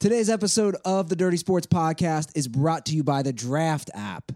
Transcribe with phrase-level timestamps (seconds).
[0.00, 4.30] Today's episode of the Dirty Sports Podcast is brought to you by the Draft app.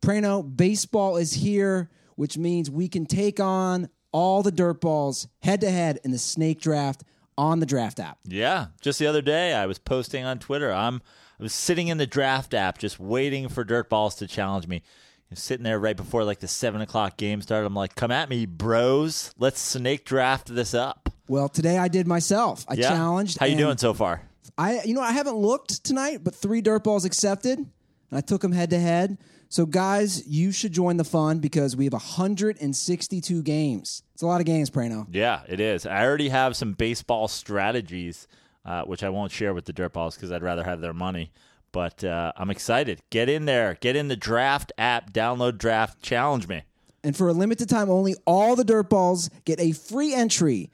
[0.00, 5.60] Prano, baseball is here, which means we can take on all the dirt balls head
[5.60, 7.04] to head in the snake draft
[7.36, 8.20] on the Draft app.
[8.24, 10.72] Yeah, just the other day I was posting on Twitter.
[10.72, 11.02] I'm
[11.38, 14.82] I was sitting in the draft app just waiting for dirt balls to challenge me.
[15.30, 17.66] I'm sitting there right before like the seven o'clock game started.
[17.66, 19.30] I'm like, "Come at me, bros!
[19.38, 22.64] Let's snake draft this up." Well, today I did myself.
[22.66, 23.36] I Yeah, challenged.
[23.36, 24.22] How you doing so far?
[24.58, 27.68] I, you know, I haven't looked tonight, but three dirt balls accepted, and
[28.10, 29.18] I took them head to head.
[29.48, 34.02] So, guys, you should join the fun because we have 162 games.
[34.14, 35.06] It's a lot of games, Prano.
[35.10, 35.84] Yeah, it is.
[35.84, 38.28] I already have some baseball strategies,
[38.64, 41.32] uh, which I won't share with the dirt balls because I'd rather have their money.
[41.70, 43.00] But uh, I'm excited.
[43.10, 43.76] Get in there.
[43.80, 45.12] Get in the draft app.
[45.12, 46.02] Download draft.
[46.02, 46.62] Challenge me.
[47.04, 50.70] And for a limited time only, all the dirt balls get a free entry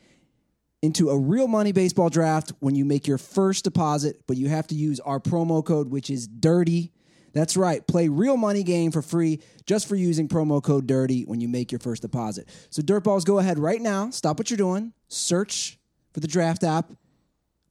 [0.83, 4.67] into a real money baseball draft when you make your first deposit, but you have
[4.69, 6.93] to use our promo code, which is DIRTY.
[7.33, 7.87] That's right.
[7.87, 11.71] Play real money game for free just for using promo code DIRTY when you make
[11.73, 12.49] your first deposit.
[12.71, 14.11] So, Dirtballs, go ahead right now.
[14.11, 14.93] Stop what you're doing.
[15.09, 15.79] Search
[16.13, 16.91] for the draft app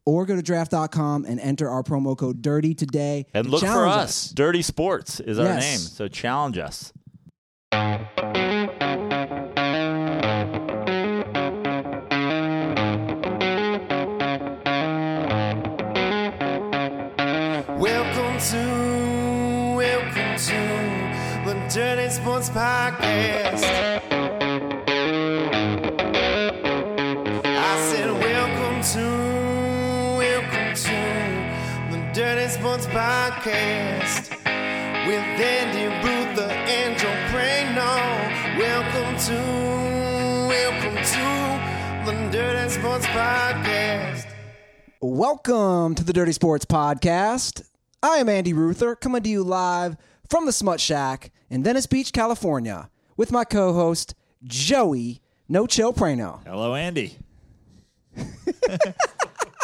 [0.06, 3.26] or go to draft.com and enter our promo code DIRTY today.
[3.34, 4.30] And to look for challenge us.
[4.30, 5.62] Dirty Sports is our Yes.
[5.64, 5.80] name.
[5.80, 6.94] So challenge us.
[21.70, 23.62] Dirty Sports Podcast.
[27.44, 29.08] I said, welcome to,
[31.92, 34.30] the Dirty Sports Podcast
[35.08, 35.88] with Andy.
[38.58, 39.36] Welcome to,
[40.48, 44.26] welcome to the Dirty Sports Podcast.
[45.02, 47.68] Welcome to the Dirty Sports Podcast.
[48.02, 49.98] I am Andy Ruther, coming to you live
[50.30, 55.94] from the Smut Shack in Venice Beach, California, with my co host, Joey No Chill
[55.94, 56.46] Prano.
[56.46, 57.18] Hello, Andy.
[58.18, 58.22] I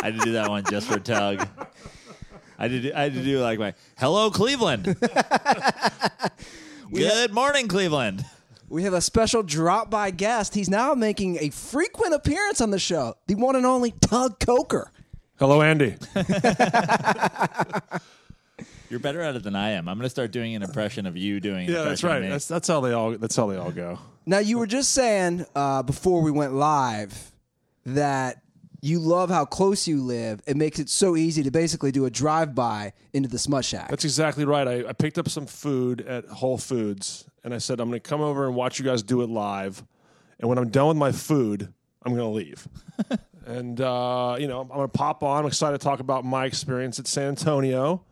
[0.02, 1.48] had to do that one just for Tug.
[2.58, 2.92] I did.
[2.92, 4.96] I had to do like my "Hello, Cleveland."
[6.94, 8.26] Good morning, Cleveland.
[8.70, 10.56] We have a special drop by guest.
[10.56, 14.92] He's now making a frequent appearance on the show, the one and only Tug Coker.
[15.40, 15.96] Hello, Andy.
[18.94, 19.90] You're better at it than I am.
[19.90, 21.68] I'm going to start doing an impression of you doing.
[21.68, 22.22] an Yeah, that's impression of right.
[22.22, 22.30] me.
[22.30, 23.98] That's that's how they all that's how they all go.
[24.28, 27.32] Now, you were just saying uh, before we went live
[27.88, 28.44] that
[28.84, 30.44] you love how close you live.
[30.46, 33.90] It makes it so easy to basically do a drive by into the Smut Shack.
[33.90, 34.68] That's exactly right.
[34.68, 38.08] I, I picked up some food at Whole Foods, and I said I'm going to
[38.08, 39.84] come over and watch you guys do it live.
[40.40, 42.68] And when I'm done with my food, I'm going to leave.
[43.48, 45.40] and uh, you know, I'm going to pop on.
[45.40, 48.04] I'm excited to talk about my experience at San Antonio,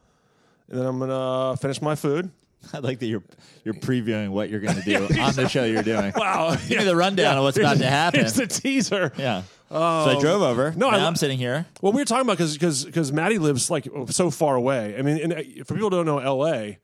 [0.71, 2.31] and then I'm going to finish my food.
[2.73, 3.23] I like that you're
[3.63, 6.13] you're previewing what you're going to do on the show you're doing.
[6.15, 8.21] Wow, Give me the rundown of what's about to happen.
[8.21, 9.11] It's a teaser.
[9.17, 9.43] Yeah.
[9.69, 10.71] so I drove over.
[10.71, 11.65] no, No, I, I'm sitting here.
[11.81, 14.95] Well, we were talking about because because because Maddie lives like so far away.
[14.97, 16.77] I mean, and uh, for people who don't know L.A.,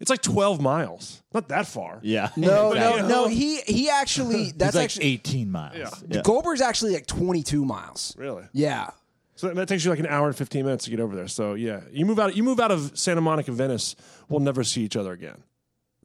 [0.00, 1.22] it's like 12 miles.
[1.34, 2.00] Not that far.
[2.02, 2.30] Yeah.
[2.36, 3.02] No, Exactly.
[3.02, 3.28] no, no.
[3.28, 5.76] He he actually that's like actually 18 miles.
[5.76, 5.90] Yeah.
[6.08, 6.22] Yeah.
[6.22, 8.14] Goldberg's actually like 22 miles.
[8.16, 8.44] Really?
[8.54, 8.90] Yeah.
[9.40, 11.26] So that, that takes you like an hour and 15 minutes to get over there.
[11.26, 12.36] So yeah, you move out.
[12.36, 13.96] You move out of Santa Monica, Venice.
[14.28, 15.42] We'll never see each other again.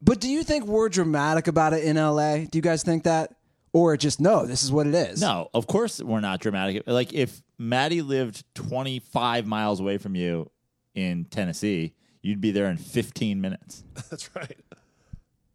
[0.02, 2.46] But do you think we're dramatic about it in LA?
[2.50, 3.36] Do you guys think that?
[3.74, 5.20] Or just no, this is what it is?
[5.20, 6.84] No, of course we're not dramatic.
[6.88, 10.50] Like if Maddie lived 25 miles away from you
[10.94, 13.84] in Tennessee, you'd be there in 15 minutes.
[14.10, 14.58] That's right.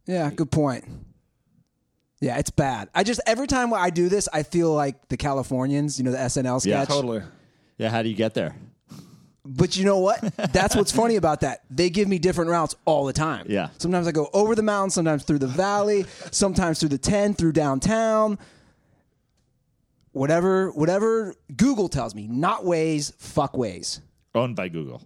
[0.04, 0.84] Yeah, good point.
[2.20, 2.90] Yeah, it's bad.
[2.94, 6.18] I just every time I do this, I feel like the Californians, you know, the
[6.18, 6.66] SNL sketch.
[6.66, 6.84] Yeah.
[6.84, 7.22] Totally.
[7.80, 8.54] Yeah, how do you get there?
[9.42, 10.20] But you know what?
[10.52, 11.62] That's what's funny about that.
[11.70, 13.46] They give me different routes all the time.
[13.48, 13.70] Yeah.
[13.78, 17.52] Sometimes I go over the mountain, sometimes through the valley, sometimes through the 10, through
[17.52, 18.38] downtown.
[20.12, 24.00] Whatever, whatever Google tells me, not Waze, fuck Waze.
[24.34, 25.02] Owned by Google.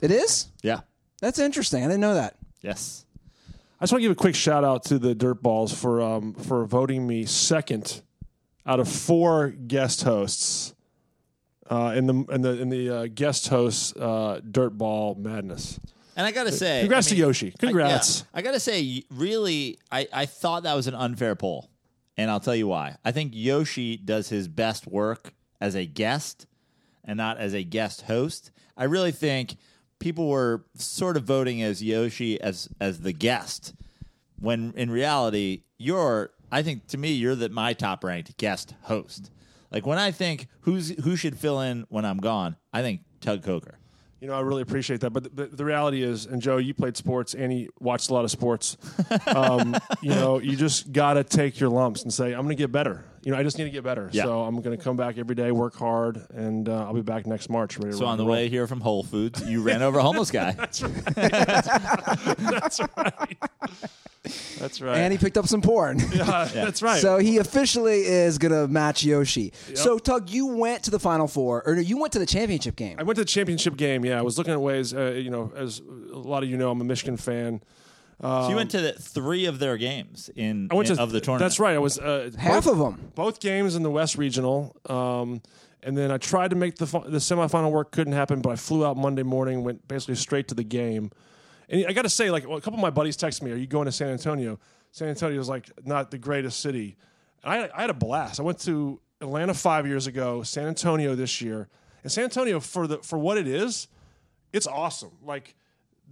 [0.00, 0.48] It is?
[0.64, 0.80] Yeah.
[1.20, 1.84] That's interesting.
[1.84, 2.38] I didn't know that.
[2.60, 3.04] Yes.
[3.78, 6.64] I just want to give a quick shout out to the Dirtballs for um, for
[6.64, 8.02] voting me second
[8.66, 10.74] out of four guest hosts
[11.72, 15.80] uh, in the in the in the uh, guest host uh, Dirt Ball Madness.
[16.14, 17.48] And I got to say, Congrats I to mean, Yoshi.
[17.48, 18.20] I- Congrats.
[18.20, 18.38] yeah.
[18.38, 21.70] I, got to say, really, I, I thought that was an unfair poll.
[22.18, 22.96] And I'll tell you why.
[23.02, 26.46] I think Yoshi does his best work as a guest
[27.02, 28.50] and not as a guest host.
[28.76, 29.56] I really think
[30.00, 33.72] people were sort of voting as Yoshi as as the guest
[34.38, 39.30] when in reality you're I think to me you're the my top ranked guest host.
[39.72, 43.42] Like when I think who's who should fill in when I'm gone, I think Tug
[43.42, 43.78] Coker.
[44.20, 45.10] You know, I really appreciate that.
[45.10, 48.24] But, but the reality is, and Joe, you played sports and he watched a lot
[48.24, 48.76] of sports.
[49.26, 52.62] Um, you know, you just got to take your lumps and say, I'm going to
[52.62, 53.04] get better.
[53.22, 54.10] You know, I just need to get better.
[54.12, 54.24] Yeah.
[54.24, 57.26] So I'm going to come back every day, work hard, and uh, I'll be back
[57.26, 57.78] next March.
[57.78, 58.32] Ready to So rock on the roll.
[58.32, 60.52] way here from Whole Foods, you ran over a homeless guy.
[60.52, 61.04] That's right.
[61.04, 63.38] That's right.
[64.58, 66.00] that's and he picked up some porn.
[66.22, 67.00] Uh, That's right.
[67.00, 69.52] So he officially is gonna match Yoshi.
[69.74, 72.76] So Tug, you went to the Final Four, or no, you went to the championship
[72.76, 72.96] game.
[72.98, 74.04] I went to the championship game.
[74.04, 74.94] Yeah, I was looking at ways.
[74.94, 77.60] Uh, you know, as a lot of you know, I'm a Michigan fan.
[78.22, 81.10] So you went to the, three of their games in, I went in- to of
[81.12, 81.40] the tournament.
[81.50, 81.74] That's right.
[81.74, 83.12] I was uh, Half both, of them.
[83.14, 84.76] both games in the West Regional.
[84.88, 85.42] Um,
[85.82, 87.90] and then I tried to make the the semifinal work.
[87.90, 88.40] Couldn't happen.
[88.40, 89.64] But I flew out Monday morning.
[89.64, 91.10] Went basically straight to the game.
[91.68, 93.56] And I got to say, like well, a couple of my buddies texted me, "Are
[93.56, 94.60] you going to San Antonio?"
[94.92, 96.96] San Antonio is like not the greatest city.
[97.42, 98.38] And I, I had a blast.
[98.38, 101.68] I went to Atlanta five years ago, San Antonio this year,
[102.04, 103.88] and San Antonio for the for what it is,
[104.52, 105.12] it's awesome.
[105.24, 105.56] Like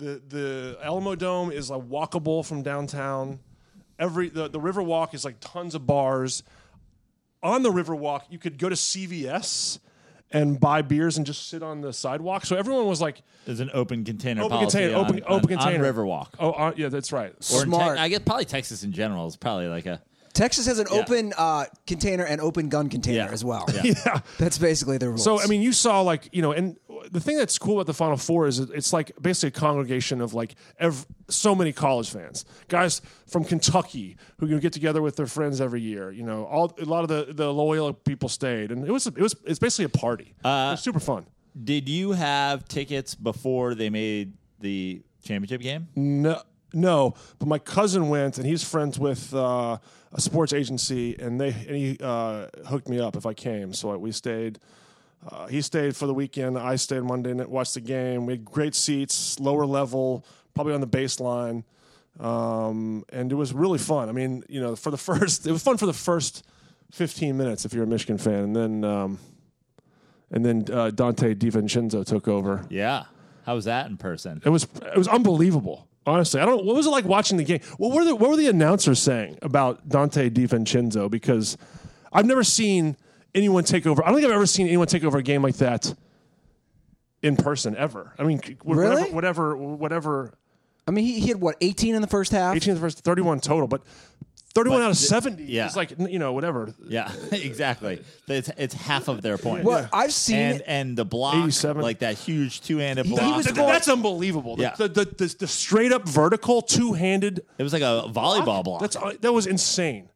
[0.00, 3.38] the the Alamodome is like walkable from downtown.
[3.99, 6.43] Every the, the River Walk is like tons of bars.
[7.43, 9.79] On the River Walk, you could go to CVS
[10.31, 12.44] and buy beers and just sit on the sidewalk.
[12.47, 15.49] So everyone was like, There's an open container Open policy container, on, open- on- open
[15.49, 15.87] container.
[15.87, 16.29] on Riverwalk.
[16.38, 17.99] "Oh, uh, yeah, that's right." Or in Smart.
[17.99, 20.00] I guess probably Texas in general is probably like a
[20.32, 20.99] Texas has an Yeah.
[21.00, 23.31] open uh, container and open gun container Yeah.
[23.32, 23.67] as well.
[23.73, 23.94] Yeah.
[24.06, 24.21] yeah.
[24.38, 25.25] That's basically the rules.
[25.25, 26.77] So I mean, you saw like you know, and
[27.11, 30.35] the thing that's cool about the Final Four is it's like basically a congregation of
[30.35, 35.27] like ev- so many college fans, guys from Kentucky who you get together with their
[35.27, 36.11] friends every year.
[36.11, 39.19] You know, all a lot of the the loyal people stayed, and it was it
[39.19, 40.35] was it's basically a party.
[40.44, 41.26] it was super fun.
[41.65, 45.88] Did you have tickets before they made the championship game?
[45.97, 46.43] No,
[46.73, 49.79] no, but my cousin went, and he's friends with uh,
[50.12, 53.73] a sports agency, and they and he uh, hooked me up if I came.
[53.73, 54.59] So we stayed.
[55.29, 56.59] Uh, he stayed for the weekend.
[56.59, 58.25] I stayed Monday night, watched the game.
[58.25, 60.25] We had great seats, lower level,
[60.55, 61.65] probably on the baseline,
[62.19, 64.09] um, and it was really fun.
[64.09, 66.45] I mean, you know, for the first, it was fun for the first
[66.91, 69.19] fifteen minutes if you're a Michigan fan, and then um,
[70.31, 72.67] and then uh, Donte DiVincenzo took over.
[72.71, 73.05] Yeah.
[73.45, 74.41] How was that in person?
[74.45, 75.89] It was it was unbelievable.
[76.06, 76.64] Honestly, I don't.
[76.64, 77.61] What was it like watching the game?
[77.76, 81.11] What were the what were the announcers saying about Donte DiVincenzo?
[81.11, 81.56] Because
[82.12, 82.97] I've never seen
[83.35, 84.02] anyone take over.
[84.02, 85.94] I don't think I've ever seen anyone take over a game like that
[87.23, 88.14] in person ever.
[88.19, 89.11] I mean, whatever, Really?
[89.12, 90.32] whatever, whatever.
[90.88, 92.56] I mean, he, he had what 18 in the first half.
[92.56, 93.82] 18 in the first, 31 total, but
[94.55, 95.67] 31 But out of the- 70 yeah.
[95.69, 96.75] is like you know whatever.
[96.88, 98.02] Yeah, exactly.
[98.26, 99.64] It's, it's half of their point.
[99.64, 101.82] Well, I've seen and and the block, 87.
[101.82, 103.37] like that huge two-handed He- he block.
[103.37, 104.56] was Th- going- that's unbelievable.
[104.58, 104.75] Yeah.
[104.76, 108.81] The, the, the, the straight up vertical two handed it was like a volleyball block.
[108.81, 110.08] That's uh, that was insane.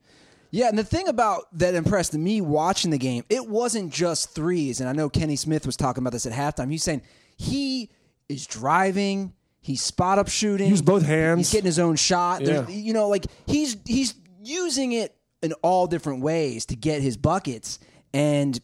[0.50, 4.80] Yeah, and the thing about that impressed me watching the game, it wasn't just threes.
[4.80, 6.70] And I know Kenny Smith was talking about this at halftime.
[6.70, 7.02] He's saying
[7.36, 7.90] he
[8.28, 11.38] is driving, he's spot up shooting, Use both hands.
[11.38, 12.44] he's getting his own shot.
[12.44, 12.74] There's- Yeah.
[12.76, 14.14] You know, like he's he's
[14.44, 17.78] using it in all different ways to get his buckets.
[18.12, 18.58] And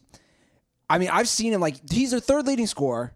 [0.89, 3.13] I mean, I've seen him like he's their third leading scorer.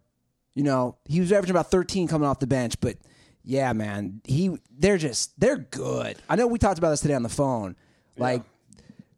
[0.53, 2.97] You know, he was averaging about 13 coming off the bench, but
[3.43, 6.17] yeah, man, he they're just they're good.
[6.29, 7.75] I know we talked about this today on the phone.
[8.17, 8.43] Like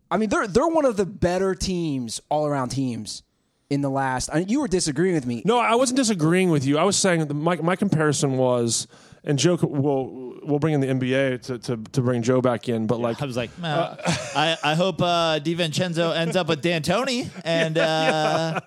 [0.09, 3.23] I mean, they're they're one of the better teams, all around teams
[3.69, 4.29] in the last.
[4.31, 5.41] I mean, you were disagreeing with me.
[5.45, 6.77] No, I wasn't disagreeing with you.
[6.77, 8.87] I was saying that my my comparison was,
[9.27, 12.87] and Joe will we'll bring in the NBA to, to, to bring Joe back in,
[12.87, 13.97] but like I was like, "Man,
[14.35, 18.61] I, I hope uh, DiVincenzo ends up with D'Antoni, and, uh,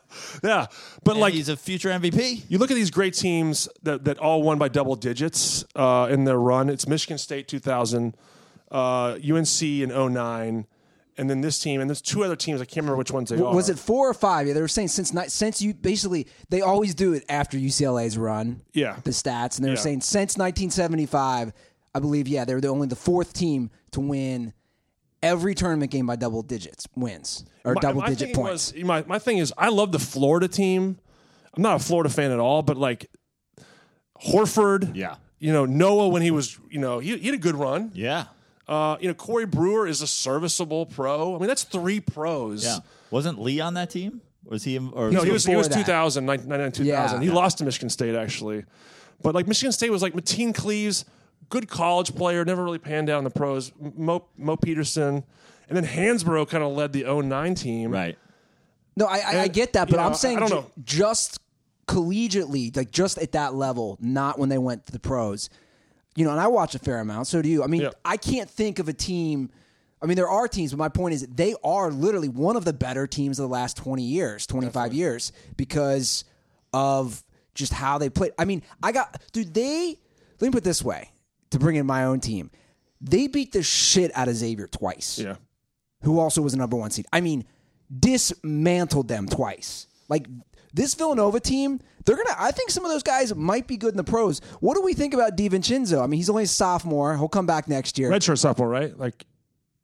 [0.44, 0.66] yeah,
[1.02, 2.42] but and like he's a future MVP.
[2.48, 6.24] you look at these great teams that, that all won by double digits uh, in
[6.24, 6.68] their run.
[6.68, 8.14] It's Michigan State 2000,
[8.70, 10.66] uh, UNC in 09,
[11.18, 12.60] and then this team, and there's two other teams.
[12.60, 13.54] I can't remember which ones they are.
[13.54, 14.46] Was it four or five?
[14.46, 18.16] Yeah, they were saying since ni- since you basically they always do it after UCLA's
[18.16, 18.62] run.
[18.72, 18.96] Yeah.
[19.04, 19.80] the stats, and they were Yeah.
[19.82, 21.52] saying since 1975,
[21.94, 22.28] I believe.
[22.28, 24.52] Yeah, they were the only the fourth team to win
[25.22, 28.72] every tournament game by double digits wins or My- double my digit points.
[28.72, 30.98] Was, my, my thing is, I love the Florida team.
[31.54, 33.10] I'm not a Florida fan at all, but like
[34.26, 35.16] Horford, Yeah.
[35.38, 37.90] you know Noah when he was, you know, he, he had a good run.
[37.94, 38.26] Yeah,
[38.70, 41.34] Uh, you know, Corey Brewer is a serviceable pro.
[41.34, 42.64] I mean, that's three pros.
[42.64, 42.78] yeah.
[43.10, 44.20] Wasn't Lee on that team?
[44.44, 44.78] Was he?
[44.78, 45.74] Or No, he was he before was that.
[45.74, 46.86] 2000, 99, 2000.
[46.86, 47.28] Yeah.
[47.28, 48.64] He lost to Michigan State actually,
[49.22, 51.04] but like Michigan State was like Mateen Cleaves,
[51.48, 53.72] good college player, never really panned out in the pros.
[53.80, 55.24] Mo, Mo Peterson,
[55.68, 57.90] and then Hansbrough kind of led the 09 team.
[57.92, 58.16] right.
[58.96, 60.70] No, I, I, I get that, but you know, I'm saying I don't ju- know.
[60.84, 61.40] just
[61.88, 65.50] collegiately, like just at that level, not when they went to the pros.
[66.20, 67.28] You know, and I watch a fair amount.
[67.28, 67.64] So do you.
[67.64, 67.88] I mean.
[68.04, 69.48] I can't think of a team.
[70.02, 72.74] I mean, there are teams, but my point is they are literally one of the
[72.74, 76.24] better teams of the last 20 years, 25 years, because
[76.74, 77.22] of
[77.54, 78.32] just how they played.
[78.38, 79.54] I mean, I got dude.
[79.54, 79.96] They
[80.40, 81.10] let me put it this way
[81.52, 82.50] to bring in my own team.
[83.00, 85.36] They beat the shit out of Xavier twice Yeah.
[86.02, 87.06] who also was a number one seed.
[87.14, 87.46] I mean,
[87.98, 89.86] dismantled them twice.
[90.08, 90.26] Like
[90.74, 92.34] this Villanova team, they're gonna.
[92.38, 94.40] I think some of those guys might be good in the pros.
[94.60, 96.02] What do we think about DiVincenzo?
[96.02, 97.16] I mean, he's only a sophomore.
[97.16, 98.10] He'll come back next year.
[98.10, 98.96] Redshirt sophomore, right?
[98.98, 99.26] Like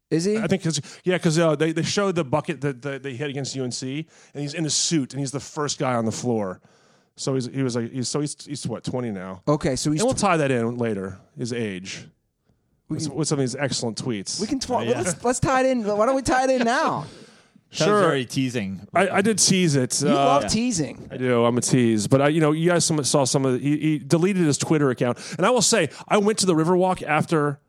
[0.09, 0.37] Is he?
[0.37, 3.29] I think because yeah, because uh, they they showed the bucket that, that they hit
[3.29, 6.61] against UNC, and he's in a suit, and he's the first guy on the floor.
[7.15, 9.41] So he's he was like he's so he's he's what twenty now.
[9.47, 10.01] okay, so he's.
[10.01, 11.19] And we'll tie that in later.
[11.37, 12.07] His age.
[12.89, 14.39] With, with some of these excellent tweets.
[14.39, 14.59] we can.
[14.59, 15.01] Tw- yeah.
[15.01, 15.83] let's let's tie it in.
[15.83, 17.05] Why don't we tie it in now?
[17.71, 17.99] That was Sure.
[18.01, 18.87] very teasing.
[18.93, 20.01] I, I did tease it.
[20.01, 21.09] You Uh, love teasing.
[21.11, 21.43] I do.
[21.45, 23.53] I'm a tease, but I, you know, you guys some, saw some of.
[23.53, 26.53] The, he, he deleted his Twitter account, and I will say, I went to the
[26.55, 27.59] Riverwalk after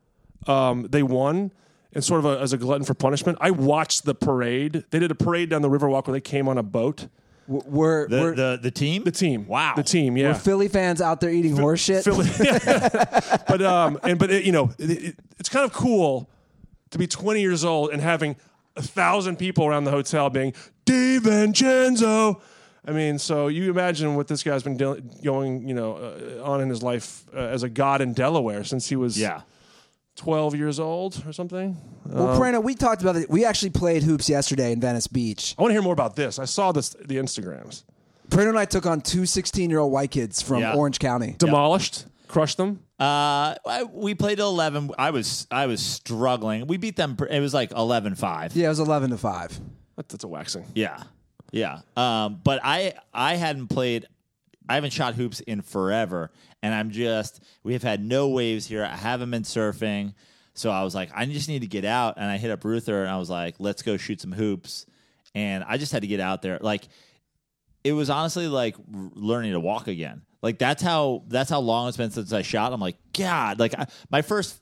[0.47, 1.51] um, they won,
[1.93, 4.85] and sort of a, as a glutton for punishment, I watched the parade.
[4.89, 7.07] They did a parade down the Riverwalk where they came on a boat.
[7.47, 9.03] W- We're The, we're, the the team.
[9.03, 9.73] The team, Wow.
[9.75, 10.27] the team, yeah.
[10.27, 10.37] we're yeah.
[10.37, 12.05] Philly fans out there eating horse shit.
[12.05, 12.25] Philly-
[13.47, 16.29] but um, and but it, you know, it, it, it's kind of cool
[16.91, 18.35] to be 20 years old and having
[18.79, 20.53] a thousand people around the hotel being
[20.85, 22.41] DiVincenzo.
[22.85, 26.61] I mean, so you imagine what this guy's been deal going, you know, uh, on
[26.61, 29.41] in his life uh, as a god in Delaware since he was yeah.
[30.15, 31.77] 12 years old or something.
[32.05, 33.29] well, Prano, we talked about it.
[33.29, 35.55] We actually played hoops yesterday in Venice Beach.
[35.57, 36.39] I want to hear more about this.
[36.39, 37.83] I saw this the Instagrams
[38.29, 40.73] Prano and I took on two 16 year old white kids from Yeah.
[40.75, 41.35] Orange County.
[41.37, 42.79] demolished, crushed them.
[42.99, 44.91] Uh, I, we played till eleven.
[44.97, 46.67] I was I was struggling.
[46.67, 47.17] We beat them.
[47.17, 48.51] pr- It was like 11-5.
[48.55, 49.59] Yeah, it was 11 to 5.
[49.97, 50.65] That, that's a waxing.
[50.75, 51.03] Yeah,
[51.51, 51.79] yeah.
[51.97, 54.05] Um, but I I hadn't played.
[54.69, 56.31] I haven't shot hoops in forever,
[56.61, 57.43] and I'm just.
[57.63, 58.83] We have had no waves here.
[58.85, 60.13] I haven't been surfing,
[60.53, 62.15] so I was like, I just need to get out.
[62.17, 64.85] And I hit up Ruther, and I was like, let's go shoot some hoops.
[65.35, 66.59] And I just had to get out there.
[66.61, 66.87] Like,
[67.83, 70.21] it was honestly like r- learning to walk again.
[70.41, 72.71] Like that's how that's how long it's been since I shot.
[72.73, 74.59] I'm like, God, like I, my first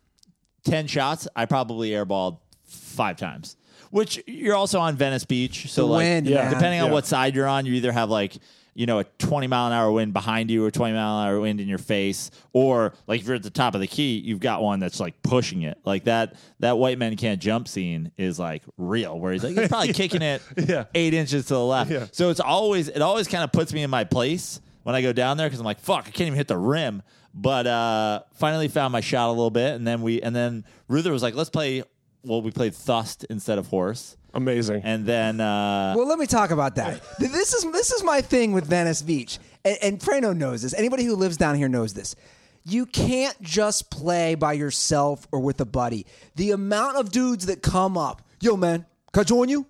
[0.64, 3.56] ten shots, I probably airballed five times.
[3.90, 6.44] Which you're also on Venice Beach, so The like wind, Yeah.
[6.44, 6.54] man.
[6.54, 6.94] depending on Yeah.
[6.94, 8.38] what side you're on, you either have like
[8.74, 11.40] you know a 20 mile an hour wind behind you or 20 mile an hour
[11.40, 14.40] wind in your face, or like if you're at the top of the key, you've
[14.42, 15.78] got one that's like pushing it.
[15.86, 19.70] Like that that white men can't jump scene is like real, where he's like he's
[19.70, 20.86] probably kicking it Yeah.
[20.94, 21.90] eight inches to the left.
[21.92, 22.08] Yeah.
[22.12, 25.12] So it's always it always kind of puts me in my place when I go
[25.12, 27.04] down there because I'm like, fuck, I can't even hit the rim.
[27.34, 31.12] But uh, finally found my shot a little bit, and then we and then Ruther
[31.12, 31.84] was like, let's play.
[32.24, 34.84] Well, we played Thust instead of Horse, Amazing.
[34.86, 37.02] and then uh, Well, let me talk about that.
[37.20, 40.74] This is this is my thing with Venice Beach, and, and Prano knows this.
[40.74, 42.16] Anybody who lives down here knows this.
[42.64, 46.06] You can't just play by yourself or with a buddy.
[46.36, 49.68] The amount of dudes that come up, yo man, can I join you?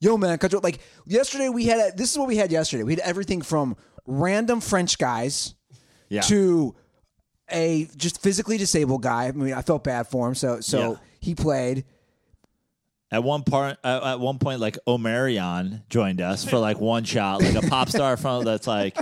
[0.00, 0.62] Yo man, can I join?
[0.62, 1.78] Like yesterday, we had.
[1.78, 2.82] A, this is what we had yesterday.
[2.82, 3.76] We had everything from
[4.08, 5.54] random French guys
[6.08, 6.74] yeah, to
[7.52, 9.26] a just physically disabled guy.
[9.28, 10.96] I mean, I felt bad for him, so so Yeah.
[11.20, 11.84] he played.
[13.10, 17.42] At one part, uh, at one point, like Omarion joined us for like one shot,
[17.42, 18.94] like a pop star from that's like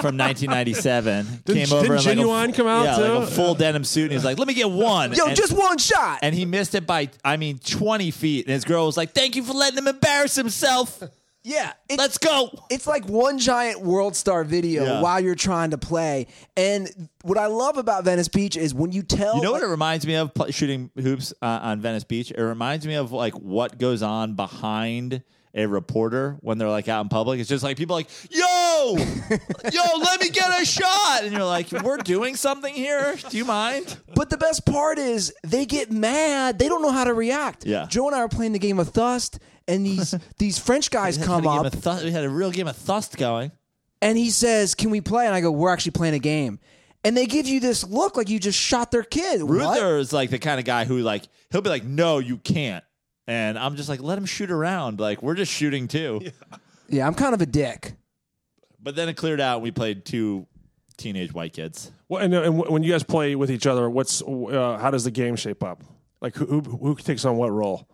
[0.00, 1.84] from 1997 came Didn't over.
[1.84, 4.38] in, like, a- Genuine come out, yeah, like a full denim suit, and he's like,
[4.38, 6.20] "Let me get one." Yo, And- just one shot.
[6.22, 8.46] and he missed it by, I mean, 20 feet.
[8.46, 11.02] And his girl was like, "Thank you for letting him embarrass himself.
[11.44, 15.00] Yeah, it- Let's go." it's like one giant world star video Yeah.
[15.00, 16.26] while you're trying to play.
[16.56, 19.66] And what I love about Venice Beach is when you tell You know what it
[19.68, 22.30] reminds me of pl- shooting hoops uh, on Venice Beach?
[22.30, 25.22] It reminds me of like what goes on behind
[25.54, 27.38] a reporter when they're like out in public.
[27.38, 31.70] It's just like people like, "Yo, yo, let me get a shot," and you're like,
[31.70, 33.16] "We're doing something here.
[33.28, 36.58] Do you mind?" But the best part is they get mad.
[36.58, 37.66] They don't know how to react.
[37.66, 37.84] Yeah.
[37.90, 39.38] Joe and I are playing the game of Thust,
[39.68, 42.68] and these these French guys come a up, of Thust- we had a real game
[42.68, 43.52] of Thust going.
[44.00, 46.58] and he says, "Can we play?" And I go, "We're actually playing a game."
[47.04, 49.42] And they give you this look like you just shot their kid.
[49.42, 49.50] What?
[49.50, 52.84] Ruther is like the kind of guy who like he'll be like, "No, you can't,"
[53.26, 55.00] and I'm just like, "Let him shoot around.
[55.00, 56.20] Like we're just shooting too."
[56.88, 57.94] Yeah, I'm kind of a dick.
[58.80, 59.56] But then it cleared out.
[59.56, 60.46] and We played two
[60.96, 61.90] teenage white kids.
[62.08, 65.10] Well, and, and when you guys play with each other, what's uh, how does the
[65.10, 65.82] game shape up?
[66.20, 67.88] Like who, who who takes on what role?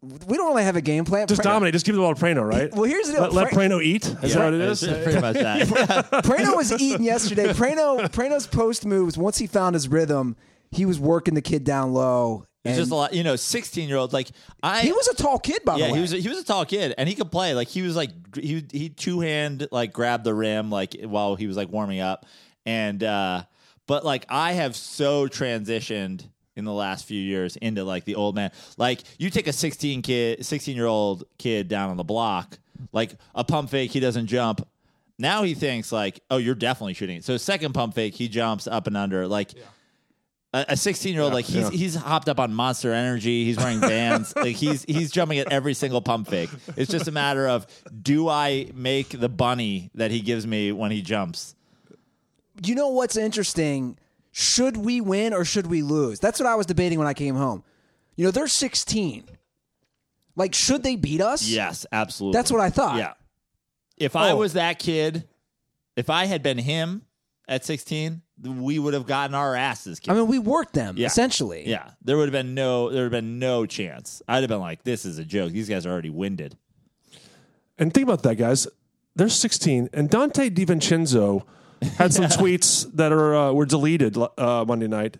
[0.00, 1.26] We don't really have a game plan.
[1.26, 1.72] Just Pra- dominate.
[1.72, 2.72] Just give the ball to Prano, right?
[2.72, 3.22] Well, here's the deal.
[3.22, 4.06] Let, let Fra- Prano eat.
[4.22, 5.66] Is that what it It's pretty much that.
[6.24, 7.46] Prano was eating yesterday.
[7.48, 9.18] Prano Prano's post moves.
[9.18, 10.36] Once he found his rhythm,
[10.70, 12.44] he was working the kid down low.
[12.64, 14.12] It's just a lot, you know, sixteen year olds.
[14.12, 14.28] Like
[14.62, 15.98] I, he was a tall kid, by yeah, the way.
[15.98, 17.54] he was a, he was a tall kid, and he could play.
[17.54, 21.46] Like he was like he he two hand like grabbed the rim like while he
[21.46, 22.26] was like warming up,
[22.66, 23.42] and uh
[23.86, 28.34] but like I have so transitioned in the last few years into like the old
[28.34, 28.50] man.
[28.76, 32.58] Like you take a sixteen kid, sixteen year old kid down on the block,
[32.92, 34.66] like a pump fake, he doesn't jump.
[35.18, 37.22] now he thinks like, oh, you're definitely shooting.
[37.22, 39.52] So second pump fake, he jumps up and under like.
[40.54, 41.70] A 16 year old, like he's yeah.
[41.70, 43.44] he's hopped up on Monster Energy.
[43.44, 44.32] He's wearing bands.
[44.36, 46.48] like he's he's jumping at every single pump fake.
[46.74, 47.66] It's just a matter of
[48.02, 51.54] do I make the bunny that he gives me when he jumps?
[52.64, 53.98] you know what's interesting?
[54.30, 56.20] Should we win or should we lose?
[56.20, 57.64] That's what I was debating when I came home.
[58.16, 59.24] You know, they're 16.
[60.36, 61.48] Like, should they beat us?
[61.48, 62.38] Yes, absolutely.
[62.38, 62.98] That's what I thought.
[62.98, 63.14] Yeah.
[63.96, 64.36] If I Oh.
[64.36, 65.26] was that kid,
[65.96, 67.02] if I had been him
[67.48, 70.10] at 16, we would have gotten our asses kicked.
[70.10, 71.06] I mean, we worked them Yeah.
[71.06, 71.68] essentially.
[71.68, 74.22] yeah, there would have been no, there would have been no chance.
[74.28, 75.50] I'd have been like, "This is a joke.
[75.52, 76.56] These guys are already winded."
[77.78, 78.68] And think about that, guys.
[79.16, 81.42] They're 16, and Donte DiVincenzo
[81.96, 85.18] had some tweets that are uh, were deleted uh, Monday night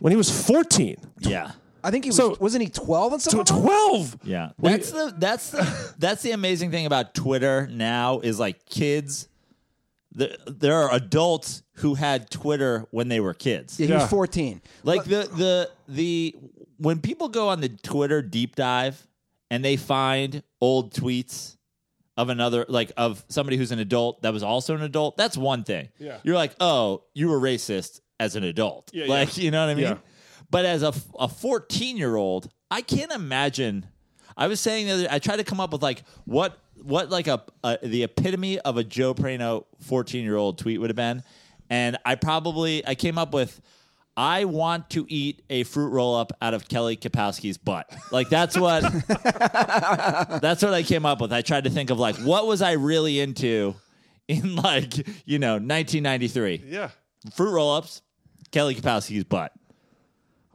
[0.00, 0.96] when he was 14.
[1.20, 1.52] Yeah,
[1.84, 2.16] I think he was.
[2.16, 3.56] So- wasn't he 12 and To something?
[3.62, 4.18] 12.
[4.24, 4.50] yeah.
[4.58, 9.28] That's the that's the that's the amazing thing about Twitter now is like kids.
[10.12, 13.78] The, there are adults who had Twitter when they were kids.
[13.78, 14.00] Yeah, he Yeah.
[14.00, 14.60] was 14.
[14.82, 16.34] Like the the the
[16.78, 19.06] when people go on the Twitter deep dive
[19.50, 21.56] and they find old tweets
[22.18, 25.62] of another like of somebody who's an adult that was also an adult, that's one
[25.62, 25.88] thing.
[25.98, 26.18] Yeah.
[26.24, 29.44] You're like, "Oh, you were racist as an adult." Yeah, like, yeah.
[29.44, 29.84] you know what I mean?
[29.84, 29.98] Yeah.
[30.50, 33.86] But as a a 14-year-old, I can't imagine
[34.36, 37.28] I was saying the other I tried to come up with like what what like
[37.28, 41.22] a, a the epitome of a Joe Prano 14-year-old tweet would have been.
[41.70, 43.60] And I probably I came up with
[44.18, 47.88] I want to eat a fruit roll up out of Kelly Kapowski's butt.
[48.10, 48.82] Like that's what
[50.42, 51.32] that's what I came up with.
[51.32, 53.76] I tried to think of like what was I really into
[54.26, 56.64] in like, you know, 1993.
[56.66, 56.90] Yeah.
[57.32, 58.02] Fruit roll ups,
[58.50, 59.52] Kelly Kapowski's butt.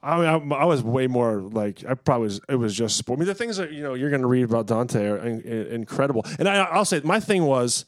[0.01, 2.41] I, mean, I, I was way more like I probably was.
[2.49, 3.17] It was just sport.
[3.17, 5.39] I mean, the things that you know you're going to read about Donte are in,
[5.39, 6.25] in- incredible.
[6.37, 7.85] And I, I'll say my thing was,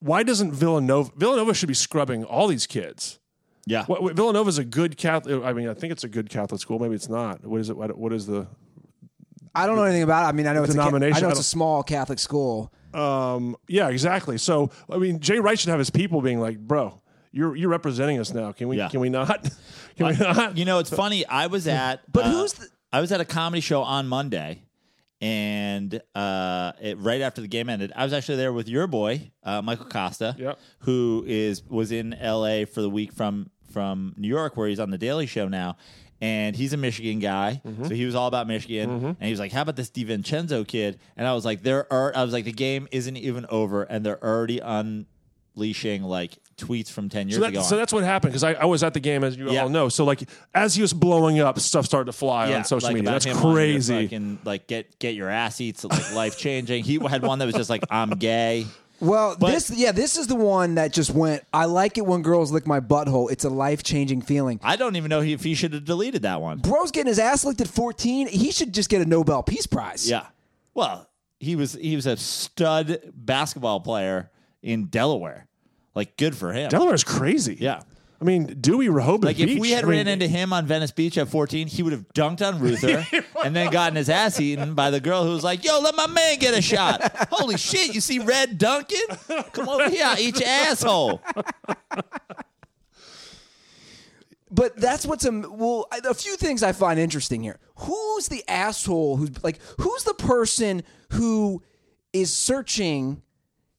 [0.00, 1.12] why doesn't Villanova?
[1.14, 3.20] Villanova should be scrubbing all these kids.
[3.66, 3.84] Yeah.
[3.86, 5.42] What, what, Villanova's a good Catholic.
[5.42, 6.78] I mean, I think it's a good Catholic school.
[6.78, 7.44] Maybe it's not.
[7.46, 7.76] What is it?
[7.76, 8.46] What, what is the?
[9.54, 10.28] I don't know anything about it.
[10.28, 12.72] I mean, I know it's a, ca- I know it's a small Catholic school.
[12.92, 14.36] Um, yeah, exactly.
[14.38, 17.00] So I mean, Jay Wright should have his people being like, bro,
[17.32, 18.52] you're you're representing us now.
[18.52, 18.76] Can we?
[18.76, 18.88] Yeah.
[18.88, 19.48] Can we not?
[19.96, 20.56] Can we not?
[20.58, 21.24] You know, it's funny.
[21.26, 24.62] I was at, But uh, who's the- I was at a comedy show on Monday,
[25.20, 29.30] and uh, it, right after the game ended, I was actually there with your boy,
[29.42, 30.58] uh, Michael Kosta, Yep.
[30.80, 32.64] who is was in L.A.
[32.64, 35.76] for the week from from New York, where he's on the Daily Show now.
[36.20, 37.84] And he's a Michigan guy, Mm-hmm.
[37.88, 38.88] so he was all about Michigan.
[39.04, 42.16] And he was like, "How about this DiVincenzo kid?" And I was like, "There are."
[42.16, 44.60] I was like, "The game isn't even over, and they're already
[45.56, 48.44] unleashing like tweets from ten years So, ago." that, so on." that's what happened because
[48.44, 49.62] I, I was at the game as you Yeah.
[49.64, 49.88] all know.
[49.88, 50.22] So like
[50.54, 53.10] as he was blowing up, stuff started to fly on social like media.
[53.10, 53.94] about That's him crazy.
[53.94, 56.84] your fucking, like get get your ass eats like life changing.
[56.84, 58.66] He had one that was just like I'm gay.
[59.00, 61.42] Well, But- this yeah, this is the one that just went.
[61.52, 63.30] I like it when girls lick my butthole.
[63.30, 64.60] It's a life changing feeling.
[64.62, 66.58] I don't even know if he should have deleted that one.
[66.58, 68.28] Bro's getting his ass licked at 14.
[68.28, 70.08] He should just get a Nobel Peace Prize.
[70.08, 70.26] Yeah.
[70.74, 71.08] Well,
[71.40, 74.30] he was he was a stud basketball player
[74.62, 75.46] in Delaware.
[75.94, 76.70] Like good for him.
[76.70, 77.56] Delaware's crazy.
[77.60, 77.82] Yeah.
[78.20, 79.50] I mean, Dewey Rehoboth Like Beach.
[79.50, 81.92] if we had I mean, ran into him on Venice Beach at 14, he would
[81.92, 83.04] have dunked on Ruther
[83.44, 86.06] and then gotten his ass eaten by the girl who was like, "Yo, let my
[86.06, 87.94] man get a shot." Holy shit!
[87.94, 89.00] You see Red Duncan?
[89.52, 91.20] Come over here, I'll eat your asshole.
[94.50, 95.86] But that's what's a well.
[95.90, 97.58] I- A few things I find interesting here.
[97.76, 99.16] Who's the asshole?
[99.16, 99.58] Who's like?
[99.80, 101.62] Who's the person who
[102.12, 103.22] is searching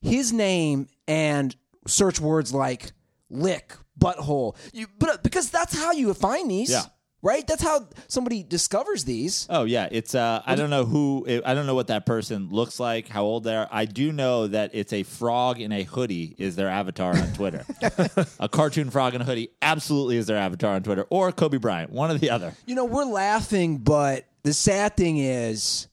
[0.01, 1.55] his name and
[1.87, 2.91] search words like
[3.29, 4.55] lick, butthole?
[4.73, 6.71] You, but because that's how you find these.
[6.71, 6.83] Yeah.
[7.21, 7.47] Right.
[7.47, 9.47] That's how somebody discovers these.
[9.49, 12.79] Oh yeah, it's uh I don't know who I don't know what that person looks
[12.79, 13.67] like, how old they are.
[13.71, 17.65] I do know that it's a frog in a hoodie is their avatar on Twitter.
[18.39, 21.91] a cartoon frog in a hoodie absolutely is their avatar on Twitter or Kobe Bryant,
[21.91, 22.53] one or the other.
[22.67, 25.87] You know, we're laughing, but the sad thing is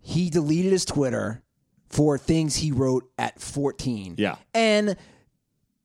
[0.00, 1.42] he deleted his Twitter
[1.90, 4.14] for things he wrote at 14.
[4.16, 4.36] Yeah.
[4.54, 4.96] And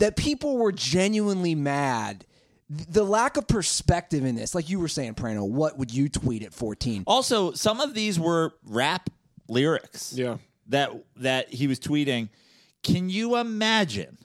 [0.01, 2.25] that people were genuinely mad.
[2.69, 6.41] The lack of perspective in this, like you were saying, Prano, what would you tweet
[6.41, 7.03] at 14?
[7.05, 9.11] Also, some of these were rap
[9.47, 10.13] lyrics.
[10.13, 10.37] Yeah.
[10.69, 12.29] That that he was tweeting.
[12.81, 14.17] Can you imagine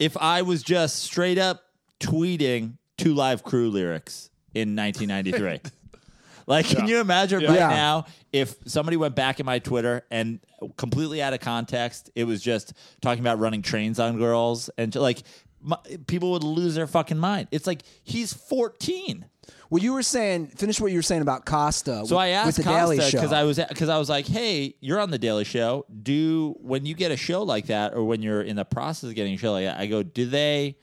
[0.00, 1.62] if I was just straight up
[2.00, 5.70] tweeting two live crew lyrics in 1993?
[6.46, 7.68] like, can you imagine right Yeah.
[7.68, 10.40] now if somebody went back in my Twitter and
[10.76, 15.22] completely out of context, it was just talking about running trains on girls and like
[15.64, 15.76] my,
[16.06, 17.48] people would lose their fucking mind.
[17.52, 19.26] It's like he's 14.
[19.70, 22.06] Well, you were saying, finish what you were saying about Kosta.
[22.06, 23.18] So with, I asked with the Daily Kosta Show.
[23.18, 25.86] because I was because I was like, "Hey, you're on the Daily Show.
[26.02, 29.14] Do when you get a show like that, or when you're in the process of
[29.16, 30.76] getting a show like that, I go, do they?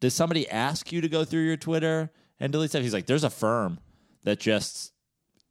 [0.00, 3.24] Does somebody ask you to go through your Twitter and delete stuff?" He's like, "There's
[3.24, 3.78] a firm
[4.24, 4.92] that just,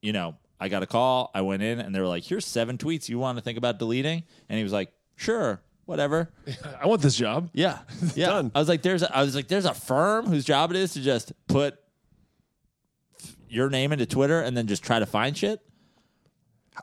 [0.01, 1.31] you know, I got a call.
[1.33, 3.79] I went in and they were like, "Here's seven tweets you want to think about
[3.79, 6.29] deleting," and he was like, "Sure, whatever."
[6.81, 7.49] I want this job.
[7.53, 7.79] Yeah,
[8.15, 8.25] yeah.
[8.29, 8.51] Done.
[8.53, 10.93] I was like, "There's," a, I was like, "There's a firm whose job it is
[10.93, 11.77] to just put."
[13.51, 15.59] Your name into Twitter and then just try to find shit.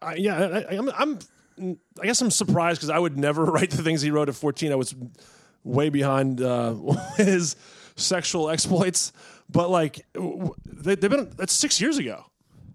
[0.03, 1.79] I, yeah, I, I, I'm, I'm.
[2.03, 4.73] I guess I'm surprised because I would never write the things he wrote at 14.
[4.73, 4.93] I was
[5.63, 6.75] way behind uh,
[7.17, 7.55] his
[7.95, 9.13] sexual exploits,
[9.49, 11.31] but like they, they've been.
[11.37, 12.25] That's six years ago.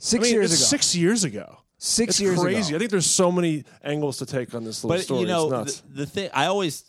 [0.01, 0.67] Six I mean, years it's ago.
[0.67, 1.57] Six years ago.
[1.77, 2.43] Six It's years ago.
[2.43, 2.75] crazy.
[2.75, 5.21] I think there's so many angles to take on this little but story.
[5.21, 5.81] you know it's nuts.
[5.89, 6.83] the, the thing i always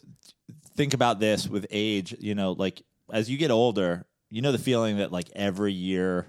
[0.76, 4.58] think about this with age you know like as you get older you know the
[4.58, 6.26] feeling that like every year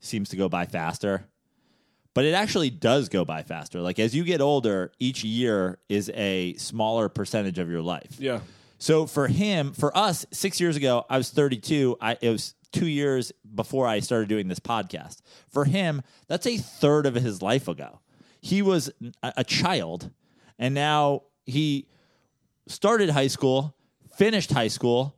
[0.00, 1.24] seems to go by faster
[2.14, 6.10] but it actually does go by faster like as you get older each year is
[6.14, 8.40] a smaller percentage of your life yeah.
[8.78, 11.96] so for him, for us, six years ago, I was 32.
[12.00, 15.20] I it was two years before I started doing this podcast.
[15.48, 18.00] For him, that's a third of his life ago.
[18.40, 18.90] He was
[19.22, 20.10] a, a child,
[20.58, 21.86] and now he
[22.66, 23.76] started high school,
[24.16, 25.14] finished high school,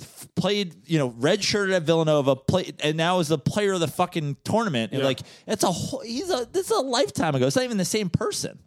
[0.00, 3.88] f- played you know redshirted at Villanova, played, and now is the player of the
[3.88, 4.92] fucking tournament.
[4.92, 5.06] And Yeah.
[5.06, 7.46] like it's a whole, he's a this is a lifetime ago.
[7.46, 8.58] It's not even the same person.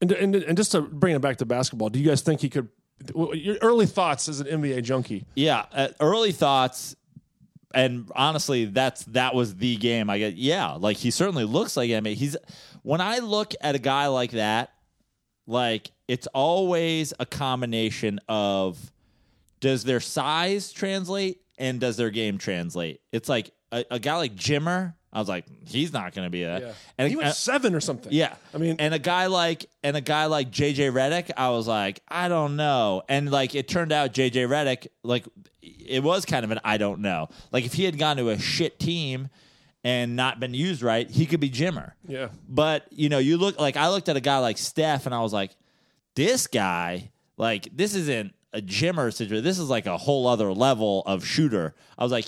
[0.00, 2.48] And, and and just to bring it back to basketball, do you guys think he
[2.48, 2.68] could?
[3.34, 5.24] Your early thoughts as an NBA junkie.
[5.34, 6.94] Yeah, uh, early thoughts,
[7.74, 10.10] and honestly, that's that was the game.
[10.10, 10.34] I get.
[10.34, 12.04] Yeah, like he certainly looks like him.
[12.04, 12.36] He's
[12.82, 14.72] when I look at a guy like that,
[15.46, 18.92] like it's always a combination of
[19.60, 23.00] does their size translate and does their game translate.
[23.12, 24.94] It's like a, a guy like Jimmer.
[25.14, 26.74] I was like, he's not going to be a.
[26.96, 28.12] And he was seven or something.
[28.12, 31.68] yeah, I mean, and a guy like and a guy like JJ Redick, I was
[31.68, 35.26] like, I don't know, and like it turned out JJ Redick, like
[35.62, 37.28] it was kind of an I don't know.
[37.52, 39.28] Like if he had gone to a shit team
[39.84, 41.92] and not been used right, he could be Jimmer.
[42.06, 42.28] yeah.
[42.48, 45.20] But you know, you look like I looked at a guy like Steph, and I
[45.22, 45.52] was like,
[46.14, 49.44] this guy, like this isn't a Jimmer situation.
[49.44, 51.74] This is like a whole other level of shooter.
[51.98, 52.26] I was like.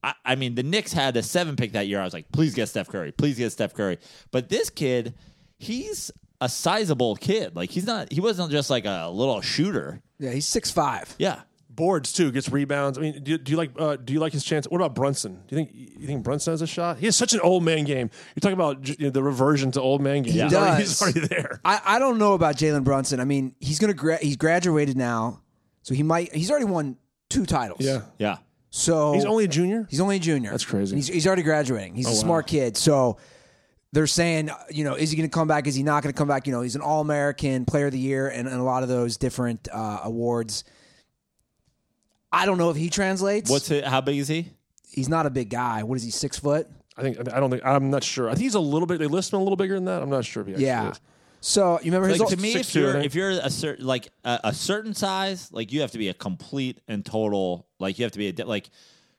[0.00, 2.00] I, I mean, the Knicks had a seven pick that year.
[2.00, 3.10] I was like, please get Steph Curry.
[3.10, 3.98] Please get Steph Curry.
[4.30, 5.14] But this kid,
[5.58, 7.56] he's a sizable kid.
[7.56, 8.12] Like he's not.
[8.12, 10.00] He wasn't just like a little shooter.
[10.20, 11.12] yeah, he's six five.
[11.18, 11.40] Yeah.
[11.78, 12.98] Boards too, gets rebounds.
[12.98, 14.66] I mean, do, you- do you like uh, do you like his chance?
[14.66, 15.42] What about Brunson?
[15.46, 16.98] Do you think you think Brunson has a shot?
[16.98, 18.10] He has such an old man game.
[18.34, 20.32] You're talking about you know, the reversion to old man game.
[20.34, 20.88] He he's, already, does.
[20.88, 21.60] he's already there.
[21.64, 23.20] I, I don't know about Jalen Brunson.
[23.20, 25.40] I mean, he's gonna gra- he's graduated now,
[25.82, 26.96] so he might he's already won
[27.30, 27.80] two titles.
[27.80, 28.38] Yeah, Yeah.
[28.70, 29.86] So he's only a junior.
[29.88, 30.50] He's only a junior.
[30.50, 30.96] That's crazy.
[30.96, 31.94] He's, he's already graduating.
[31.94, 32.16] He's a wow.
[32.16, 32.76] smart kid.
[32.76, 33.18] So
[33.92, 35.66] they're saying, you know, is he going to come back?
[35.66, 36.46] Is he not going to come back?
[36.46, 38.88] You know, he's an All American Player of the Year and, and a lot of
[38.88, 40.64] those different uh, awards.
[42.32, 43.50] I don't know if he translates.
[43.50, 43.84] What's it?
[43.84, 44.50] How big is he?
[44.90, 45.82] he's not a big guy.
[45.82, 46.10] What is he?
[46.10, 46.66] Six foot?
[46.96, 48.28] I think I don't think I'm not sure.
[48.28, 48.98] I think he's a little bit.
[48.98, 50.02] They list him a little bigger than that.
[50.02, 50.90] I'm not sure if he actually Yeah.
[50.90, 51.00] is.
[51.40, 52.18] So you remember his?
[52.18, 55.50] Like old- to me, if you're if you're a certain like a, a certain size,
[55.52, 57.68] like you have to be a complete and total.
[57.78, 58.70] Like you have to be a di- like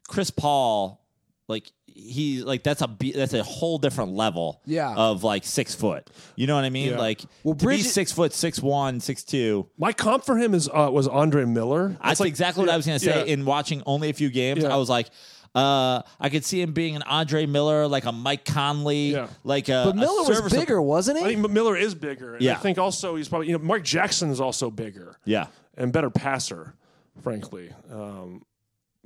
[0.09, 1.01] Chris Paul.
[1.47, 4.61] Like he like that's a be- that's a whole different level.
[4.65, 4.93] Yeah.
[4.95, 6.09] Of like six foot.
[6.35, 6.91] You know what I mean?
[6.91, 6.97] Yeah.
[6.99, 9.67] Like Well, to be Bridget- six foot, six one, six two.
[9.77, 11.97] My comp for him is uh, was Andre Miller.
[12.03, 13.19] That's exactly what I was going to say.
[13.27, 13.33] yeah.
[13.33, 14.73] In watching only a few games, Yeah.
[14.73, 15.09] I was like,
[15.55, 19.27] uh, I could see him being an Andre Miller, like a Mike Conley, Yeah.
[19.43, 19.83] like a.
[19.85, 21.35] but a Miller was serviceable- bigger, wasn't I he?
[21.35, 22.35] think Miller is bigger.
[22.35, 22.53] And Yeah.
[22.53, 25.17] I think also he's probably you know Mark Jackson is also bigger.
[25.25, 25.47] Yeah.
[25.77, 26.75] and better passer,
[27.23, 27.71] frankly.
[27.91, 28.43] Um,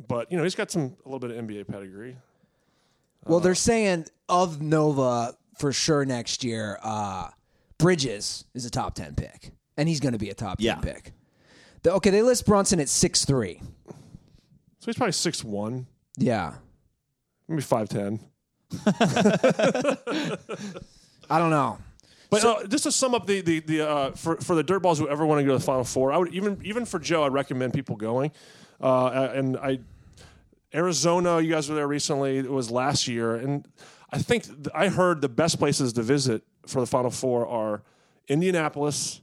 [0.08, 2.18] but you know he's got some a little bit of NBA pedigree.
[3.26, 6.78] Well, they're saying of Nova for sure next year.
[6.82, 7.30] Uh,
[7.78, 11.12] Bridges is a top ten pick, and he's going to be a top ten pick.
[11.84, 13.62] The- okay, they list Brunson at six three.
[14.80, 16.56] So he's probably six one, Yeah,
[17.48, 18.20] maybe five ten.
[21.30, 21.78] I don't know.
[22.30, 25.08] But uh, just to sum up the the, the uh, for for the dirtballs who
[25.08, 27.34] ever want to go to the Final Four, I would even even for Joe, I'd
[27.34, 28.32] recommend people going.
[28.82, 29.80] Uh, and I
[30.74, 32.38] Arizona, you guys were there recently.
[32.38, 33.68] It was last year, and
[34.12, 37.84] I think th- I heard the best places to visit for the Final Four are
[38.28, 39.22] Indianapolis,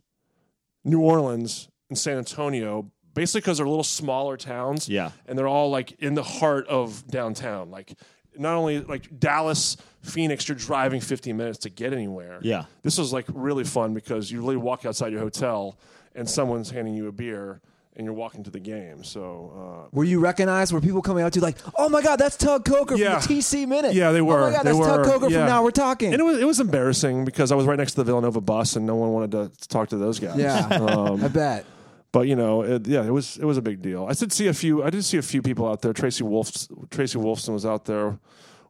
[0.84, 2.90] New Orleans, and San Antonio.
[3.12, 5.10] Basically, because they're little smaller towns, Yeah.
[5.26, 7.68] and they're all like in the heart of downtown.
[7.70, 7.94] Like
[8.38, 12.38] not only like Dallas, Phoenix, you're driving 15 minutes to get anywhere.
[12.42, 12.66] Yeah.
[12.82, 15.76] This was like really fun because you really walk outside your hotel
[16.14, 17.60] and someone's handing you a beer
[17.96, 19.02] and you're walking to the game.
[19.04, 20.72] So uh, Were you recognized?
[20.72, 23.18] Were people coming out to you like, oh my God, that's Tug Coker Yeah.
[23.18, 23.94] from the TC Minute?
[23.94, 24.38] Yeah, they were.
[24.44, 25.04] Oh my God, They that's Tug.
[25.04, 25.38] Coker Yeah.
[25.40, 26.12] from Now We're Talking.
[26.12, 28.76] And it was it was embarrassing because I was right next to the Villanova bus
[28.76, 30.36] and no one wanted to, to talk to those guys.
[30.38, 31.64] yeah, Um, I bet.
[32.12, 34.06] but you know, it, yeah, it was it was a big deal.
[34.08, 34.82] I did see a few.
[34.82, 35.92] I did see a few people out there.
[35.92, 36.50] Tracy Wolf,
[36.90, 38.18] Tracy Wolfson was out there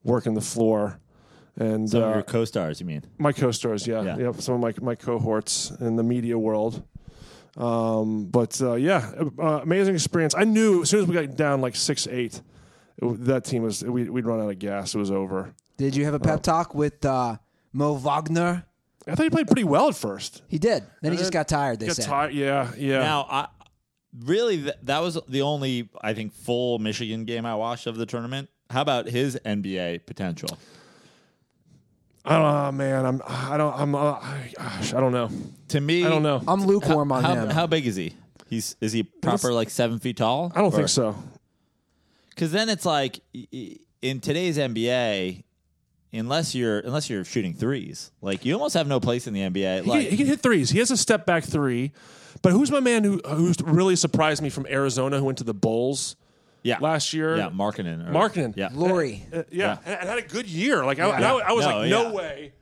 [0.02, 0.98] working the floor,
[1.56, 3.02] and Some of uh, your co-stars, you mean?
[3.18, 3.86] my co-stars.
[3.86, 4.16] Yeah, Yeah.
[4.18, 6.82] yeah, some of my my cohorts in the media world.
[7.60, 10.34] Um, but uh, yeah, uh, amazing experience.
[10.34, 12.40] I knew as soon as we got down like six eight,
[12.96, 14.94] it, that team was we, we'd run out of gas.
[14.94, 15.54] It was over.
[15.76, 17.36] Did you have a pep talk with uh,
[17.72, 18.64] Mo Wagner?
[19.06, 20.42] I thought he played pretty well at first.
[20.48, 20.84] He did.
[21.02, 21.80] Then he just got tired.
[21.80, 22.04] They Got said.
[22.04, 22.34] tired.
[22.34, 22.98] Yeah, yeah.
[22.98, 23.48] Now, I
[24.24, 28.06] really th- that was the only I think full Michigan game I watched of the
[28.06, 28.48] tournament.
[28.70, 30.58] How about his NBA potential?
[32.24, 33.06] I don't know, man.
[33.06, 33.22] I'm.
[33.26, 33.74] I don't.
[33.74, 33.94] I'm.
[33.94, 35.30] Uh, I, gosh, I don't know.
[35.68, 36.42] To me, I don't know.
[36.46, 37.50] I'm lukewarm on how, him.
[37.50, 38.14] how big is he?
[38.48, 40.52] He's is he proper like seven feet tall?
[40.54, 41.14] I don't think so.
[42.30, 45.44] Because then it's like y- y- in today's NBA,
[46.12, 49.84] unless you're unless you're shooting threes, like you almost have no place in the NBA.
[49.84, 50.70] He, Like can, he can hit threes.
[50.70, 51.92] He has a step back three.
[52.42, 55.54] But who's my man who who's really surprised me from Arizona who went to the
[55.54, 56.16] Bulls
[56.62, 57.36] yeah, last year?
[57.36, 58.54] yeah, Markkanen, or- Markkanen.
[58.56, 59.24] yeah, Lauri.
[59.32, 60.84] Uh, yeah, And, and had a good year.
[60.84, 61.16] Like I, Yeah.
[61.16, 62.12] and I, I was No, like, no yeah.
[62.12, 62.52] way.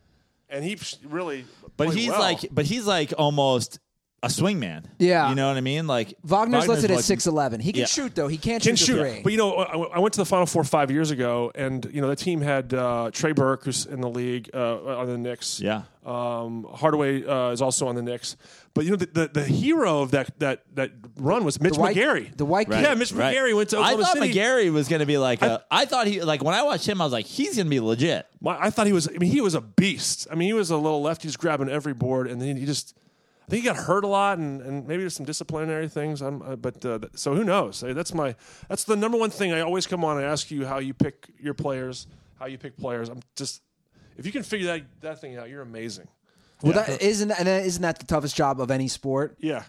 [0.51, 1.45] And he really.
[1.77, 2.21] but he's well.
[2.21, 3.81] like, but he's like almost
[4.22, 4.85] a swingman.
[4.98, 5.28] Yeah.
[5.28, 5.87] you know what I mean.
[5.87, 7.61] Like Wagner's listed like- at six eleven.
[7.61, 7.87] He can Yeah.
[7.87, 8.26] shoot though.
[8.28, 8.98] He can't can shoot, shoot.
[8.98, 9.20] three.
[9.22, 12.00] But you know, I, I went to the Final Four five years ago, and you
[12.00, 15.61] know the team had uh, Trey Burke, who's in the league uh, on the Knicks.
[15.61, 15.83] Yeah.
[16.04, 18.37] Um, Hardaway uh, is also on the Knicks.
[18.74, 21.81] But you know, the, the, the hero of that that that run was Mitch The
[21.81, 22.37] white- McGary.
[22.37, 22.83] the white Right.
[22.83, 23.37] Yeah, Mitch right.
[23.37, 24.33] McGary went to I thought City.
[24.33, 25.62] McGary was going to be like a.
[25.70, 27.78] I thought he like when I watched him, I was like, he's going to be
[27.81, 28.26] legit.
[28.40, 29.07] My- I thought he was.
[29.09, 30.26] I mean, he was a beast.
[30.31, 32.96] I mean, he was a little lefty, just grabbing every board, and then he just.
[33.49, 36.21] I think he got hurt a lot, and, and maybe there's some disciplinary things.
[36.21, 37.81] I'm, uh, but uh, so who knows?
[37.81, 38.35] That's my.
[38.69, 39.53] That's the number one thing.
[39.53, 42.07] I always come on and ask you how you pick your players,
[42.39, 43.09] how you pick players.
[43.09, 43.63] I'm just.
[44.19, 46.09] If you can figure that that thing out, you're amazing.
[46.63, 49.37] well, that isn't and that- isn't that the toughest job of any sport?
[49.41, 49.65] Yeah.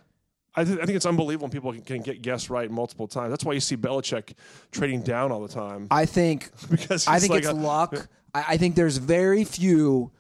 [0.56, 3.30] I, th- I think it's unbelievable when people can, can get guests right multiple times.
[3.30, 4.34] That's why you see Belichick
[4.72, 5.88] trading down all the time.
[5.92, 8.08] I think Because I think like it's a- luck.
[8.34, 10.12] I, I think there's very few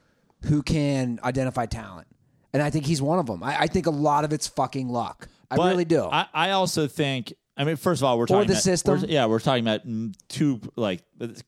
[0.45, 2.07] who can identify talent,
[2.53, 3.43] and I think he's one of them.
[3.43, 5.27] I, I think a lot of it's fucking luck.
[5.51, 6.03] I But really do.
[6.03, 7.33] I, I also think.
[7.57, 9.01] I mean, first of all, we're talking the about, system.
[9.01, 11.01] we're- yeah, we're talking about mm, two like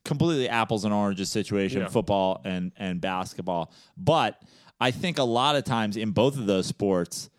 [0.03, 1.87] completely apples and oranges situation: Yeah.
[1.87, 3.71] football and and basketball.
[3.95, 4.41] But
[4.79, 7.29] I think a lot of times in both of those sports,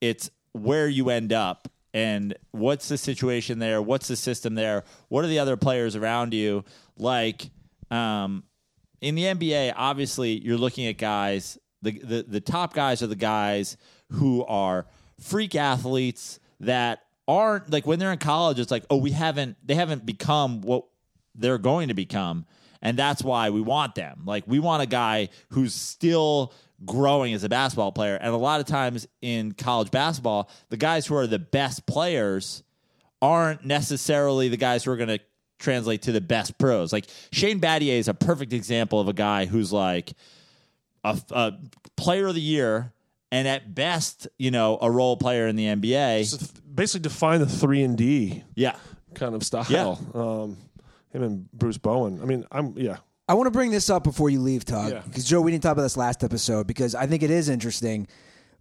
[0.00, 5.24] it's where you end up and what's the situation there, what's the system there, what
[5.24, 6.64] are the other players around you
[6.96, 7.50] like.
[7.90, 8.44] Um,
[9.00, 11.58] in the NBA, obviously, you're looking at guys.
[11.82, 13.76] The, the the top guys are the guys
[14.12, 14.86] who are
[15.18, 18.58] freak athletes that aren't like when they're in college.
[18.58, 20.84] It's like, oh, we haven't they haven't become what
[21.34, 22.46] they're going to become,
[22.82, 24.22] and that's why we want them.
[24.24, 26.52] Like we want a guy who's still
[26.84, 28.16] growing as a basketball player.
[28.16, 32.62] And a lot of times in college basketball, the guys who are the best players
[33.20, 35.20] aren't necessarily the guys who are going to
[35.58, 36.92] translate to the best pros.
[36.92, 40.14] Like Shane Battier is a perfect example of a guy who's like
[41.04, 41.52] a, a
[41.96, 42.92] player of the year
[43.32, 46.24] and at best, you know, a role player in the NBA.
[46.26, 48.76] So th- basically define the three and D Yeah.
[49.14, 49.66] kind of style.
[49.68, 49.94] Yeah.
[50.14, 50.56] Um,
[51.12, 52.20] him and Bruce Bowen.
[52.22, 52.98] I mean, I'm yeah.
[53.28, 55.02] I want to bring this up before you leave, Tug, Yeah.
[55.06, 58.08] because Joe, we didn't talk about this last episode because I think it is interesting.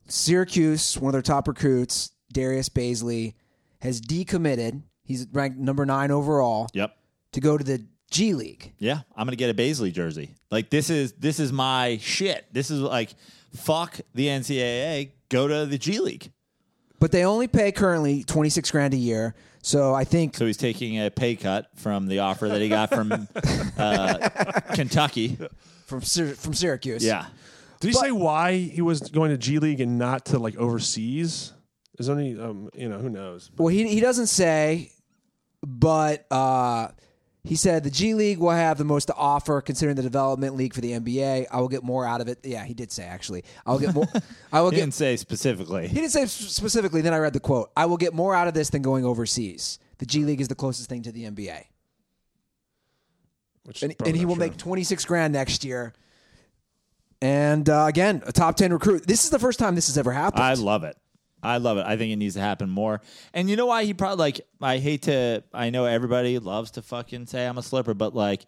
[0.07, 3.33] Syracuse, one of their top recruits, Darius Bazley,
[3.81, 4.83] has decommitted.
[5.03, 6.95] He's ranked number nine overall Yep.
[7.33, 8.73] to go to the G League.
[8.79, 10.35] Yeah, I'm gonna get a Bazley jersey.
[10.51, 12.45] Like this is this is my shit.
[12.51, 13.13] This is like
[13.55, 15.11] fuck the NCAA.
[15.29, 16.31] Go to the G League.
[16.99, 19.35] But they only pay currently twenty six grand a year.
[19.61, 22.89] So I think So he's taking a pay cut from the offer that he got
[22.89, 23.11] from
[23.77, 24.29] uh,
[24.73, 25.37] Kentucky.
[25.85, 27.03] from Syr- from Syracuse.
[27.03, 27.25] Yeah,
[27.81, 31.51] Did he say why he was going to G League and not to like overseas?
[31.99, 33.51] Is there any um, you know, who knows?
[33.57, 34.91] Well, he he doesn't say,
[35.61, 36.89] but uh,
[37.43, 40.73] he said the G League will have the most to offer considering the development league
[40.73, 41.45] for the NBA.
[41.51, 42.39] I will get more out of it.
[42.43, 43.43] Yeah, he did say actually.
[43.65, 44.07] I will get more.
[44.51, 44.81] I will he get.
[44.83, 45.87] didn't say specifically.
[45.87, 47.01] He didn't say specifically.
[47.01, 47.71] Then I read the quote.
[47.77, 49.79] I will get more out of this than going overseas.
[49.99, 51.63] The G League is the closest thing to the NBA,
[53.63, 54.45] Which and, and he will true.
[54.45, 55.93] make twenty six grand next year.
[57.21, 59.05] And uh, again, a top ten recruit.
[59.07, 60.43] This is the first time this has ever happened.
[60.43, 60.97] I love it.
[61.41, 61.85] I love it.
[61.85, 63.01] I think it needs to happen more.
[63.33, 66.81] And you know why he probably like I hate to I know everybody loves to
[66.81, 68.45] fucking say I'm a slipper, but like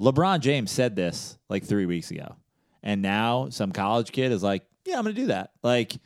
[0.00, 2.36] LeBron James said this like 3 weeks ago.
[2.82, 5.96] And now some college kid is like, "Yeah, I'm going to do that." Like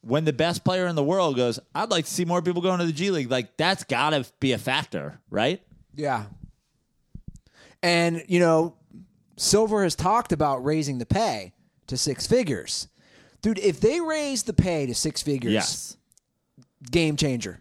[0.00, 2.78] when the best player in the world goes, I'd like to see more people going
[2.78, 3.30] to the G League.
[3.30, 5.60] Like that's got to be a factor, right?
[5.94, 6.26] Yeah.
[7.82, 8.76] And, you know,
[9.36, 11.52] Silver has talked about raising the pay
[11.88, 12.88] to six figures.
[13.46, 15.96] Dude, if they raise the pay to six figures, Yes.
[16.90, 17.60] game changer.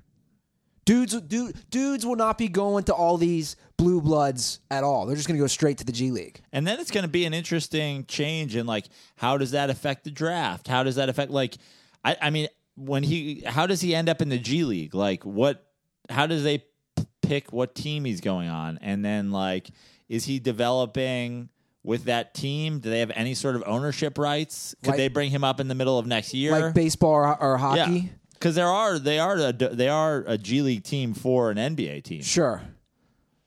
[0.84, 5.06] Dudes, dude, dudes will not be going to all these blue bloods at all.
[5.06, 6.42] They're just going to go straight to the G League.
[6.52, 10.06] And then it's going to be an interesting change in like how does that affect
[10.06, 10.68] the draft?
[10.68, 11.56] How does that affect like
[12.04, 14.96] I, I mean when he how does he end up in the G League?
[14.96, 15.68] Like what
[16.10, 16.58] how does they
[16.96, 18.80] p- pick what team he's going on?
[18.82, 19.70] And then like
[20.10, 21.50] is he developing
[21.86, 22.80] with that team?
[22.80, 24.76] Do they have any sort of ownership rights?
[24.84, 26.52] Could Like- they bring him up in the middle of next year?
[26.52, 27.86] Like baseball or, or yeah.
[27.86, 28.12] hockey.
[28.40, 32.04] Cuz there are they are a, they are a G League team for an NBA
[32.04, 32.22] team.
[32.22, 32.62] Sure.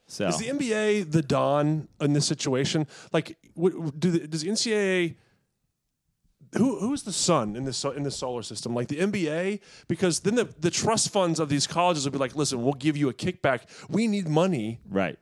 [0.07, 2.87] So Is the NBA the Don in this situation?
[3.13, 5.17] Like, w- do the, does the NCAA?
[6.57, 8.75] Who who's the sun in this in the solar system?
[8.75, 12.35] Like the NBA, because then the, the trust funds of these colleges would be like,
[12.35, 13.65] listen, we'll give you a kickback.
[13.91, 14.81] We need money.
[14.89, 15.19] right.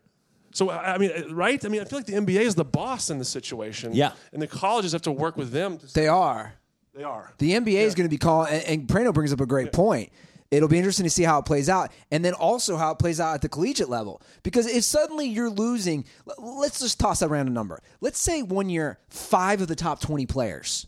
[0.57, 1.63] So I I mean, uh, right?
[1.63, 3.93] I mean, I feel like the NBA is the boss in the situation.
[3.95, 4.13] Yeah.
[4.33, 5.77] and the colleges have to work with them.
[5.79, 6.55] To, They are.
[6.95, 7.35] they are.
[7.37, 10.11] The NBA is going to be calling, and, and Prano brings up a great point.
[10.51, 13.21] It'll be interesting to see how it plays out, and then also how it plays
[13.21, 14.23] out at the collegiate level.
[14.45, 16.07] Because if suddenly you're losing,
[16.39, 17.83] let's just toss that random number.
[18.01, 20.87] Let's say one year, five of the top 20 players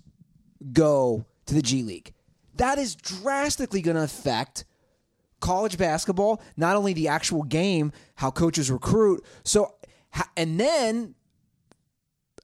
[0.73, 2.15] go to the G League.
[2.57, 4.65] That is drastically going to affect
[5.41, 9.25] college basketball, not only the actual game, how coaches recruit.
[9.45, 9.75] So,
[10.37, 11.15] and then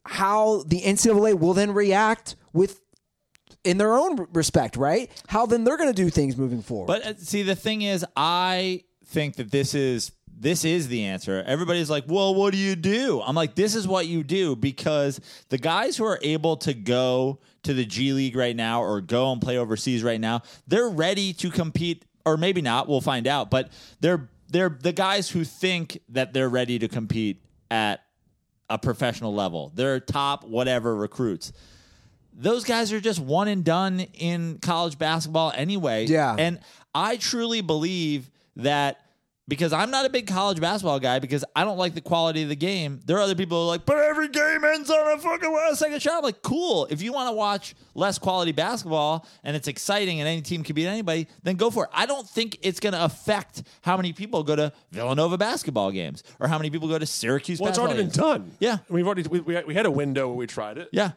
[0.04, 2.80] how the NCAA will then react with
[3.64, 5.10] in their own respect, right?
[5.26, 6.86] How then they're going to do things moving forward.
[6.86, 11.42] But uh, see, the thing is, I think that this is this is the answer.
[11.46, 15.20] Everybody's like, "Well, what do you do?" I'm like, "This is what you do," because
[15.48, 19.32] the guys who are able to go to the G League right now or go
[19.32, 22.88] and play overseas right now, they're ready to compete, or maybe not.
[22.88, 23.50] We'll find out.
[23.50, 28.04] But they're they're the guys who think that they're ready to compete at
[28.70, 29.72] a professional level.
[29.74, 31.52] They're top whatever recruits
[32.36, 36.06] those guys are just one and done in college basketball anyway.
[36.06, 36.34] Yeah.
[36.36, 36.60] And
[36.94, 39.03] I truly believe that
[39.46, 42.48] because I'm not a big college basketball guy because I don't like the quality of
[42.48, 43.00] the game.
[43.04, 45.80] There are other people who are like, but every game ends on a fucking last
[45.80, 46.14] second shot.
[46.18, 46.86] I'm like, cool.
[46.90, 50.74] If you want to watch less quality basketball and it's exciting and any team can
[50.74, 51.90] beat anybody, then go for it.
[51.92, 56.22] I don't think it's going to affect how many people go to Villanova basketball games
[56.40, 58.16] or how many people go to Syracuse Well, it's already been games.
[58.16, 58.52] done.
[58.60, 58.78] Yeah.
[58.88, 60.88] we've already we, we, had, we had a window where we tried it.
[60.90, 61.10] Yeah.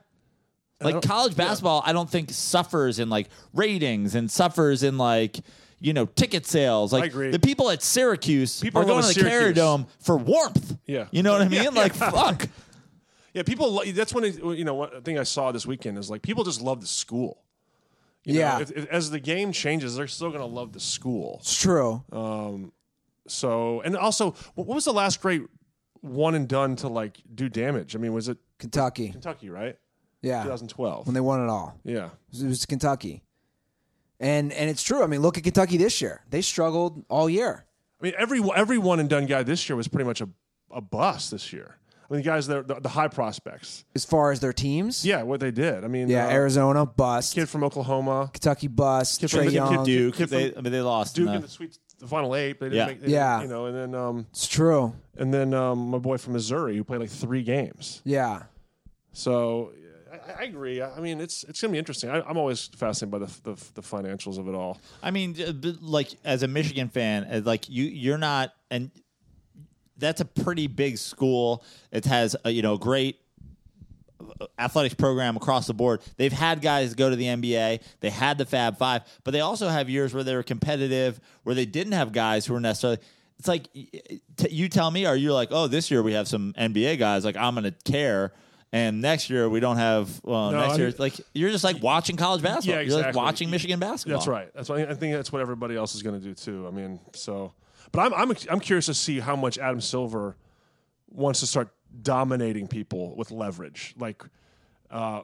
[0.79, 5.37] Like college basketball, I don't think suffers in like ratings and suffers in like
[5.79, 6.91] you know ticket sales.
[6.93, 7.31] Like agree.
[7.31, 9.55] the people at Syracuse People are going to the Carrier Syracuse.
[9.55, 10.77] Dome for warmth.
[10.85, 11.05] Yeah.
[11.11, 11.63] you know what I mean.
[11.63, 12.09] Yeah, like yeah.
[12.11, 12.47] fuck.
[13.33, 13.83] Yeah, people.
[13.93, 16.59] That's when it, you know one thing I saw this weekend is like people just
[16.59, 17.43] love the school.
[18.23, 18.59] You know, Yeah.
[18.61, 21.37] if, if- as the game changes, they're still going to love the school.
[21.41, 22.03] it's true.
[22.11, 22.71] Um,
[23.27, 25.43] So, and also, what was the last great
[26.01, 27.95] one and done to like do damage?
[27.95, 29.09] I mean, was it Kentucky.
[29.11, 29.77] Kentucky, right?
[30.23, 30.41] Yeah.
[30.43, 31.05] 2012.
[31.05, 31.79] When they won it all.
[31.83, 32.09] yeah.
[32.33, 33.21] It was Kentucky.
[34.19, 35.03] And and it's true.
[35.03, 36.21] I mean, look at Kentucky this year.
[36.30, 37.65] They struggled all year.
[38.01, 40.30] I mean, every every one and done guy this year was pretty much a,
[40.71, 41.77] a bust this year.
[42.10, 43.84] I mean, the guys that the, the high prospects.
[43.93, 45.06] As far as their teams.
[45.06, 45.84] Yeah, what they did.
[45.84, 47.36] I mean, Yeah, uh, Arizona, bust.
[47.36, 49.19] kid from Oklahoma, Kentucky, bust.
[49.19, 49.84] Kid from- Trae kid- Young.
[49.84, 51.15] Duke, Kid from they, I mean, they lost.
[51.15, 52.60] Duke in in the- the sweet the final eight.
[52.60, 52.86] They didn't Yeah.
[52.86, 53.41] make, they Yeah.
[53.41, 54.93] you know, and then um, It's true.
[55.17, 58.01] and then um, my boy from Missouri who played like three games.
[58.06, 58.43] Yeah.
[59.12, 59.71] So
[60.39, 60.82] I, agree.
[60.82, 62.10] I mean, it's it's gonna be interesting.
[62.10, 64.80] I, I'm always fascinated by the, the the financials of it all.
[65.01, 65.36] I mean,
[65.82, 68.91] like as a Michigan fan, uh, like you, you're not, and
[69.97, 71.63] that's a pretty big school.
[71.91, 73.19] It has a, you know great
[74.39, 76.01] uh, athletics program across the board.
[76.17, 77.82] They've had guys go to the NBA.
[77.99, 81.56] They had the Fab Five, but they also have years where they were competitive, where
[81.56, 82.99] they didn't have guys who were necessarily.
[83.39, 86.53] It's like t- you tell me, are you like, oh, this year we have some
[86.58, 87.23] NBA guys?
[87.23, 88.34] Like I'm gonna care.
[88.73, 90.21] And next year we don't have.
[90.23, 92.82] Well, No, next I year, mean- like you're just like watching college basketball.
[92.82, 93.21] Yeah, You're like exactly.
[93.21, 94.19] watching Michigan basketball.
[94.19, 94.49] That's right.
[94.53, 95.15] That's what I think.
[95.15, 96.67] That's what everybody else is going to do too.
[96.67, 97.53] I mean, so,
[97.91, 100.36] but I'm I'm I'm curious to see how much Adam Silver
[101.10, 101.69] wants to start
[102.01, 104.23] dominating people with leverage, like.
[104.89, 105.21] Uh,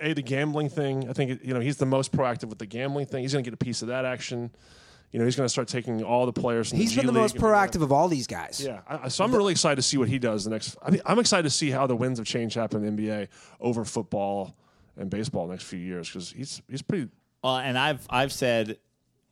[0.00, 1.08] a the gambling thing.
[1.08, 3.22] I think you know he's the most proactive with the gambling thing.
[3.22, 4.50] He's going to get a piece of that action.
[5.12, 6.68] You know he's going to start taking all the players.
[6.68, 8.62] From He's the been G the most League and- proactive of all these guys.
[8.64, 10.76] Yeah, I, I- so I'm really excited to see what he does the next.
[10.82, 13.28] I mean, I'm excited to see how the winds of change happen in the NBA
[13.60, 14.54] over football
[14.96, 17.08] and baseball the next few years because he's he's pretty.
[17.42, 18.78] Well, and I've I've said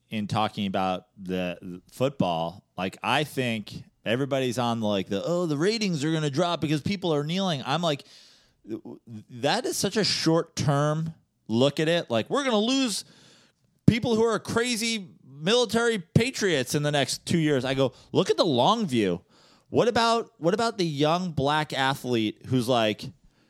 [0.08, 3.72] in talking about the, the football, like I think
[4.04, 7.62] everybody's on like the oh the ratings are going to drop because people are kneeling.
[7.66, 8.04] I'm like
[9.30, 11.14] that is such a short term
[11.48, 12.10] look at it.
[12.10, 13.04] Like we're going to lose
[13.86, 15.08] people who are crazy
[15.38, 17.64] military patriots in the next two years.
[17.64, 19.22] I go, look at the long view.
[19.68, 23.04] What about what about the young black athlete who's like,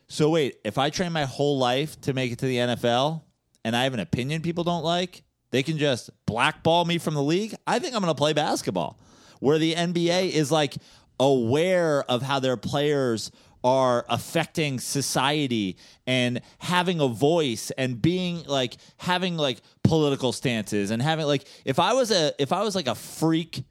[0.08, 3.22] so wait, if I train my whole life to make it to the NFL
[3.64, 7.22] and I have an opinion people don't like, they can just blackball me from the
[7.22, 7.54] league?
[7.66, 8.98] I think I'm going to play basketball.
[9.40, 10.76] Where the NBA is like
[11.20, 13.30] aware of how their players
[13.66, 21.02] are affecting society and having a voice and being like having like political stances and
[21.02, 23.64] having like if I was a if I was like a freak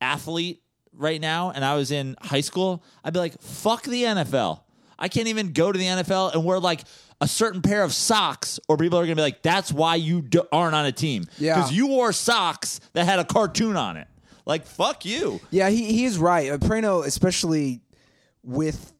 [0.00, 4.62] athlete right now and I was in high school, I'd be like, fuck the NFL.
[4.98, 6.82] I can't even go to the NFL and wear like
[7.20, 10.22] a certain pair of socks, or people are going to be like, that's why you
[10.22, 11.24] do- aren't on a team.
[11.38, 11.54] Yeah.
[11.54, 14.08] Because you wore socks that had a cartoon on it.
[14.44, 15.40] Like, fuck you.
[15.50, 16.50] Yeah, he he is right.
[16.50, 17.80] Uh, Prano, especially
[18.42, 18.92] with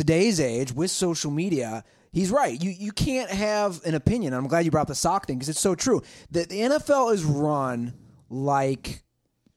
[0.00, 2.58] today's age, with social media, he's right.
[2.62, 4.32] You you can't have an opinion.
[4.32, 6.00] I'm glad you brought the sock thing because it's so true.
[6.30, 7.92] The, the NFL is run
[8.30, 9.02] like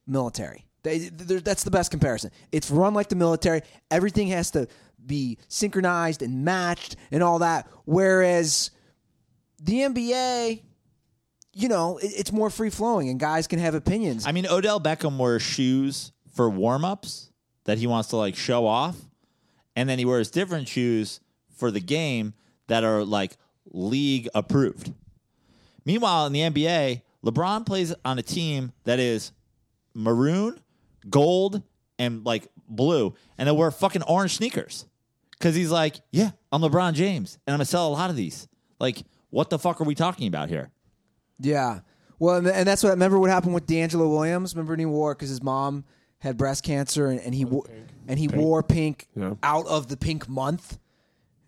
[0.05, 0.65] military.
[0.83, 2.31] They, that's the best comparison.
[2.51, 3.61] It's run like the military.
[3.89, 4.67] Everything has to
[5.05, 7.69] be synchronized and matched and all that.
[7.85, 8.69] Whereas
[9.61, 10.61] the NBA,
[11.53, 14.27] you know, it, it's more free flowing and guys can have opinions.
[14.27, 17.31] I mean, Odell Beckham wears shoes for warm ups
[17.63, 18.97] that he wants to like show off.
[19.75, 21.19] And then he wears different shoes
[21.55, 22.33] for the game
[22.67, 23.37] that are like
[23.71, 24.93] league approved.
[25.85, 29.31] Meanwhile, in the NBA, LeBron plays on a team that is
[29.93, 30.59] maroon,
[31.09, 31.61] gold,
[31.99, 34.85] and like blue, and they wear fucking orange sneakers.
[35.39, 38.47] Cause he's like, yeah, I'm LeBron James, and I'm gonna sell a lot of these.
[38.79, 40.71] Like, what the fuck are we talking about here?
[41.39, 41.79] Yeah.
[42.19, 42.89] Well, and, that's what.
[42.89, 44.55] I Remember what happened with DeAngelo Williams?
[44.55, 45.83] Remember when he wore because his mom
[46.23, 47.65] had breast cancer and, and he wo-
[48.07, 49.33] and he wore pink Yeah.
[49.43, 50.79] out of the pink month,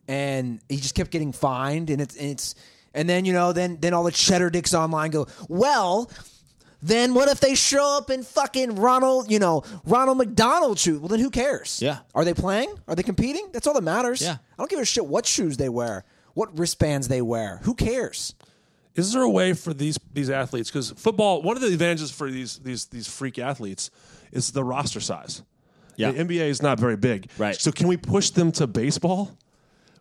[0.07, 1.89] and he just kept getting fined.
[1.89, 2.55] And it's and it's
[2.93, 6.11] and then you know then then all the cheddar dicks online go well.
[6.81, 10.99] Then what if they show up in fucking Ronald, you know, Ronald McDonald shoes?
[10.99, 11.81] Well, then who cares?
[11.81, 11.99] Yeah.
[12.13, 12.69] Are they playing?
[12.87, 13.47] Are they competing?
[13.53, 14.21] That's all that matters.
[14.21, 14.33] Yeah.
[14.33, 16.03] I don't give a shit what shoes they wear,
[16.35, 17.59] what wristbands they wear.
[17.63, 18.35] Who cares?
[18.93, 20.69] Is there a way for these these athletes?
[20.69, 23.89] Because football, one of the advantages for these these these freak athletes
[24.35, 25.41] is the roster size.
[25.97, 26.11] Yeah.
[26.11, 27.55] the NBA is not very big, Right.
[27.55, 29.31] So can we push them to baseball?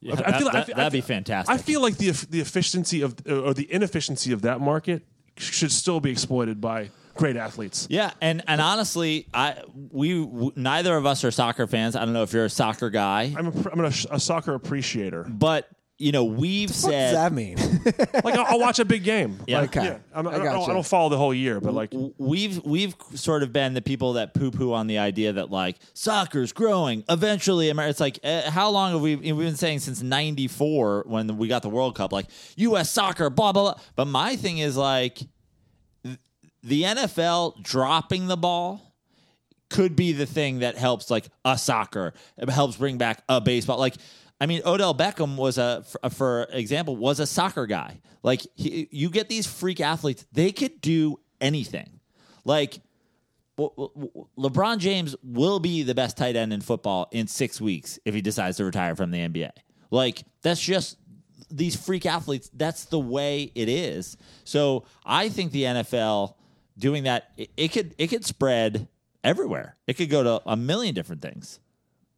[0.01, 1.55] Yeah, I that, feel- I that, feel- I that'd be fantastic.
[1.55, 5.03] I feel like the the efficiency of or the inefficiency of that market
[5.39, 7.87] should still be exploited by great athletes.
[7.89, 9.63] Yeah, and and honestly, I
[9.93, 11.97] we w- neither of us are soccer fans.
[11.97, 15.25] I don't know if you're a soccer guy, I'm a, I'm a, a soccer appreciator.
[15.25, 15.69] but
[16.05, 17.57] you know we've What does that mean?
[18.25, 19.39] Like I'll, I'll watch a big game.
[19.47, 19.61] Yeah.
[19.61, 19.87] Like, Okay.
[19.87, 19.99] yeah.
[20.15, 23.43] I'm, I, I don't, I don't follow the whole year, but like we've we've sort
[23.43, 27.69] of been the people that poo poo on the idea that like soccer's growing eventually.
[27.71, 31.49] Amer- It's like uh, how long have we we've been saying since '94 when we
[31.49, 32.27] got the World Cup, like
[32.57, 32.91] U.S.
[32.91, 33.81] soccer, blah blah blah.
[33.97, 35.21] But my thing is like
[36.03, 38.81] the NFL dropping the ball
[39.71, 43.79] could be the thing that helps like a soccer it helps bring back a baseball
[43.79, 43.95] like
[44.41, 48.01] i mean odell beckham was a for, example was a soccer guy.
[48.23, 52.01] Like he, you get these freak athletes they could do anything.
[52.45, 52.81] Like
[53.59, 58.21] lebron james will be the best tight end in football in six weeks if he
[58.21, 59.51] decides to retire from the nba
[59.93, 60.99] like that's just
[61.51, 64.17] these freak athletes that's the way it is.
[64.45, 66.35] So i think the nfl
[66.77, 68.89] doing that it, it could it could spread
[69.23, 69.77] everywhere.
[69.87, 71.61] It could go to a million different things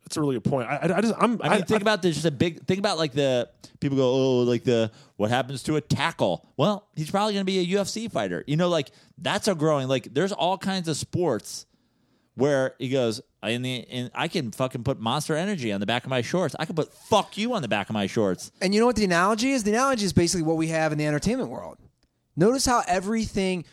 [0.06, 0.68] that's a really good point.
[0.68, 2.96] I, I, I just I'm i mean think about this just a big think about
[2.96, 3.48] like the
[3.80, 7.44] people go oh like the what happens to a tackle well he's probably going to
[7.44, 10.96] be a ufc fighter you know like that's a growing like there's all kinds of
[10.96, 11.66] sports
[12.36, 16.04] where he goes in the in, I can fucking put Monster Energy on the back
[16.04, 16.54] of my shorts.
[16.58, 18.52] I can put fuck you on the back of my shorts.
[18.60, 19.62] And you know what the analogy is?
[19.62, 21.78] The analogy is basically what we have in the entertainment world.
[22.36, 23.64] Notice how everything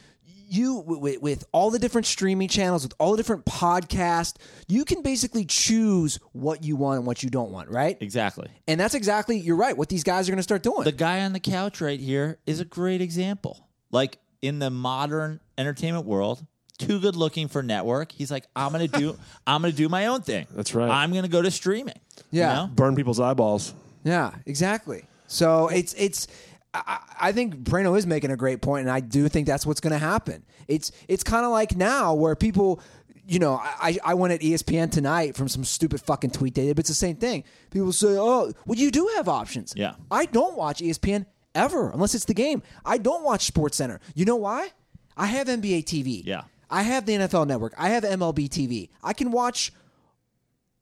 [0.54, 4.36] you with, with all the different streaming channels, with all the different podcasts,
[4.68, 7.98] you can basically choose what you want and what you don't want, right?
[8.02, 8.48] Exactly.
[8.68, 9.76] And that's exactly you're right.
[9.78, 10.84] What these guys are going to start doing.
[10.84, 13.68] The guy on the couch right here is a great example.
[13.92, 16.46] Like in the modern entertainment world,
[16.80, 18.12] too good looking for network.
[18.12, 20.48] He's like, I'm gonna do I'm gonna do my own thing.
[20.52, 20.90] That's right.
[20.90, 22.00] I'm gonna go to streaming.
[22.32, 22.54] you Yeah.
[22.56, 22.68] know?
[22.74, 23.74] burn people's eyeballs.
[24.04, 25.06] Yeah, exactly.
[25.28, 26.28] So it's it's.
[26.74, 29.80] I, I think Prano is making a great point, and I do think that's what's
[29.80, 30.44] going to happen.
[30.68, 32.82] It's it's kind of like now where people,
[33.28, 36.76] you know, I I went at ESPN tonight from some stupid fucking tweet they did,
[36.76, 37.44] but it's the same thing.
[37.70, 39.96] People say, "Oh, well, you do have options." Yeah.
[40.10, 42.64] I don't watch ESPN ever unless it's the game.
[42.86, 44.00] I don't watch Sports Center.
[44.16, 44.70] You know why?
[45.16, 46.24] I have NBA TV.
[46.26, 46.44] Yeah.
[46.70, 47.74] I have the NFL Network.
[47.78, 48.90] I have MLB TV.
[49.04, 49.72] I can watch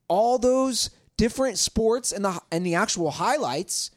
[0.07, 3.91] all those different sports and the and the actual highlights.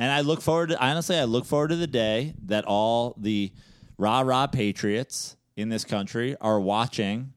[0.00, 3.52] And I look forward to honestly, I look forward to the day that all the
[3.98, 7.34] rah rah patriots in this country are watching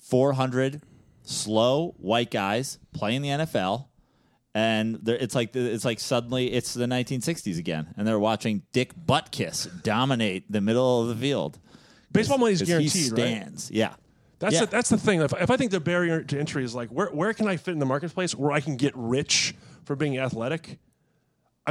[0.00, 0.82] 400
[1.22, 3.86] slow white guys playing the NFL.
[4.54, 9.82] And it's like it's like suddenly it's the 1960s again, and they're watching Dick Butkus
[9.84, 11.60] dominate the middle of the field.
[12.10, 13.16] Baseball money is guaranteed, He right?
[13.20, 13.94] stands, yeah.
[14.40, 14.60] That's Yeah.
[14.62, 15.20] the, that's the thing.
[15.20, 17.70] If, if I think the barrier to entry is like where where can I fit
[17.72, 20.80] in the marketplace where I can get rich for being athletic?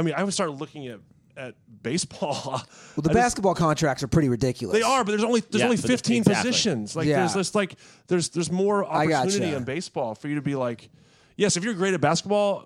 [0.00, 1.00] I mean, I would start looking at
[1.36, 2.62] at baseball.
[2.96, 4.74] Well, the I just- basketball contracts are pretty ridiculous.
[4.76, 6.34] They are, but there's only there's Yeah, only 15 exactly.
[6.50, 6.96] positions.
[6.96, 7.18] Like Yeah.
[7.20, 7.76] there's just like
[8.08, 9.28] there's there's more I gotcha.
[9.28, 10.90] opportunity in baseball for you to be like,
[11.36, 12.64] yes, if you're great at basketball,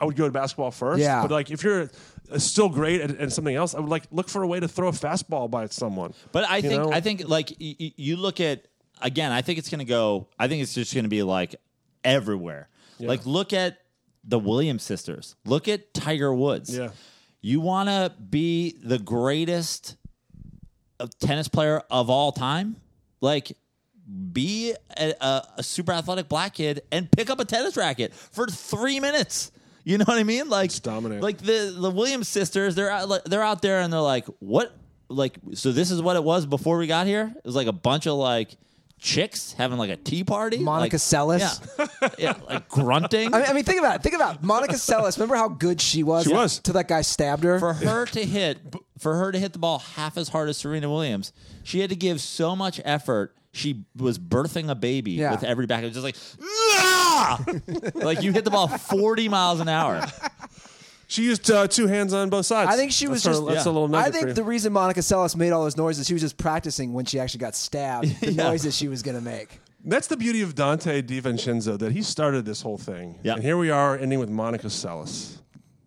[0.00, 1.00] I would go to basketball first.
[1.00, 1.22] Yeah.
[1.22, 1.90] But like if you're
[2.30, 4.68] uh, still great at, at something else, I would like look for a way to
[4.68, 6.12] throw a fastball by someone.
[6.32, 6.92] But I You think know?
[6.92, 8.66] I think like y- y- you look at
[9.00, 9.32] again.
[9.32, 10.28] I think it's going to go.
[10.38, 11.56] I think it's just going to be like
[12.04, 12.68] everywhere.
[13.00, 13.78] Like look at
[14.24, 15.36] the Williams sisters.
[15.44, 16.76] Look at Tiger Woods.
[16.76, 16.90] Yeah.
[17.40, 19.96] You want to be the greatest
[21.20, 22.76] tennis player of all time?
[23.20, 23.56] Like
[24.32, 28.46] be a, a, a super athletic black kid and pick up a tennis racket for
[28.46, 29.52] three minutes.
[29.84, 30.48] You know what I mean?
[30.48, 31.22] Like dominate.
[31.22, 34.74] Like the the Williams sisters, they're out, like, they're out there and they're like, what?
[35.08, 37.32] Like so, this is what it was before we got here.
[37.34, 38.56] It was like a bunch of like
[39.00, 40.58] chicks having like a tea party.
[40.58, 41.40] Monica like, Seles.
[42.00, 43.32] yeah, yeah, like grunting.
[43.34, 44.02] I mean, I mean, think about it.
[44.02, 44.42] Think about it.
[44.42, 45.16] Monica Seles.
[45.16, 46.24] Remember how good she was?
[46.24, 46.58] She was.
[46.60, 47.58] Till that guy stabbed her.
[47.58, 48.58] for her to hit
[48.98, 51.32] for her to hit the ball half as hard as Serena Williams,
[51.64, 53.34] she had to give so much effort.
[53.52, 55.32] She was birthing a baby Yeah.
[55.32, 55.82] with every back.
[55.82, 57.44] It was just like, "Ah!"
[57.94, 60.06] like you hit the ball forty miles an hour.
[61.10, 62.70] She used uh, two hands on both sides.
[62.72, 63.48] I think she was That's just.
[63.48, 63.72] her- that's yeah.
[63.72, 64.34] a little I nugget for think you.
[64.34, 67.40] the reason Monica Seles made all those noises, she was just practicing when she actually
[67.40, 68.06] got stabbed.
[68.20, 68.44] The Yeah.
[68.44, 69.58] noises she was going to make.
[69.84, 73.18] That's the beauty of Donte DiVincenzo that he started this whole thing.
[73.24, 73.34] Yeah.
[73.34, 75.38] And here we are ending with Monica Seles.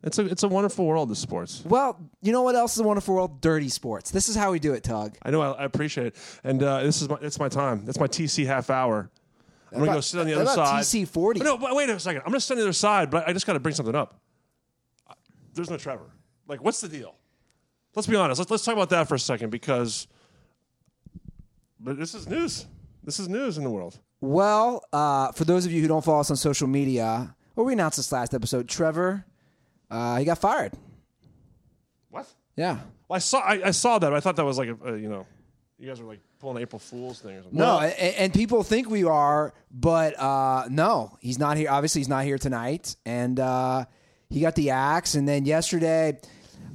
[0.03, 1.61] It's a it's a wonderful world of sports.
[1.63, 3.39] Well, you know what else is a wonderful world?
[3.39, 4.11] Dirty sports.
[4.11, 5.15] This is how we do it, Tug.
[5.23, 7.85] I know I, I appreciate it, and uh, this is my it's my time.
[7.85, 9.09] That's my TC half hour.
[9.71, 10.99] I'm gonna go sit on the What other about side.
[11.03, 11.39] TC 40?
[11.39, 12.21] No, but wait a second.
[12.25, 14.19] I'm gonna sit on the other side, but I just got to bring something up.
[15.53, 16.09] There's no Trevor.
[16.47, 17.15] Like, what's the deal?
[17.95, 18.39] Let's be honest.
[18.39, 20.07] Let's let's talk about that for a second because.
[21.79, 22.65] But this is news.
[23.03, 23.99] This is news in the world.
[24.21, 27.73] Well, uh, for those of you who don't follow us on social media, well, we
[27.73, 28.69] announced this last episode.
[28.69, 29.25] Trevor,
[29.91, 30.71] uh, he got fired.
[32.09, 32.27] What?
[32.55, 32.79] Yeah.
[33.07, 34.13] Well, I saw I, I saw that.
[34.13, 35.27] I thought that was like a, a you know,
[35.77, 37.59] you guys were like pulling April Fool's thing or something.
[37.59, 41.69] No, and, and people think we are, but uh, no, he's not here.
[41.69, 43.85] Obviously, he's not here tonight, and uh,
[44.33, 45.13] he got the axe.
[45.13, 46.17] And then yesterday,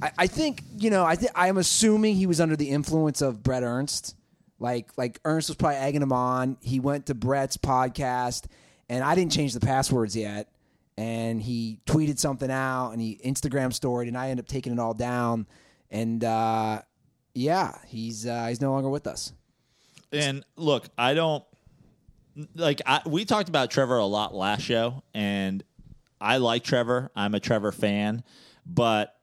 [0.01, 3.43] I, I think you know, I th- I'm assuming he was under the influence of
[3.43, 4.15] Brett Ernst.
[4.61, 6.57] Like, like Ernst was probably egging him on.
[6.61, 8.45] He went to Brett's podcast,
[8.87, 10.49] and I didn't change the passwords yet.
[10.97, 14.79] And he tweeted something out, and he Instagram storied, and I ended up taking it
[14.79, 15.47] all down.
[15.91, 16.81] And uh,
[17.33, 19.33] yeah, he's uh, he's no longer with us.
[20.11, 21.43] And look, I don't
[22.55, 22.81] like.
[22.85, 25.63] I, we talked about Trevor a lot last show, and
[26.21, 27.11] I like Trevor.
[27.15, 28.23] I'm a Trevor fan,
[28.65, 29.15] but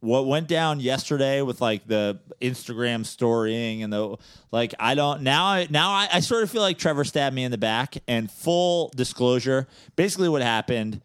[0.00, 4.16] what went down yesterday with like the Instagram storying and the
[4.50, 5.46] like, I don't now.
[5.46, 7.98] I, now I, I sort of feel like Trevor stabbed me in the back.
[8.08, 11.02] And full disclosure, basically what happened.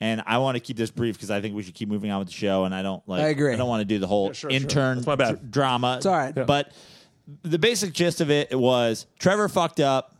[0.00, 2.20] And I want to keep this brief because I think we should keep moving on
[2.20, 2.64] with the show.
[2.64, 3.20] And I don't like.
[3.20, 3.52] I agree.
[3.52, 4.50] I don't want to do the whole sure, sure.
[4.50, 5.40] intern That's my bad.
[5.40, 5.96] dr- drama.
[5.98, 6.32] It's all right.
[6.34, 6.44] Yeah.
[6.44, 6.72] But
[7.42, 10.14] the basic gist of it was Trevor fucked up.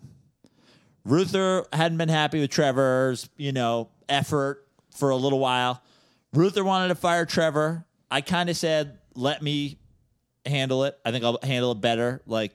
[1.08, 5.82] Ruther hadn't been happy with Trevor's, you know, effort for a little while.
[6.34, 7.86] Ruther wanted to fire Trevor.
[8.10, 9.78] I kind of said, "Let me
[10.44, 10.98] handle it.
[11.06, 12.54] I think I'll handle it better." Like,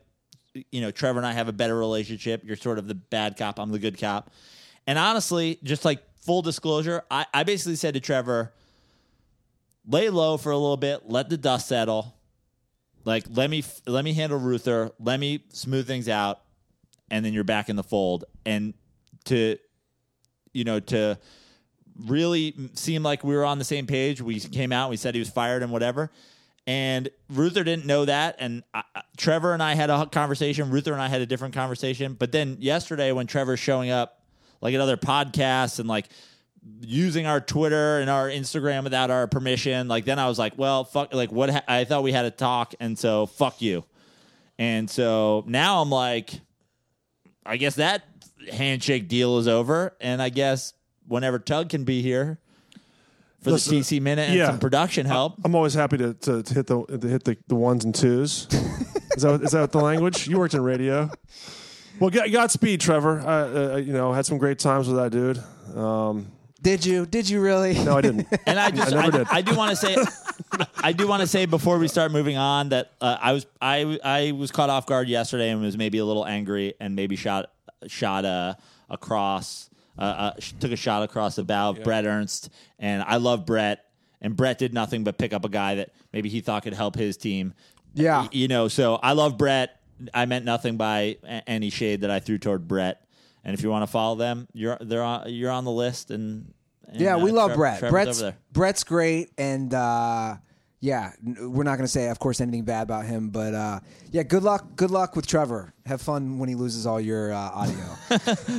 [0.71, 2.43] you know, Trevor and I have a better relationship.
[2.45, 3.57] You're sort of the bad cop.
[3.57, 4.29] I'm the good cop.
[4.85, 8.53] And honestly, just like full disclosure, I, I basically said to Trevor,
[9.87, 11.09] "Lay low for a little bit.
[11.09, 12.13] Let the dust settle.
[13.03, 14.91] Like, let me let me handle Ruther.
[14.99, 16.42] Let me smooth things out."
[17.09, 18.25] And then you're back in the fold.
[18.45, 18.73] And
[19.25, 19.57] to,
[20.53, 21.17] you know, to
[22.05, 25.19] really seem like we were on the same page, we came out, we said he
[25.19, 26.11] was fired and whatever.
[26.65, 28.37] And Ruther didn't know that.
[28.39, 28.83] And I,
[29.17, 30.69] Trevor and I had a conversation.
[30.69, 32.13] Ruther and I had a different conversation.
[32.13, 34.21] But then yesterday, when Trevor's showing up,
[34.61, 36.07] like at other podcasts and like
[36.79, 40.85] using our Twitter and our Instagram without our permission, like then I was like, well,
[40.85, 41.49] fuck, like what?
[41.49, 43.83] Ha- I thought we had a talk, and so fuck you.
[44.57, 46.39] And so now I'm like,
[47.45, 48.03] I guess that
[48.51, 50.73] handshake deal is over, and I guess
[51.07, 52.39] whenever Tug can be here
[53.41, 54.47] for Listen, the TC minute and yeah.
[54.47, 57.55] some production help, I'm always happy to, to, to hit the to hit the, the
[57.55, 58.47] ones and twos.
[59.15, 60.27] is that is that the language?
[60.27, 61.09] You worked in radio.
[61.99, 63.21] Well, God- Godspeed, Trevor.
[63.21, 65.43] I, uh, you know, had some great times with that dude.
[65.77, 66.31] Um,
[66.63, 67.05] Did you?
[67.05, 67.73] Did you really?
[67.83, 68.25] No, I didn't.
[68.45, 69.27] And I just, I never did.
[69.29, 69.95] I do want to say,
[70.77, 73.99] I do want to say before we start moving on that uh, I was, I,
[74.03, 77.51] I was caught off guard yesterday and was maybe a little angry and maybe shot,
[77.87, 78.55] shot uh,
[78.89, 82.49] across, uh, uh, took a shot across the bow of Brett Ernst,
[82.79, 83.85] and I love Brett,
[84.21, 86.95] and Brett did nothing but pick up a guy that maybe he thought could help
[86.95, 87.53] his team.
[87.93, 88.27] Yeah.
[88.31, 89.79] You know, so I love Brett.
[90.13, 93.02] I meant nothing by any shade that I threw toward Brett.
[93.43, 96.11] And if you want to follow them, you're they're on, you're on the list.
[96.11, 96.53] And,
[96.87, 97.79] and, Yeah, we uh, love Trev- Brett.
[97.79, 98.37] Trevor's Brett's.
[98.51, 100.35] Brett's great, and uh,
[100.83, 103.29] yeah, we're not going to say, of course, anything bad about him.
[103.29, 103.79] But uh,
[104.11, 104.75] yeah, good luck.
[104.75, 105.73] Good luck with Trevor.
[105.85, 107.85] Have fun when he loses all your uh, audio.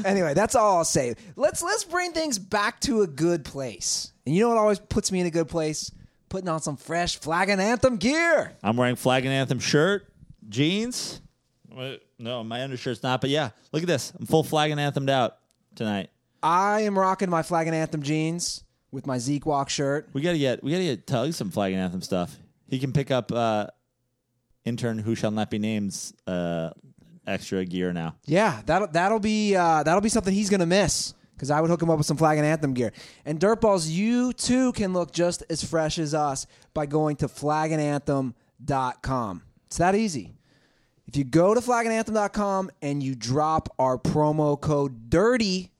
[0.07, 1.15] anyway, that's all I'll say.
[1.37, 4.13] Let's let's bring things back to a good place.
[4.25, 5.91] And you know what always puts me in a good place?
[6.31, 8.53] Putting on some fresh flag and anthem gear.
[8.63, 10.07] I'm wearing flag and anthem shirt,
[10.49, 11.21] jeans.
[11.75, 13.21] Wait, No, my undershirt's not.
[13.21, 14.13] But yeah, look at this.
[14.19, 15.39] I'm full flag and anthemed out
[15.75, 16.11] tonight.
[16.43, 20.09] I am rocking my flag and anthem jeans with my Zeke Walk shirt.
[20.13, 22.37] We gotta get we gotta get Tug some flag and anthem stuff.
[22.69, 23.69] He can pick up uh,
[24.65, 26.71] intern who shall not be named uh,
[27.27, 28.17] extra gear now.
[28.27, 31.83] Yeah, that'll that'll be uh, that'll be something he's gonna miss because I would hook
[31.83, 32.93] him up with some flag and anthem gear.
[33.25, 39.43] And Dirtballs, you too can look just as fresh as us by going to flagandanthem.com.
[39.67, 40.34] It's that easy.
[41.07, 45.71] If you go to flagandanthem.com and you drop our promo code DIRTY,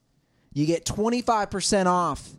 [0.53, 2.31] you get 25% off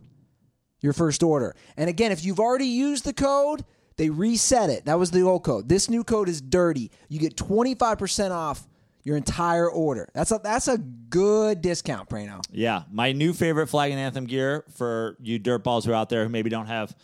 [0.80, 1.54] your first order.
[1.76, 3.64] And again, if you've already used the code,
[3.96, 4.84] they reset it.
[4.84, 5.68] That was the old code.
[5.68, 6.90] This new code is dirty.
[7.08, 8.66] You get 25% off
[9.02, 10.08] your entire order.
[10.14, 12.42] That's a that's a good discount, Prano.
[12.50, 16.24] Yeah, my new favorite flag and anthem gear for you dirtballs who are out there
[16.24, 16.94] who maybe don't have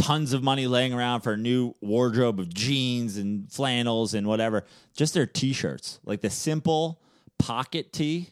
[0.00, 4.64] tons of money laying around for a new wardrobe of jeans and flannels and whatever.
[4.96, 7.00] Just their t-shirts, like the simple
[7.38, 8.30] pocket tee.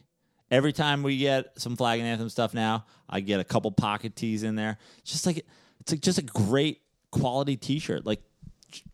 [0.50, 4.16] Every time we get some flag and anthem stuff now, I get a couple pocket
[4.16, 4.78] tees in there.
[4.98, 5.44] It's just like
[5.80, 8.06] it's like just a great quality t-shirt.
[8.06, 8.22] Like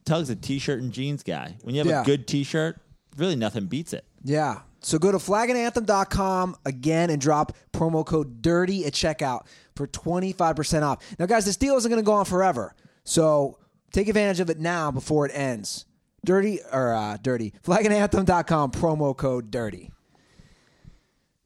[0.04, 1.56] Tug's a t-shirt and jeans guy.
[1.62, 2.02] When you have Yeah.
[2.02, 2.80] a good t-shirt,
[3.16, 4.04] really nothing beats it.
[4.24, 4.60] Yeah.
[4.80, 9.46] So go to flagandanthem.com again and drop promo code DIRTY at checkout
[9.76, 11.02] for 25% off.
[11.18, 12.74] Now, guys, this deal isn't going to go on forever.
[13.04, 13.58] So
[13.92, 15.86] take advantage of it now before it ends.
[16.24, 19.90] Dirty, or uh, dirty, flagandanthem.com, promo code DIRTY.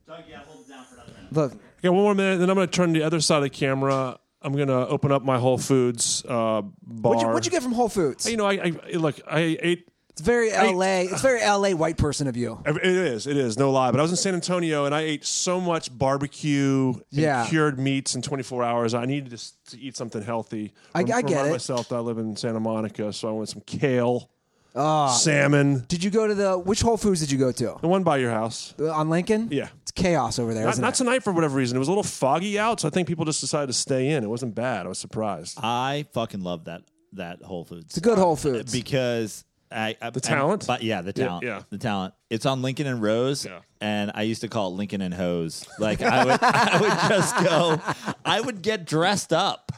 [0.07, 1.33] Doug, yeah, hold it down for another minute.
[1.33, 3.43] Look, Okay, one more minute, then I'm going to turn to the other side of
[3.45, 4.19] the camera.
[4.43, 6.71] I'm going to open up my Whole Foods uh, bar.
[6.83, 8.29] what'd you, what'd you get from Whole Foods?
[8.29, 9.21] You know, I, I look.
[9.31, 9.89] I ate.
[10.19, 11.03] It's very LA.
[11.13, 12.61] It's very LA white person of you.
[12.67, 13.27] It is.
[13.29, 13.57] It is.
[13.57, 13.91] No lie.
[13.93, 17.47] But I was in San Antonio and I ate so much barbecue and Yeah.
[17.47, 18.95] cured meats in 24 hours.
[18.95, 20.73] I needed to, s- to eat something healthy.
[20.95, 21.53] I- Rem- I get remind it.
[21.53, 24.29] myself that I live in Santa Monica, so I went some kale,
[24.75, 25.09] Ah.
[25.09, 25.85] salmon.
[25.89, 27.77] Did you go to the which Whole Foods did you go to?
[27.81, 28.75] The one by your house.
[28.79, 29.49] Uh, On Lincoln?
[29.51, 29.69] Yeah.
[29.83, 30.97] It's chaos over there, Not, isn't not it?
[30.97, 31.77] tonight for whatever reason.
[31.77, 34.25] It was a little foggy out, so I think people just decided to stay in.
[34.25, 34.87] It wasn't bad.
[34.87, 35.59] I was surprised.
[35.63, 36.83] I fucking love that
[37.15, 37.87] that Whole Foods.
[37.87, 38.71] It's a good Whole Foods.
[38.71, 40.67] because I, I The talent?
[40.67, 41.63] but yeah, the talent, yeah.
[41.71, 42.15] the talent.
[42.31, 43.61] It's on Lincoln and Rose, Yeah.
[43.81, 45.67] and I used to call it Lincoln and Hose.
[45.79, 47.81] Like I would, I would just go,
[48.25, 49.73] I would get dressed up.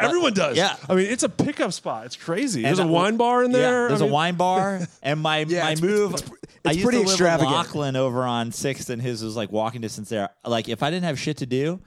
[0.00, 0.56] Everyone does.
[0.56, 0.76] yeah.
[0.88, 2.06] I mean, it's a pickup spot.
[2.06, 2.62] It's crazy.
[2.62, 3.82] There's a a I- wine bar in there.
[3.82, 6.14] Yeah, there's I a mean- wine bar, and my Yeah, my it's- move.
[6.14, 6.30] it's-
[6.64, 7.50] I it's used pretty to live extravagant.
[7.50, 10.30] with Lachlan over on Sixth, and his was like walking distance there.
[10.46, 11.80] Like if I didn't have shit to do,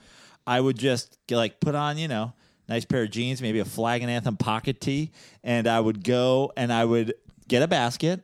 [0.46, 2.34] I would just get, like put on you know
[2.68, 5.12] nice pair of jeans, maybe a flag and anthem pocket tee,
[5.46, 7.14] and I would go and I would
[7.48, 8.22] get a basket.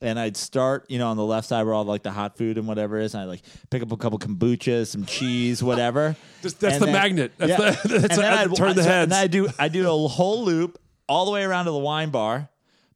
[0.00, 2.56] And I'd start, you know, on the left side where all like the hot food
[2.56, 3.14] and whatever is.
[3.14, 6.14] And I'd like pick up a couple kombuchas, some cheese, whatever.
[6.42, 7.32] That's- that's And the magnet.
[7.36, 9.02] That's the- that's and the- then I'd turn the heads.
[9.04, 11.78] And then I do I do a whole loop all the way around to the
[11.78, 12.48] wine bar,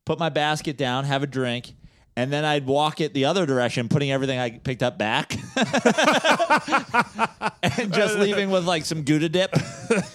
[0.05, 1.75] put my basket down, have a drink,
[2.16, 5.32] and then I'd walk it the other direction, putting everything I picked up back,
[7.62, 9.54] and just leaving with like some Gouda dip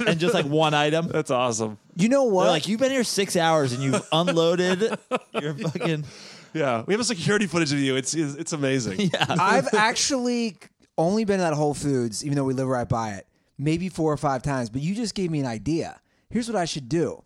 [0.06, 1.08] and just like one item.
[1.08, 1.78] That's awesome.
[1.96, 2.44] you know what?
[2.44, 4.82] They're like, you've been here six hours and you've unloaded
[5.42, 6.06] your fucking.
[6.54, 7.96] Yeah, we have a security footage of you.
[7.96, 9.12] It's it's, it's amazing.
[9.30, 10.58] I've actually
[10.98, 13.28] only been at Whole Foods, even though we live right by it,
[13.58, 14.70] maybe four or five times.
[14.70, 16.00] But you just gave me an idea.
[16.30, 17.24] Here's what I should do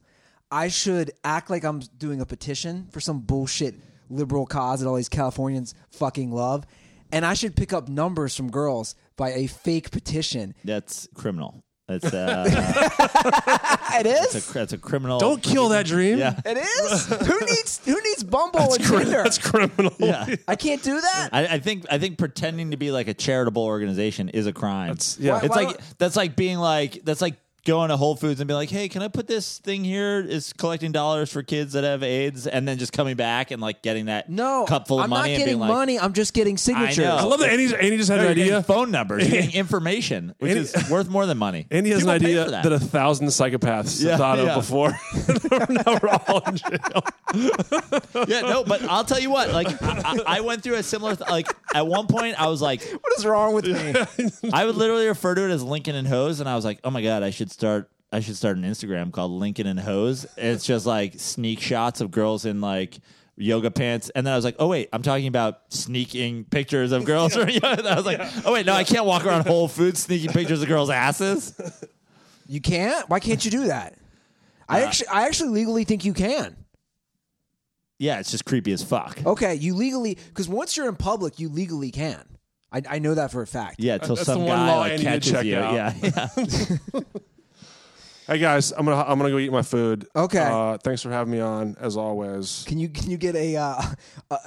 [0.49, 3.76] I should act like I'm doing a petition for some bullshit
[4.12, 6.66] liberal cause that all these Californians fucking love.
[7.12, 10.55] And I should pick up numbers from girls by a fake petition.
[10.64, 11.64] That's criminal.
[11.88, 12.45] That's uh,
[13.99, 14.32] It is.
[14.32, 15.20] that's, a, that's a criminal.
[15.20, 16.18] Don't kill that dream.
[16.18, 16.39] Yeah.
[16.45, 17.05] it is.
[17.28, 19.24] who needs Who needs Bumble and Tinder?
[19.24, 19.93] That's criminal.
[19.99, 20.36] Yeah.
[20.47, 21.30] I can't do that.
[21.34, 24.88] I, I think I think pretending to be like a charitable organization is a crime.
[24.88, 25.34] That's- yeah.
[25.34, 27.36] Why- it's why like that's like being like that's like
[27.66, 30.20] going to Whole Foods and be like, "Hey, can I put this thing here?
[30.20, 33.82] Is collecting dollars for kids that have AIDS?" And then just coming back and like
[33.82, 35.99] getting that No, cup full of I'm money not and getting being like, money.
[35.99, 36.97] I'm just getting signatures.
[36.99, 37.16] know.
[37.18, 38.64] I love that Andy, Andy just had No, an you're getting idea.
[38.64, 39.24] phone numbers.
[39.28, 41.68] You're getting information, which Andy- is worth more than money.
[41.72, 42.72] Andy has People an pay idea for that.
[42.74, 44.55] a thousand psychopaths Yeah, thought yeah.
[44.55, 44.89] of before.
[45.70, 47.03] now we're all in jail.
[48.28, 49.51] yeah, no, but I'll tell you what.
[49.51, 51.16] Like, I, I I went through a similar.
[51.16, 53.93] Th- like, at one point, I was like, What is wrong with me?
[54.53, 56.89] I would literally refer to it as Lincoln and Hose, and I was like, oh
[56.89, 57.89] my god, I should start.
[58.14, 60.26] I should start an Instagram called Lincoln and Hose.
[60.38, 62.99] It's just like sneak shots of girls in like
[63.38, 67.06] yoga pants, and then I was like, oh wait, I'm talking about sneaking pictures of
[67.06, 67.36] girls.
[67.38, 67.45] I
[67.95, 70.89] was like, oh wait, no, I can't walk around Whole Foods sneaking pictures of girls'
[70.89, 71.60] asses.
[72.47, 73.10] You can't.
[73.10, 73.93] Why can't you do that?
[73.93, 76.58] Uh, I actually, I actually legally think you can.
[77.97, 79.20] Yeah, it's just creepy as fuck.
[79.26, 82.22] Okay, you legally because once you're in public, you legally can.
[82.72, 83.76] I, I know that for a fact.
[83.80, 85.58] Yeah, until That's the some guy like I need to catches check you.
[85.58, 85.74] out.
[85.74, 86.99] Yeah, yeah.
[88.32, 90.08] Hey guys, I'm gonna I'm gonna go eat my food.
[90.16, 90.40] Okay.
[90.40, 92.64] Uh, thanks for having me on, as always.
[92.66, 93.82] Can you can you get a uh,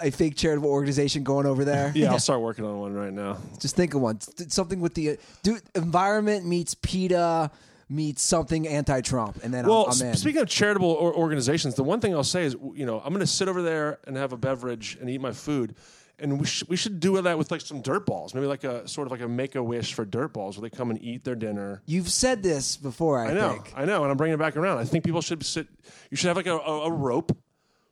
[0.01, 1.93] a, fake charitable organization going over there?
[1.95, 3.37] Yeah, I'll start working on one right now.
[3.61, 4.23] Just think of one.
[4.23, 7.51] Something with the do environment meets PETA
[7.91, 12.15] meets something anti-Trump, and then Well, I'm, I'm speaking of charitable organizations, the one thing
[12.15, 14.97] I'll say is, you know, I'm going to sit over there and have a beverage
[14.99, 15.75] and eat my food,
[16.19, 18.87] and we, sh- we should do that with like some dirt balls, maybe like a
[18.89, 21.25] sort of like a make a wish for dirt balls, where they come and eat
[21.25, 21.83] their dinner.
[21.87, 23.19] You've said this before.
[23.19, 23.73] I, I know, think.
[23.77, 24.79] I know, and I'm bringing it back around.
[24.79, 25.67] I think people should sit.
[26.11, 27.37] You should have like a, a, a rope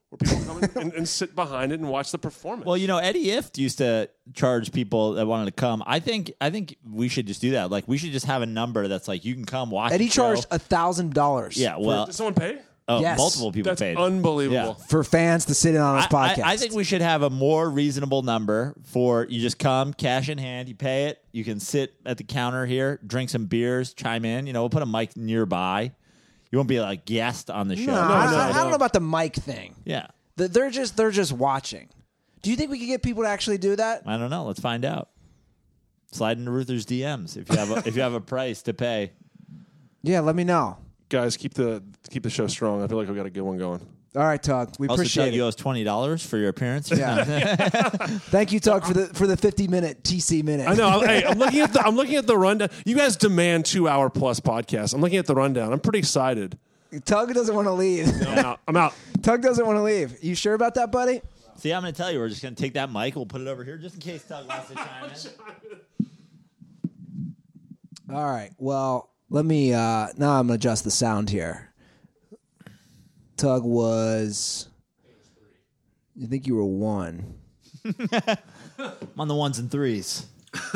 [0.09, 2.67] where people come and, and sit behind it and watch the performance.
[2.67, 5.83] Well, you know, Eddie Ifft used to charge people that wanted to come.
[5.87, 7.71] I think I think we should just do that.
[7.71, 9.93] Like we should just have a number that's like you can come watch.
[9.93, 10.35] Eddie the show.
[10.35, 11.57] charged a thousand dollars.
[11.57, 12.59] Yeah, For- well, did someone pay?
[12.89, 13.19] Oh, Yes.
[13.19, 13.97] multiple people That's paid.
[13.97, 14.77] unbelievable.
[14.79, 14.87] Yeah.
[14.87, 16.43] for fans to sit in on his I, podcast.
[16.45, 20.29] I, I think we should have a more reasonable number for you just come, cash
[20.29, 23.95] in hand, you pay it, you can sit at the counter here, drink some beers,
[23.95, 24.47] chime in.
[24.47, 25.93] You know, we'll put a mic nearby.
[26.51, 27.87] You won't be like guest on the show.
[27.93, 28.55] No, I, no, I- I no.
[28.55, 29.75] don't know about the mic thing.
[29.85, 30.09] Yeah.
[30.37, 31.89] Th- They're just they're just watching.
[32.43, 34.03] Do you think we could get people to actually do that?
[34.05, 34.45] I don't know.
[34.45, 35.09] Let's find out.
[36.11, 39.13] Slide into Ruther's DMs if you have a, if you have a price to pay.
[40.03, 40.77] Yeah, let me know.
[41.13, 42.83] Guys, keep the keep the show strong.
[42.83, 43.87] I feel like we got a good one going.
[44.17, 44.75] All right, Tug.
[44.79, 45.37] We Also, appreciate Doug, it.
[45.37, 46.91] you owe us twenty dollars for your appearance.
[46.91, 47.23] Yeah.
[48.33, 50.67] Thank you, Tug, for the for the fifty minute TC minute.
[50.67, 50.89] I know.
[50.89, 52.71] I'm, hey, I'm looking at the I'm looking at the rundown.
[52.87, 54.95] You guys demand two hour plus podcasts.
[54.95, 55.71] I'm looking at the rundown.
[55.71, 56.57] I'm pretty excited.
[57.05, 58.09] Tug doesn't want to leave.
[58.27, 58.61] I'm out.
[58.67, 58.95] I'm out.
[59.23, 60.17] Tug doesn't want to leave.
[60.25, 61.21] You sure about that, buddy?
[61.57, 63.17] See, I'm going to tell you, we're just going to take that mic.
[63.17, 65.11] We'll put it over here just in case Tug wants to chime
[68.09, 68.15] in.
[68.15, 68.51] All right.
[68.59, 69.73] Well, let me.
[69.75, 71.73] uh Now I'm gonna adjust the sound here.
[73.37, 74.69] Tug was.
[76.15, 77.35] You think you were one?
[78.79, 80.27] I'm on the ones and threes.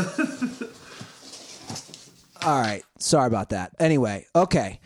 [2.43, 2.83] All right.
[2.99, 3.73] Sorry about that.
[3.79, 4.81] Anyway, okay.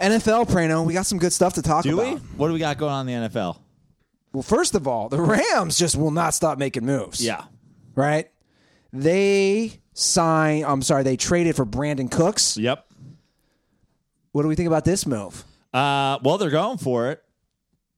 [0.00, 2.14] NFL, Prano, we got some good stuff to talk Do about.
[2.14, 2.20] we?
[2.36, 3.58] What do we got going on in the NFL?
[4.32, 7.24] Well, first of all, the Rams just will not stop making moves.
[7.24, 7.44] Yeah.
[7.94, 8.30] Right?
[8.92, 12.56] They sign, I'm sorry, they traded for Brandin Cooks.
[12.56, 12.86] Yep.
[14.32, 15.44] What do we think about this move?
[15.72, 17.22] Uh, well, they're going for it.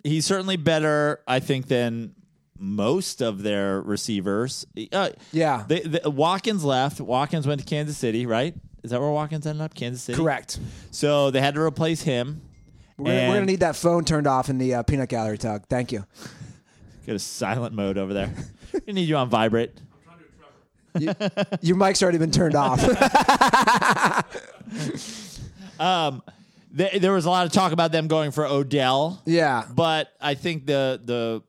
[0.04, 2.14] He's certainly better, I think, than
[2.56, 4.64] most of their receivers.
[4.92, 5.64] Uh, Yeah.
[5.66, 7.00] They, the, Watkins left.
[7.00, 8.54] Watkins went to Kansas City, right?
[8.84, 9.74] Is that where Watkins ended up?
[9.74, 10.16] Kansas City?
[10.16, 10.58] Correct.
[10.92, 12.40] So they had to replace him.
[12.96, 15.38] We're, gonna- we're going to need that phone turned off in the uh, peanut gallery,
[15.38, 15.64] Tug.
[15.68, 16.04] Thank you.
[17.06, 18.32] Get a silent mode over there.
[18.86, 19.72] we need you on vibrate.
[21.60, 22.80] Your mic's already been turned off.
[26.70, 29.22] There, there was a lot of talk about them going for Odell.
[29.24, 29.64] yeah.
[29.74, 31.42] but I think the the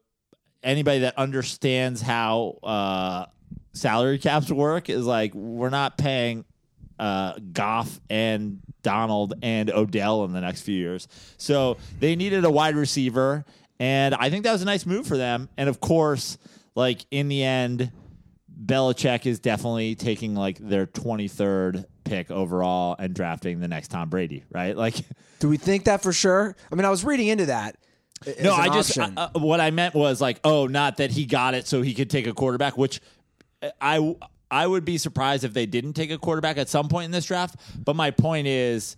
[0.64, 3.26] anybody that understands how uh,
[3.74, 6.46] salary caps work is like we're not paying
[6.98, 12.50] uh, Goff and Donald and Odell in the next few years, so they needed a
[12.50, 13.46] wide receiver,
[13.80, 15.50] and I think that was a nice move for them.
[15.58, 16.38] And of course,
[16.76, 17.92] like in the end,
[18.64, 24.10] Belichick is definitely taking like their twenty third pick overall and drafting the next Tom
[24.10, 24.76] Brady, right?
[24.76, 24.96] Like.
[25.40, 26.56] Do we think that for sure?
[26.72, 27.78] I mean, I was reading into that.
[28.42, 31.66] No, I just uh, what I meant was like, oh, not that he got it
[31.66, 33.00] so he could take a quarterback, which
[33.80, 34.16] I
[34.52, 37.26] I would be surprised if they didn't take a quarterback at some point in this
[37.26, 37.56] draft.
[37.78, 38.98] But my point is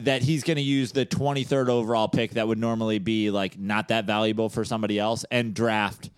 [0.00, 3.88] that he's going to use the 23rd overall pick that would normally be like not
[3.88, 6.10] that valuable for somebody else and draft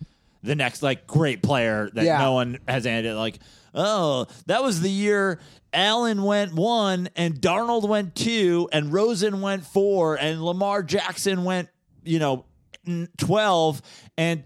[0.43, 2.19] the next like great player that Yeah.
[2.19, 3.39] no one has ended like
[3.73, 5.39] oh that was the year
[5.73, 11.69] Allen went one and Darnold went two and Rosen went four and Lamar Jackson went
[12.03, 12.45] you know
[12.87, 13.81] n- 12
[14.17, 14.43] and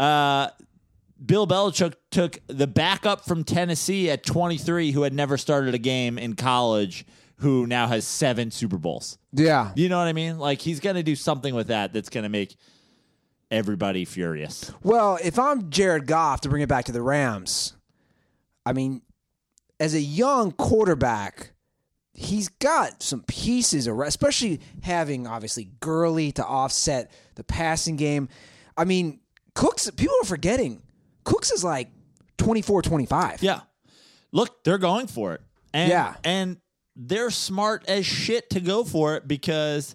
[0.00, 0.48] uh
[1.24, 6.18] Bill Belichick took the backup from Tennessee at 23 who had never started a game
[6.18, 7.04] in college
[7.36, 9.18] who now has seven Super Bowls.
[9.32, 9.70] Yeah.
[9.76, 10.38] You know what I mean?
[10.38, 12.56] Like he's going to do something with that that's going to make
[13.52, 14.72] everybody furious.
[14.82, 17.74] Well, if I'm Jared Goff to bring it back to the Rams,
[18.66, 19.02] I mean,
[19.78, 21.52] as a young quarterback,
[22.14, 28.28] he's got some pieces, especially having obviously Gurley to offset the passing game.
[28.76, 29.20] I mean,
[29.54, 30.82] Cooks, people are forgetting,
[31.24, 31.90] Cooks is like
[32.38, 33.42] 24 25.
[33.42, 33.60] Yeah.
[34.32, 35.42] Look, they're going for it.
[35.74, 36.14] And, Yeah.
[36.24, 36.56] And
[36.96, 39.94] they're smart as shit to go for it because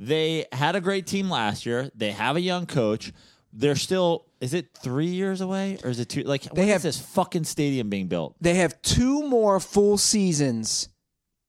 [0.00, 1.90] they had a great team last year.
[1.94, 3.12] They have a young coach.
[3.52, 6.22] They're still, is it three years away or is it two?
[6.22, 8.34] Like, they have- this fucking stadium being built.
[8.40, 10.88] They have two more full seasons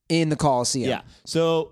[0.10, 0.90] in the Coliseum.
[0.90, 1.02] Yeah.
[1.26, 1.72] So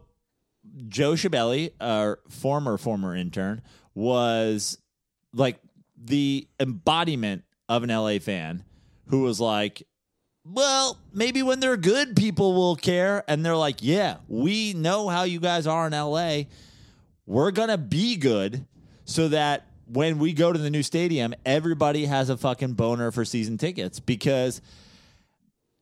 [0.87, 3.61] Joe Shabelli, our former former intern,
[3.93, 4.77] was
[5.33, 5.59] like
[6.01, 8.63] the embodiment of an LA fan
[9.07, 9.83] who was like,
[10.45, 13.25] well, maybe when they're good, people will care.
[13.27, 16.43] And they're like, yeah, we know how you guys are in LA.
[17.29, 18.65] We're going to be good
[19.05, 23.23] so that when we go to the new stadium, everybody has a fucking boner for
[23.23, 24.61] season tickets because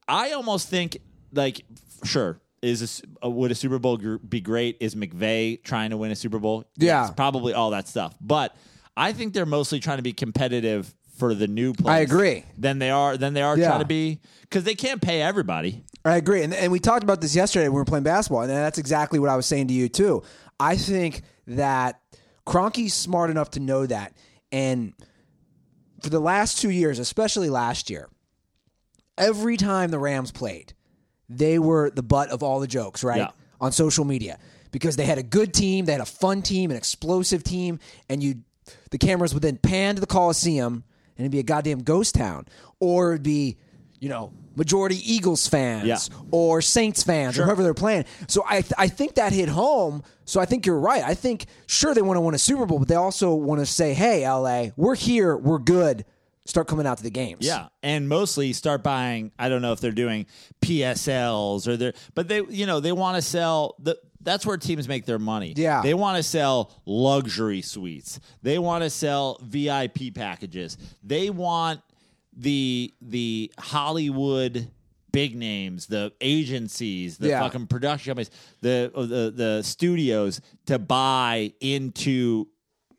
[0.10, 0.98] I almost think
[1.32, 1.62] like
[2.04, 4.76] sure is a uh, would a Super Bowl be great?
[4.82, 6.66] Is McVay trying to win a Super Bowl?
[6.76, 7.04] Yeah.
[7.04, 8.14] Yes, probably all that stuff.
[8.20, 8.54] But
[8.98, 11.98] I think they're mostly trying to be competitive for the new players.
[11.98, 12.44] I agree.
[12.58, 13.68] Than they are than they are Yeah.
[13.68, 15.86] trying to be because they can't pay everybody.
[16.04, 16.44] I agree.
[16.44, 19.18] And, and we talked about this yesterday when we were playing basketball, and that's exactly
[19.18, 20.24] what I was saying to you, too.
[20.60, 22.02] I think that
[22.46, 24.14] Kroenke's smart enough to know that.
[24.52, 24.94] And
[26.02, 28.10] for the last two years, especially last year,
[29.18, 30.74] every time the Rams played,
[31.30, 33.18] they were the butt of all the jokes, right?
[33.18, 33.30] Yeah.
[33.60, 34.40] On social media.
[34.72, 37.80] Because they had a good team, they had a fun team, an explosive team,
[38.10, 38.36] and you
[38.92, 40.84] the cameras would then pan to the Coliseum
[41.18, 42.46] and it'd be a goddamn ghost town.
[42.80, 43.58] Or it'd be,
[44.00, 46.18] you know, majority Eagles fans Yeah.
[46.32, 48.04] or Saints fans or whoever they're playing.
[48.28, 50.04] So I I think that hit home.
[50.26, 51.04] So I think you're right.
[51.04, 53.66] I think sure they want to win a Super Bowl, but they also want to
[53.66, 56.04] say, "Hey, LA, we're here, we're good.
[56.46, 59.32] Start coming out to the games." Yeah, and mostly start buying.
[59.40, 60.26] I don't know if they're doing
[60.82, 63.76] PSLs or they're, but they, you know, they want to sell.
[63.80, 65.54] The, that's where teams make their money.
[65.56, 65.82] Yeah.
[65.82, 68.20] they want to sell luxury suites.
[68.42, 70.78] They want to sell VIP packages.
[71.04, 71.80] They want
[72.38, 74.70] the the Hollywood
[75.12, 77.40] big names, the agencies, the Yeah.
[77.42, 78.30] fucking production companies,
[78.62, 82.48] the uh, the the studios to buy into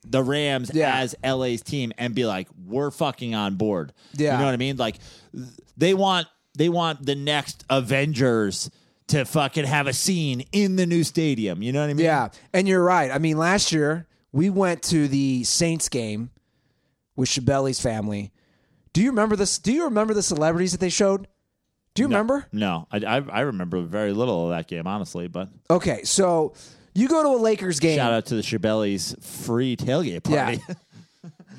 [0.04, 0.96] the Rams Yeah.
[0.98, 3.92] as LA's team and be like, we're fucking on board.
[4.14, 4.32] Yeah.
[4.32, 4.76] You know what I mean?
[4.76, 4.98] Like
[5.76, 6.26] they want
[6.56, 8.70] they want the next Avengers
[9.08, 11.62] to fucking have a scene in the new stadium.
[11.62, 12.04] You know what I mean?
[12.04, 13.10] Yeah, and you're right.
[13.10, 16.30] I mean, last year we went to the Saints game
[17.16, 18.32] with Shabelli's family.
[18.92, 19.58] Do you remember this?
[19.58, 21.26] Do you remember the celebrities that they showed?
[21.94, 22.46] Do you remember?
[22.52, 25.26] No, I, I I remember very little of that game, honestly.
[25.28, 26.54] But Okay, so
[26.94, 27.96] you go to a Lakers game.
[27.96, 29.14] shout out to the Shabelli's
[29.46, 30.62] free tailgate party.
[30.68, 30.74] Yeah.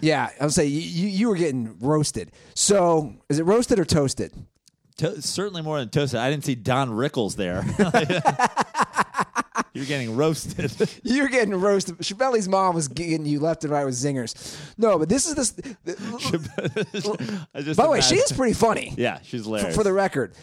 [0.02, 2.32] Yeah, I would say you, you you were getting roasted.
[2.56, 4.32] So is it roasted or toasted?
[5.00, 6.22] To- certainly more than toasted.
[6.22, 7.66] I didn't see Don Rickles there.
[9.74, 10.72] You're getting roasted.
[11.04, 11.98] You're getting roasted.
[12.00, 14.58] Shabelli's mom was getting you left and right with zingers.
[14.78, 15.54] No, but this is this.
[17.54, 18.94] I just By the way, she is pretty funny.
[18.98, 19.76] Yeah, she's for, hilarious.
[19.76, 20.34] for the record.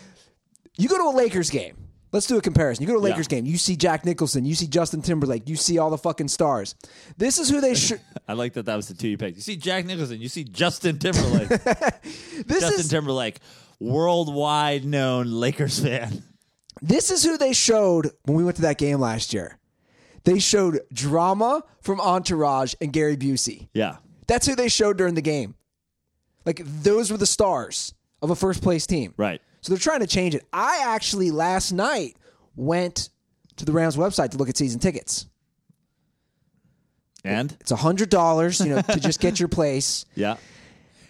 [0.79, 1.77] You go to a Lakers game.
[2.12, 2.83] Let's do a comparison.
[2.83, 3.07] You go to a.
[3.11, 3.45] Lakers game.
[3.47, 4.45] You see Jack Nicholson.
[4.45, 5.49] You see Justin Timberlake.
[5.49, 6.74] You see all the fucking stars.
[7.18, 8.01] This is who they should.
[8.29, 9.37] I like that that was the two you picked.
[9.37, 10.20] You see Jack Nicholson.
[10.20, 11.49] You see Justin Timberlake.
[11.49, 13.41] This Justin is Timberlake,
[13.81, 16.22] worldwide known Lakers fan.
[16.83, 19.59] This is who they showed when we went to that game last year.
[20.24, 23.68] They showed drama from Entourage and Gary Busey.
[23.72, 23.97] Yeah.
[24.27, 25.55] That's who they showed during the game.
[26.45, 29.14] Like those were the stars of a first place team.
[29.16, 29.41] Right.
[29.61, 30.45] So they're trying to change it.
[30.53, 32.16] I actually last night
[32.57, 33.09] went
[33.57, 35.27] to the Rams website to look at season tickets.
[37.24, 40.05] And It's a hundred dollars, you know, to just get your place.
[40.14, 40.37] yeah.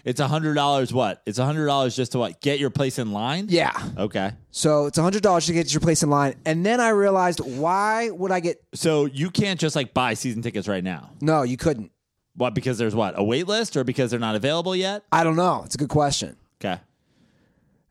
[0.07, 1.21] It's a hundred dollars what?
[1.27, 2.41] It's a hundred dollars just to what?
[2.41, 3.47] Get your place in line?
[3.49, 3.73] Yeah.
[3.99, 4.31] Okay.
[4.53, 6.37] So it's a hundred dollars to get your place in line.
[6.47, 10.43] And then I realized why would I get So you can't just like buy season
[10.43, 11.11] tickets right now.
[11.21, 11.91] no, you couldn't.
[12.37, 12.55] What?
[12.55, 13.19] Because there's what?
[13.19, 15.03] A wait list or because they're not available yet?
[15.11, 15.63] I don't know.
[15.65, 16.37] It's a good question.
[16.61, 16.81] Okay.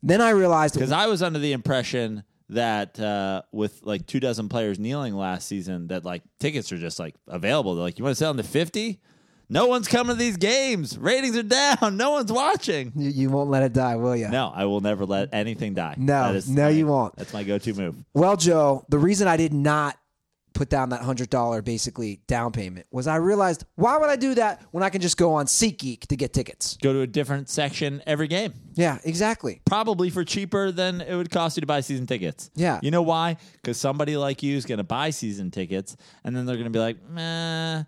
[0.01, 4.47] Then I realized Because I was under the impression that uh, with like two dozen
[4.47, 7.75] players kneeling last season, that like tickets are just like available.
[7.75, 9.01] They're like, you want to sell them to fifty?
[9.49, 10.97] No one's coming to these games.
[10.97, 11.97] Ratings are down.
[11.97, 12.91] No one's watching.
[12.95, 14.27] you, you won't let it die, will you?
[14.29, 15.95] No, I will never let anything die.
[15.97, 17.15] No, That is no, my- you won't.
[17.15, 17.95] That's my go-to move.
[18.13, 19.97] Well, Joe, the reason I did not
[20.53, 24.35] put down that hundred dollar basically down payment was I realized why would I do
[24.35, 26.77] that when I can just go on SeatGeek to get tickets?
[26.81, 28.53] Go to a different section every game.
[28.73, 29.59] Yeah, exactly.
[29.65, 32.51] Probably for cheaper than it would cost you to buy season tickets.
[32.55, 32.79] Yeah.
[32.81, 33.35] You know why?
[33.51, 36.69] Because somebody like you is going to buy season tickets, and then they're going to
[36.71, 37.83] be like, meh,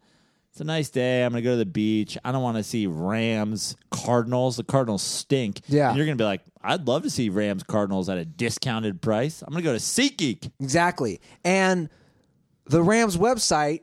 [0.57, 1.23] it's a nice day.
[1.23, 2.17] I'm going to go to the beach.
[2.25, 4.57] I don't want to see Rams, Cardinals.
[4.57, 5.61] The Cardinals stink.
[5.67, 5.89] Yeah.
[5.89, 8.99] And you're going to be like, I'd love to see Rams, Cardinals at a discounted
[8.99, 9.43] price.
[9.43, 10.49] I'm going to go to SeatGeek.
[10.59, 11.21] Exactly.
[11.45, 11.89] And
[12.65, 13.81] the Rams website,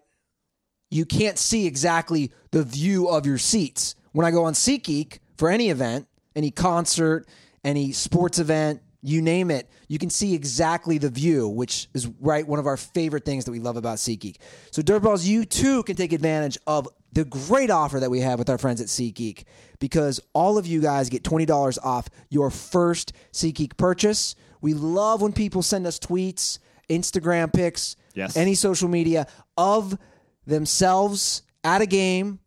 [0.91, 3.95] you can't see exactly the view of your seats.
[4.11, 7.29] When I go on SeatGeek for any event, any concert,
[7.63, 12.47] any sports event, you name it, you can see exactly the view, which is right
[12.49, 14.37] one of our favorite things that we love about SeatGeek.
[14.71, 18.49] So Dirtballs, you too can take advantage of the great offer that we have with
[18.49, 19.45] our friends at SeatGeek
[19.79, 24.35] because all of you guys get $20 off your first SeatGeek purchase.
[24.63, 28.37] We love when people send us tweets, Instagram pics, Yes.
[28.37, 29.27] any social media
[29.59, 29.99] of
[30.47, 32.39] themselves at a game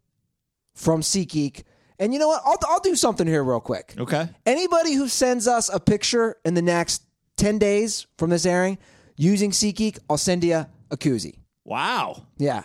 [0.73, 1.63] from SeatGeek.
[1.99, 2.41] And you know what?
[2.45, 3.93] I'll, I'll do something here real quick.
[3.97, 4.29] Okay.
[4.45, 7.03] Anybody who sends us a picture in the next
[7.37, 8.77] 10 days from this airing
[9.15, 11.39] using SeatGeek, I'll send you a koozie.
[11.65, 12.23] Wow.
[12.37, 12.63] Yeah.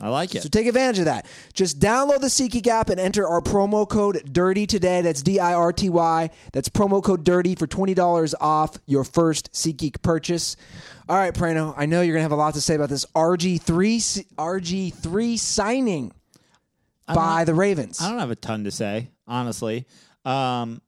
[0.00, 0.42] I like it.
[0.42, 1.26] So take advantage of that.
[1.54, 5.02] Just download the SeatGeek app and enter our promo code DIRTY today.
[5.02, 6.30] That's D I R T Y.
[6.52, 10.56] That's promo code DIRTY for $20 off your first SeatGeek purchase.
[11.08, 13.06] All right, Prano, I know you're going to have a lot to say about this
[13.16, 16.12] RG3 RG3 signing
[17.14, 18.00] by the Ravens.
[18.00, 19.86] I don't have a ton to say, honestly.
[20.24, 20.82] Um,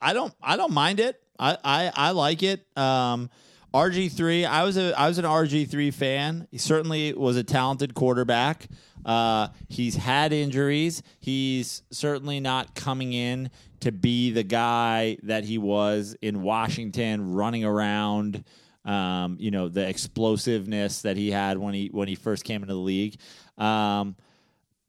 [0.00, 0.34] I don't.
[0.42, 1.20] I don't mind it.
[1.38, 2.66] I I, I like it.
[2.76, 3.30] Um,
[3.74, 4.44] RG three.
[4.44, 6.46] I was a I was an RG three fan.
[6.50, 8.68] He certainly was a talented quarterback.
[9.04, 11.02] Uh, he's had injuries.
[11.20, 13.50] He's certainly not coming in
[13.80, 18.44] to be the guy that he was in Washington, running around.
[18.84, 22.74] Um, you know the explosiveness that he had when he when he first came into
[22.74, 23.16] the league.
[23.58, 24.16] Um,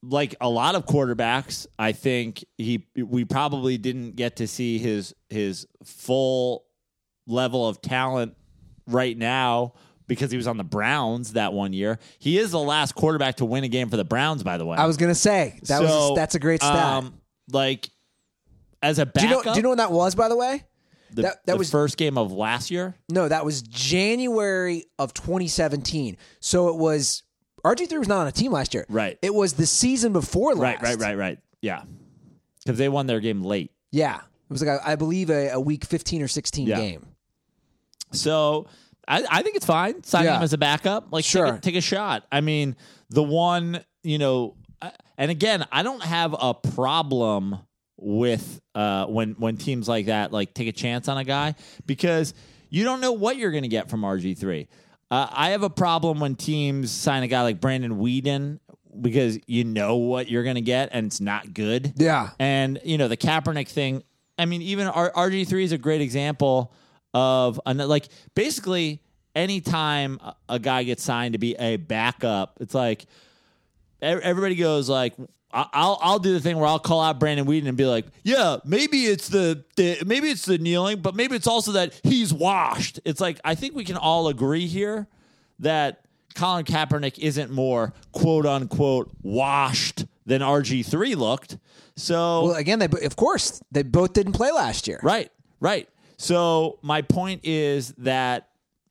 [0.04, 5.14] like a lot of quarterbacks, I think he we probably didn't get to see his
[5.30, 6.66] his full
[7.26, 8.36] level of talent
[8.88, 9.74] right now
[10.08, 12.00] because he was on the Browns that one year.
[12.20, 14.78] He is the last quarterback to win a game for the Browns, by the way.
[14.78, 16.76] I was going to say that So, was that's a great stat.
[16.76, 17.20] um,
[17.52, 17.90] like
[18.82, 20.64] as a do backup, you know do you know when that was by the way?
[21.12, 22.96] the, that- that the was- first game of last year.
[23.10, 26.18] No, that was January of 2017.
[26.40, 27.24] So it was
[27.76, 28.86] RG3 was not on a team last year.
[28.90, 29.18] Right.
[29.22, 30.82] It was the season before last.
[30.82, 31.40] Right, right, right, right.
[31.62, 31.84] Yeah,
[32.64, 33.72] because they won their game late.
[33.92, 34.18] Yeah.
[34.18, 36.78] It was like I, I believe a, a week 15 or 16 Yeah.
[36.78, 37.06] game.
[38.12, 38.68] So
[39.08, 40.38] I, I think it's fine signing Yeah.
[40.38, 41.08] him as a backup.
[41.12, 41.46] Like, Sure.
[41.48, 42.26] take, a, take a shot.
[42.32, 42.76] I mean,
[43.10, 44.56] the one, you know,
[45.18, 47.58] and again, I don't have a problem
[48.00, 51.56] with uh, when when teams like that like take a chance on a guy
[51.88, 52.36] because
[52.70, 54.68] you don't know what you're going to get from RG three.
[55.10, 58.60] Uh, I have a problem when teams sign a guy like Brandon Weeden
[59.00, 61.94] because you know what you're going to get and it's not good.
[61.98, 62.32] Yeah.
[62.40, 64.04] And you know the Kaepernick thing.
[64.38, 66.74] I mean, even R- RG three is a great example
[67.14, 69.02] of an, like basically
[69.36, 73.06] anytime a guy gets signed to be a backup, it's like
[74.02, 75.14] everybody goes like.
[75.74, 78.58] I'll I'll do the thing where I'll call out Brandon Weeden and be like, yeah,
[78.64, 83.00] maybe it's the, the maybe it's the kneeling, but maybe it's also that he's washed.
[83.06, 85.08] It's like I think we can all agree here
[85.60, 86.06] that
[86.36, 91.58] Colin Kaepernick isn't more quote unquote washed than RG three looked.
[91.96, 95.00] So Well, again, they of course they both didn't play last year.
[95.02, 95.90] Right, right.
[96.18, 98.50] So my point is that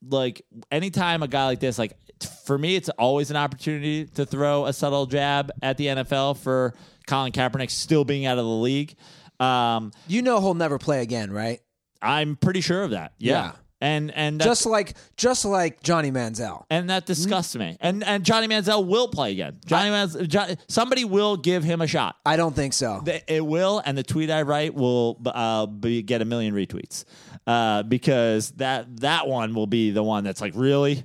[0.09, 0.43] like
[0.73, 1.97] anytime a guy like this, like
[2.45, 6.75] for me, it's always an opportunity to throw a subtle jab at the NFL for
[7.07, 8.95] Colin Kaepernick still being out of the league.
[9.41, 11.61] Um, You know he'll never play again, right?
[12.03, 13.13] I'm pretty sure of that.
[13.19, 13.53] Yeah, Yeah.
[13.81, 16.65] and and Just like just like Johnny Manziel.
[16.71, 17.77] and that disgusts me.
[17.81, 19.59] And and Johnny Manziel will play again.
[19.67, 22.17] Johnny Manziel, John, somebody will give him a shot.
[22.25, 23.03] I don't think so.
[23.29, 27.05] It will, and the tweet I write will uh, be, get a million retweets
[27.47, 31.05] uh, because that that one will be the one that's like really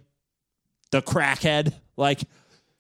[0.92, 2.22] the crackhead, like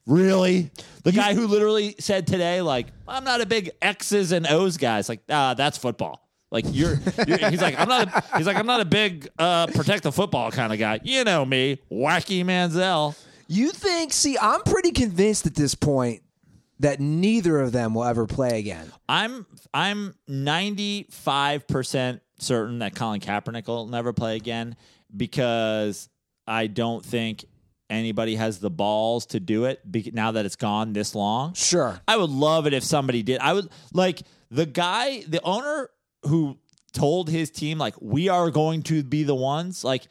[0.05, 0.71] really
[1.03, 4.99] the guy who literally said today, like I'm not a big X's and O's guy.
[4.99, 6.27] It's like ah, that's football.
[6.51, 8.07] Like you're, you're he's like I'm not.
[8.09, 10.99] A, he's like I'm not a big uh, protect the football kind of guy.
[11.03, 13.17] You know me, wacky Manziel.
[13.47, 14.13] You think?
[14.13, 16.23] See, I'm pretty convinced at this point
[16.79, 18.91] that neither of them will ever play again.
[19.07, 24.75] I'm I'm 95 percent certain that Colin Kaepernick will never play again
[25.15, 26.09] because
[26.47, 27.45] I don't think
[27.91, 31.53] anybody has the balls to do it be- now that it's gone this long.
[31.53, 31.99] Sure.
[32.07, 33.39] I would love it if somebody did.
[33.39, 35.89] I would like the guy, the owner
[36.23, 36.57] who
[36.93, 40.07] told his team like we are going to be the ones like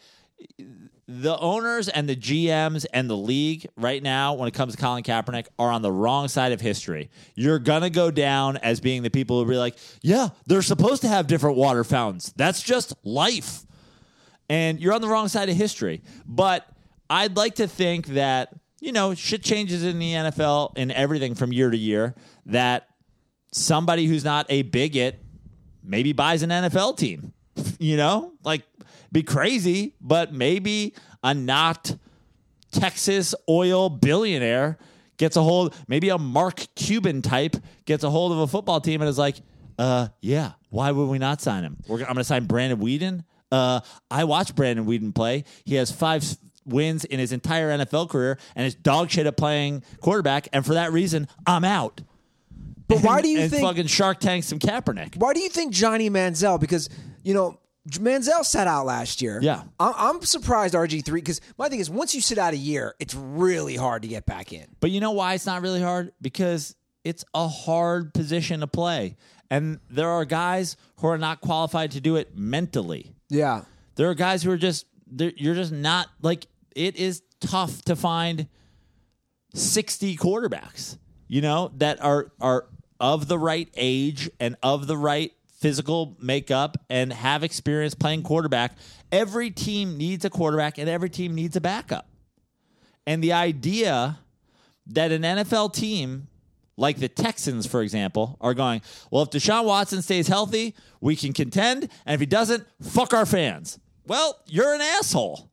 [1.12, 5.03] the owners and the GMs and the league right now, when it comes to Colin
[5.03, 7.11] Kaepernick, are on the wrong side of history.
[7.35, 11.09] You're gonna go down as being the people who be like, "Yeah, they're supposed to
[11.09, 12.33] have different water fountains.
[12.37, 13.66] That's just life."
[14.49, 16.03] And you're on the wrong side of history.
[16.26, 16.64] But
[17.11, 21.53] I'd like to think that you know shit changes in the NFL and everything from
[21.53, 22.15] year to year.
[22.47, 22.89] That
[23.53, 25.19] somebody who's not a bigot
[25.83, 27.33] maybe buys an NFL team.
[27.79, 28.63] You know, like
[29.13, 31.95] be crazy, but maybe a not
[32.71, 34.79] Texas oil billionaire
[35.17, 39.03] gets a hold, maybe a Mark Cuban type gets a hold of a football team
[39.03, 39.37] and is like,
[39.79, 41.77] uh, yeah, why would we not sign him?
[41.87, 43.25] We're, I'm going to sign Brandon Weeden.
[43.53, 43.81] Uh,
[44.11, 45.45] I watched Brandon Weeden play.
[45.65, 46.25] He has five
[46.71, 50.49] wins in his entire NFL career and is dog shit at playing quarterback.
[50.53, 52.01] And for that reason, I'm out.
[52.89, 53.62] But why do you and think?
[53.62, 55.16] fucking Shark Tank some Kaepernick?
[55.16, 56.59] why do you think Johnny Manziel?
[56.59, 56.89] Because
[57.23, 59.39] you know Manziel sat out last year.
[59.43, 59.62] Yeah.
[59.79, 62.95] I'm, I'm surprised RG three because my thing is once you sit out a year,
[62.99, 64.66] it's really hard to get back in.
[64.81, 66.12] But you know why it's not really hard?
[66.21, 69.16] Because it's a hard position to play.
[69.51, 73.14] And there are guys who are not qualified to do it mentally.
[73.29, 73.62] Yeah.
[73.97, 78.47] There are guys who are just, you're just not, like, it is tough to find
[79.55, 80.99] 60 quarterbacks,
[81.29, 82.66] you know, that are, are
[82.99, 88.73] of the right age and of the right physical makeup and have experience playing quarterback.
[89.12, 92.09] Every team needs a quarterback and every team needs a backup.
[93.07, 94.18] And the idea
[94.87, 96.29] that an NFL team
[96.77, 101.35] like the Texans, for example, are going, well, if Deshaun Watson stays healthy, we can
[101.35, 101.91] contend.
[102.07, 103.79] And if he doesn't, fuck our fans.
[104.07, 105.49] Well, you're an asshole.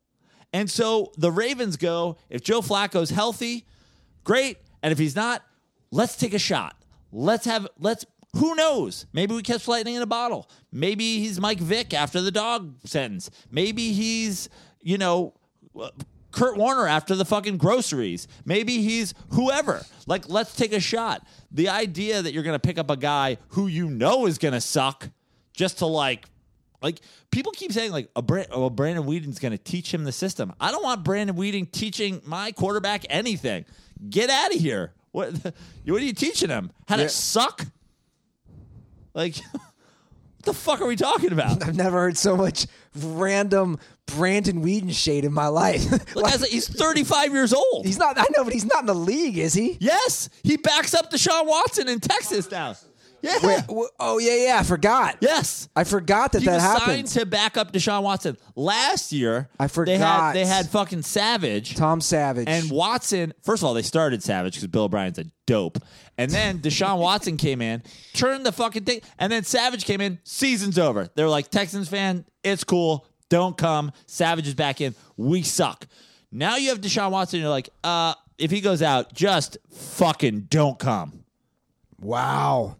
[0.53, 3.65] And so the Ravens go, if Joe Flacco's healthy,
[4.23, 4.57] great.
[4.81, 5.43] And if he's not,
[5.91, 6.75] let's take a shot.
[7.11, 9.05] Let's have, let's, who knows?
[9.13, 10.49] Maybe we catch lightning in a bottle.
[10.71, 13.29] Maybe he's Mike Vick after the dog sentence.
[13.51, 14.49] Maybe he's,
[14.81, 15.33] you know,
[16.31, 18.27] Kurt Warner after the fucking groceries.
[18.45, 19.83] Maybe he's whoever.
[20.05, 21.25] Like, let's take a shot.
[21.51, 24.53] The idea that you're going to pick up a guy who you know is going
[24.53, 25.09] to suck
[25.53, 26.25] just to like,
[26.81, 26.99] like
[27.31, 30.53] people keep saying like a Brand- oh, Brandon Weeden's going to teach him the system.
[30.59, 33.65] I don't want Brandon Weeden teaching my quarterback anything.
[34.09, 34.93] Get out of here.
[35.11, 35.33] What?
[35.85, 36.71] What are you teaching him?
[36.87, 37.65] How to suck?
[39.13, 39.61] Like, what
[40.43, 41.63] the fuck are we talking about?
[41.67, 45.89] I've never heard so much random Brandon Weeden shade in my life.
[45.91, 47.85] Look, Like, guys, he's 35 years old.
[47.85, 48.17] he's not.
[48.19, 49.77] I know, but he's not in the league, is he?
[49.79, 52.75] Yes, he backs up Deshaun Watson in Texas now.
[53.41, 53.47] Yeah.
[53.47, 54.59] Wait, wh- oh yeah, yeah.
[54.59, 55.17] I forgot.
[55.21, 55.67] Yes.
[55.75, 56.85] I forgot that He that happened.
[56.85, 59.49] signed to back up Deshaun Watson last year.
[59.59, 60.33] I They had forgot.
[60.33, 63.33] they had fucking Savage Tom Savage and Watson.
[63.43, 65.79] First of all, they started Savage because Bill O'Brien's a dope,
[66.17, 70.19] and then Deshaun Watson came in, turned the fucking thing, and then Savage came in.
[70.23, 71.09] Season's over.
[71.15, 72.25] They're like Texans fan.
[72.43, 73.05] It's cool.
[73.29, 73.91] Don't come.
[74.05, 74.95] Savage is back in.
[75.17, 75.85] We suck.
[76.31, 77.39] Now you have Deshaun Watson.
[77.41, 81.23] You're like, uh, if he goes out, just fucking don't come.
[81.99, 82.77] Wow.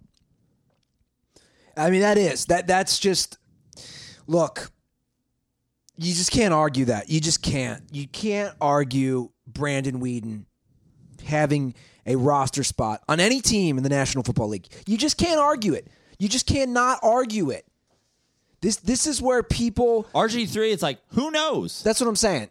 [1.78, 2.68] I mean, that is that.
[2.68, 3.38] That's just
[4.26, 4.72] look.
[5.98, 7.10] You just can't argue that.
[7.10, 7.82] You just can't.
[7.92, 10.46] You can't argue Brandon Weeden
[11.26, 11.74] having
[12.06, 14.68] a roster spot on any team in the National Football League.
[14.86, 15.88] You just can't argue it.
[16.20, 17.66] You just cannot argue it.
[18.62, 20.08] This this is where people.
[20.16, 20.72] RG three.
[20.72, 21.84] It's like who knows.
[21.84, 22.50] That's what I'm saying.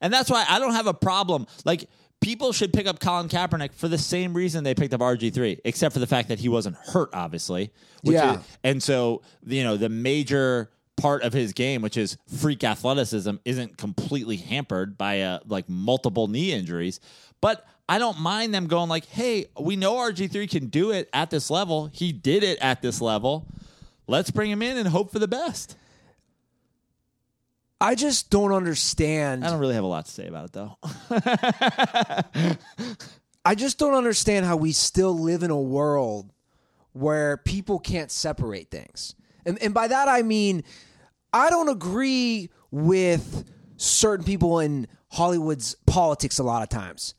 [0.00, 1.46] And that's why I don't have a problem.
[1.64, 1.88] Like
[2.20, 5.60] people should pick up Colin Kaepernick for the same reason they picked up RG three,
[5.64, 7.70] except for the fact that he wasn't hurt, obviously.
[8.02, 8.38] Which Yeah.
[8.38, 13.36] is- and so you know the major part of his game, which is freak athleticism,
[13.44, 16.98] isn't completely hampered by uh, like multiple knee injuries.
[17.40, 21.08] But I don't mind them going like, "Hey, we know RG three can do it
[21.12, 21.88] at this level.
[21.92, 23.46] He did it at this level.
[24.08, 25.76] Let's bring him in and hope for the best."
[27.80, 29.44] I just don't understand.
[29.44, 30.76] I don't really have a lot to say about it though.
[33.44, 36.32] I just don't understand how we still live in a world
[36.92, 39.14] where people can't separate things.
[39.46, 40.64] And, and by that I mean,
[41.32, 47.14] I don't agree with certain people in Hollywood's politics a lot of times.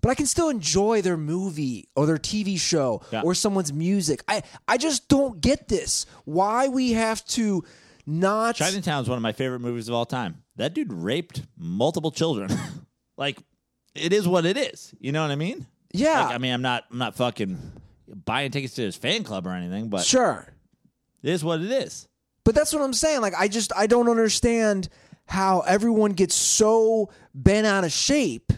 [0.00, 3.22] But I can still enjoy their movie or their TV show Yeah.
[3.22, 4.22] or someone's music.
[4.28, 6.06] I, I just don't get this.
[6.24, 7.64] Why we have to
[8.08, 10.42] not Chinatown is one of my favorite movies of all time.
[10.56, 12.50] That dude raped multiple children.
[13.18, 13.38] like,
[13.94, 14.94] it is what it is.
[14.98, 15.66] You know what I mean?
[15.92, 16.24] Yeah.
[16.24, 17.58] Like, I mean, I'm not, I'm not fucking
[18.24, 20.46] buying tickets to his fan club or anything, but Sure.
[21.22, 22.08] it is what it is.
[22.44, 23.20] But that's what I'm saying.
[23.20, 24.88] Like, I just I don't understand
[25.26, 28.50] how everyone gets so bent out of shape,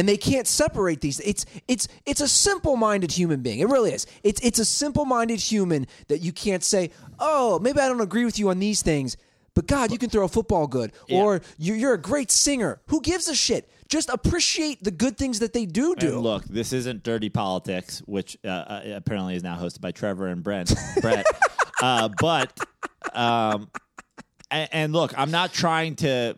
[0.00, 1.20] and they can't separate these.
[1.20, 3.58] It's it's it's a simple-minded human being.
[3.58, 4.06] It really is.
[4.22, 8.38] It's it's a simple-minded human that you can't say, oh, maybe I don't agree with
[8.38, 9.18] you on these things,
[9.54, 11.20] but God, you can throw a football good, Yeah.
[11.20, 12.80] or you're, you're a great singer.
[12.86, 13.68] Who gives a shit?
[13.90, 16.14] Just appreciate the good things that they do do.
[16.14, 20.28] And look, this isn't dirty politics, which uh, uh, apparently is now hosted by Trevor
[20.28, 20.72] and Brent.
[21.02, 21.26] Brett,
[21.82, 22.58] uh, but
[23.12, 23.68] um,
[24.50, 26.36] and, and look, I'm not trying to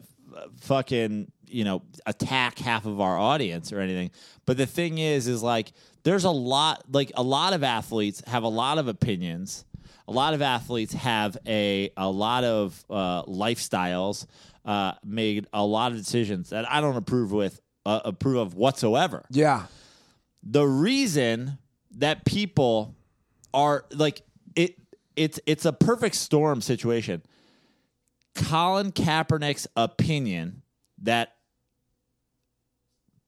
[0.63, 4.11] fucking you know attack half of our audience or anything,
[4.47, 5.73] but the thing is, is like
[6.05, 9.65] there's a lot, like a lot of athletes have a lot of opinions.
[10.09, 14.27] A lot of athletes have a a lot of uh, lifestyles,
[14.65, 19.25] uh, made a lot of decisions that I don't approve with uh, approve of whatsoever
[19.31, 19.67] yeah,
[20.43, 21.59] the reason
[21.99, 22.95] that people
[23.55, 24.23] are like
[24.57, 24.75] it
[25.15, 27.23] it's it's a perfect storm situation.
[28.35, 30.63] Colin Kaepernick's opinion
[31.03, 31.35] that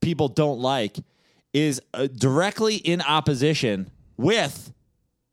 [0.05, 0.97] people don't like
[1.53, 4.73] is uh, directly in opposition with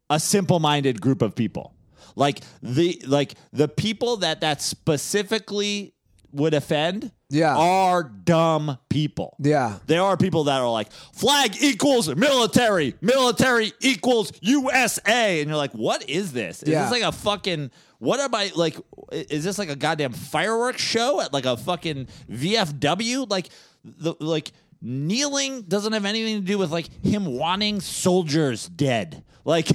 [0.10, 1.73] a simple-minded group of people.
[2.15, 5.93] Like the like the people that that specifically
[6.34, 7.56] would offend Yeah.
[7.57, 9.35] are dumb people.
[9.39, 9.80] Yeah.
[9.88, 15.39] There are people that are like, flag equals military, military equals USA.
[15.41, 16.64] And you're like, what is this?
[16.64, 16.84] Is Yeah.
[16.84, 17.69] this like a fucking,
[17.99, 18.77] what am I, like,
[19.11, 23.30] is this like a goddamn fireworks show at like a fucking VFW?
[23.30, 23.49] Like,
[23.84, 29.23] the, like, kneeling doesn't have anything to do with like him wanting soldiers dead.
[29.45, 29.69] Like,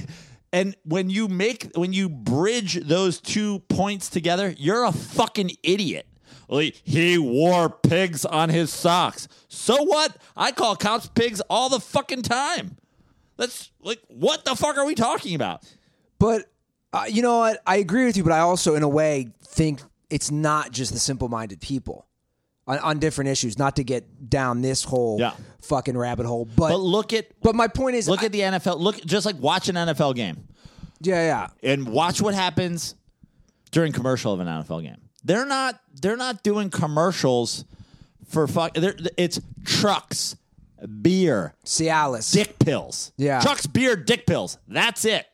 [0.51, 6.07] and when you make, when you bridge those two points together, you're a fucking idiot.
[6.49, 9.27] Like, he wore pigs on his socks.
[9.49, 10.15] So what?
[10.35, 12.77] I call cops pigs all the fucking time.
[13.35, 15.63] That's like, what the fuck are we talking about?
[16.19, 16.45] But
[16.93, 17.61] uh, you know what?
[17.67, 20.99] I agree with you, but I also, in a way, think it's not just the
[20.99, 22.06] simple-minded people
[22.67, 23.57] on, on different issues.
[23.57, 25.31] Not to get down this whole Yeah.
[25.61, 28.41] fucking rabbit hole, but But look at but my point is, look I- at the
[28.41, 28.79] NFL.
[28.79, 30.47] Look, just like watch an NFL game
[31.01, 31.25] yeah,
[31.61, 32.95] yeah, and watch what happens
[33.71, 34.97] during commercial of an NFL game.
[35.23, 37.65] They're not they're not doing commercials
[38.27, 38.73] for fuck.
[38.75, 40.35] they're- It's trucks,
[41.01, 43.11] beer, Cialis, dick pills.
[43.17, 43.39] Yeah.
[43.41, 44.57] trucks, beer, dick pills.
[44.67, 45.25] That's it.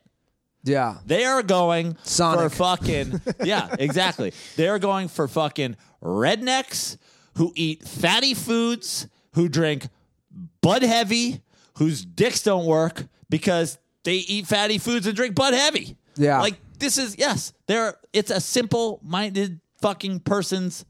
[0.64, 2.40] yeah, They are going Sonic.
[2.40, 4.32] for fucking yeah, exactly.
[4.56, 6.98] They're going for fucking rednecks
[7.38, 9.88] who eat fatty foods, who drink
[10.62, 11.42] Bud Heavy,
[11.78, 15.98] whose dicks don't work because they eat fatty foods and drink Bud Heavy.
[16.16, 16.40] Yeah.
[16.42, 20.86] like this is yes, they're it's a simple-minded fucking person's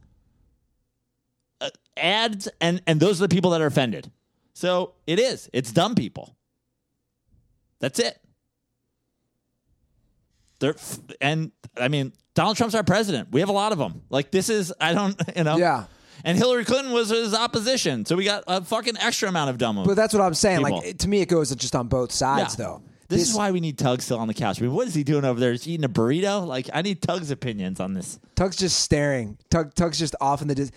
[1.62, 4.12] uh, ads, and and those are the people that are offended.
[4.54, 5.50] So it is.
[5.54, 6.36] It's dumb people.
[7.80, 8.20] That's it.
[10.60, 13.32] They're f- and I mean Donald Trump's our president.
[13.32, 14.04] We have a lot of them.
[14.10, 15.86] Like this is I don't you know Yeah.
[16.24, 19.84] And Hillary Clinton was his opposition, so we got a fucking extra amount of dumb.
[19.86, 20.62] but that's what I'm saying.
[20.62, 20.90] Like People.
[20.90, 22.66] it- to me, it goes just on both sides, Yeah.
[22.66, 22.82] though.
[23.10, 24.60] This, is why we need Tug still on the couch.
[24.60, 25.52] I mean, what is he doing over there?
[25.52, 26.48] Is he eating a burrito?
[26.48, 28.18] Like, I need Tug's opinions on this.
[28.36, 29.38] Tug's just staring.
[29.52, 30.56] Tug, Tug's just off in the.
[30.56, 30.72] Dis-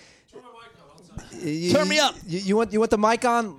[1.43, 2.15] You- Turn me up.
[2.27, 3.57] You, you want you want the mic on?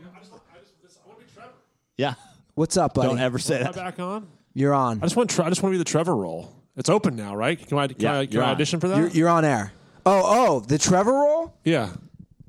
[1.98, 2.14] Yeah.
[2.54, 3.08] What's up, buddy?
[3.08, 3.76] Don't ever say Am I that.
[3.76, 4.28] back on?
[4.54, 4.98] You're on.
[5.00, 5.30] I just want.
[5.30, 6.54] Tre- I just want to be the Trevor role.
[6.76, 7.58] It's open now, right?
[7.58, 7.88] Can I?
[7.88, 8.52] Can Yeah, I, can you're I on.
[8.56, 8.98] audition for that?
[8.98, 9.72] You're, you're on air.
[10.08, 11.54] Oh, oh, the Trevor role.
[11.64, 11.90] yeah.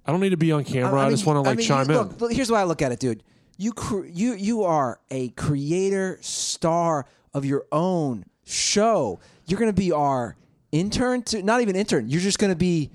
[0.07, 1.01] I don't need to be on camera.
[1.01, 2.09] I, mean, just want to like mean, chime you- in.
[2.09, 3.23] look, look, here's the way I look at it, dude.
[3.59, 7.05] You cr- you you are a creator star
[7.35, 9.21] of your own show.
[9.47, 10.37] You're gonna be our
[10.73, 12.09] intern to not even intern.
[12.09, 12.91] You're just gonna be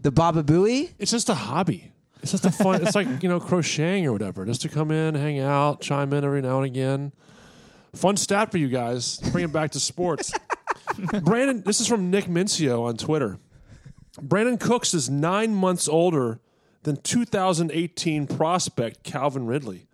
[0.00, 0.92] the Baba Booey.
[0.98, 1.92] It's just a hobby.
[2.22, 2.80] It's just a fun.
[2.82, 4.46] it's like you know crocheting or whatever.
[4.46, 7.12] Just to come in, hang out, chime in every now and again.
[7.94, 9.18] Fun stat for you guys.
[9.32, 10.32] Bring it back to sports.
[11.22, 13.38] Brandon, this is from Nick Mincio on Twitter.
[14.20, 16.40] Brandin Cooks is nine months older
[16.82, 19.86] than 2018 prospect Calvin Ridley,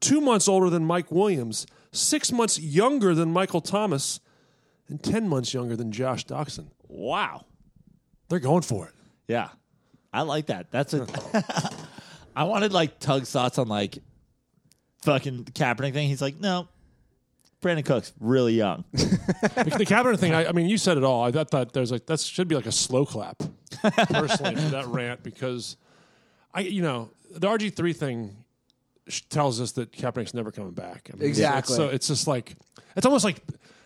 [0.00, 4.20] two months older than Mike Williams, six months younger than Michael Thomas,
[4.88, 6.68] and 10 months younger than Josh Doctson.
[6.86, 7.44] Wow.
[8.28, 8.94] They're going for it.
[9.26, 9.48] Yeah.
[10.12, 10.70] I like that.
[10.70, 11.06] That's a.
[12.36, 13.98] I wanted like Tug's thoughts on like
[15.02, 16.08] fucking Kaepernick thing.
[16.08, 16.68] He's like, no,
[17.60, 18.84] Brandin Cooks really young.
[18.92, 21.24] the the Kaepernick thing, I, I mean, you said it all.
[21.24, 23.42] I thought that there's like that should be like a slow clap,
[24.10, 25.76] personally, for that rant because
[26.54, 28.36] I, you know, the RG three thing
[29.28, 31.10] tells us that Kaepernick's never coming back.
[31.12, 31.74] I mean, Exactly.
[31.74, 32.56] It's, so it's just like
[32.94, 33.42] it's almost like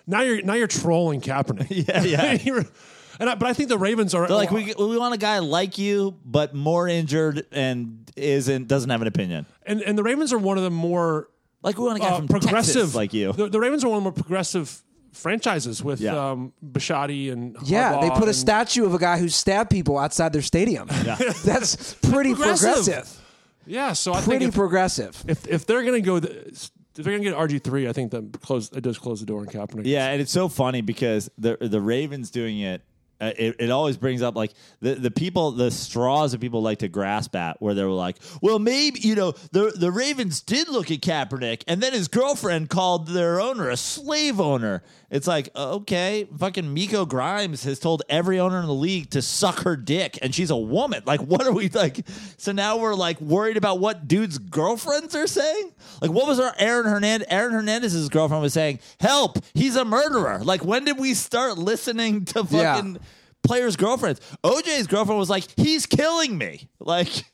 [0.07, 1.69] now you're now you're trolling Kaepernick.
[2.05, 2.63] Yeah, yeah.
[3.21, 5.39] And I, but I think the Ravens are They're like, we, we want a guy
[5.39, 9.45] like you, but more injured and isn't doesn't have an opinion.
[9.65, 11.29] and and the Ravens are one of the more
[11.63, 13.33] Like we want to get uh, from progressive Texas like you.
[13.33, 14.83] The, the Ravens are one of the more progressive
[15.13, 16.31] franchises with Yeah.
[16.31, 20.33] um, Bisciotti and Yeah, they put a statue of a guy who stabbed people outside
[20.33, 20.89] their stadium.
[21.45, 22.73] That's pretty Progressive.
[22.85, 23.19] progressive.
[23.67, 25.25] Yeah, so I think Pretty if, progressive.
[25.29, 27.93] if if they're going to go, the, if they're going to get RG three, I
[27.93, 29.83] think that close it does close the door on Kaepernick.
[29.85, 32.83] Yeah, and it's so funny because the the Ravens doing it
[33.23, 36.81] uh, it, it always brings up like the, the people, the straws that people like
[36.81, 40.69] to grasp at, where they were like, well, maybe you know the the Ravens did
[40.69, 44.83] look at Kaepernick, and then his girlfriend called their owner a slave owner.
[45.13, 49.61] It's like okay, fucking Miko Grimes has told every owner in the league to suck
[49.65, 51.03] her dick, and she's a woman.
[51.05, 52.05] Like, what are we like?
[52.39, 55.73] So now we're like worried about what dudes' girlfriends are saying.
[56.01, 57.29] Like, what was our Aaron Hernandez?
[57.31, 62.25] Aaron Hernandez's girlfriend was saying, "Help, he's a murderer." Like, when did we start listening
[62.27, 62.75] to Yeah.
[62.77, 62.99] fucking
[63.45, 64.19] players' girlfriends?
[64.43, 67.27] OJ's girlfriend was like, "He's killing me." Like,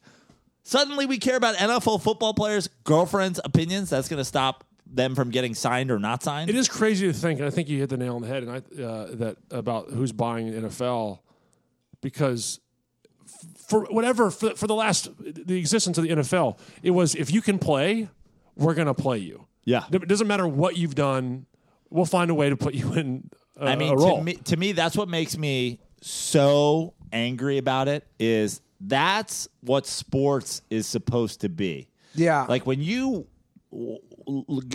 [0.64, 3.90] suddenly we care about NFL football players' girlfriends' opinions.
[3.90, 6.50] That's going to stop them from getting signed or not signed.
[6.50, 8.42] It is crazy to think, and I think you hit the nail on the head,
[8.42, 11.20] and I uh, that about who's buying NFL
[12.00, 12.60] because
[13.24, 17.32] f- for whatever for, for the last the existence of the NFL, it was if
[17.32, 18.08] you can play,
[18.56, 19.46] we're going to play you.
[19.64, 19.84] Yeah.
[19.92, 21.44] it doesn't matter what you've done,
[21.90, 23.30] we'll find a way to put you in.
[23.60, 24.18] A, I mean, a role.
[24.18, 28.06] to me, to me, that's what makes me so angry about it.
[28.18, 31.88] Is that's what sports is supposed to be.
[32.14, 32.46] Yeah.
[32.48, 33.26] Like when you,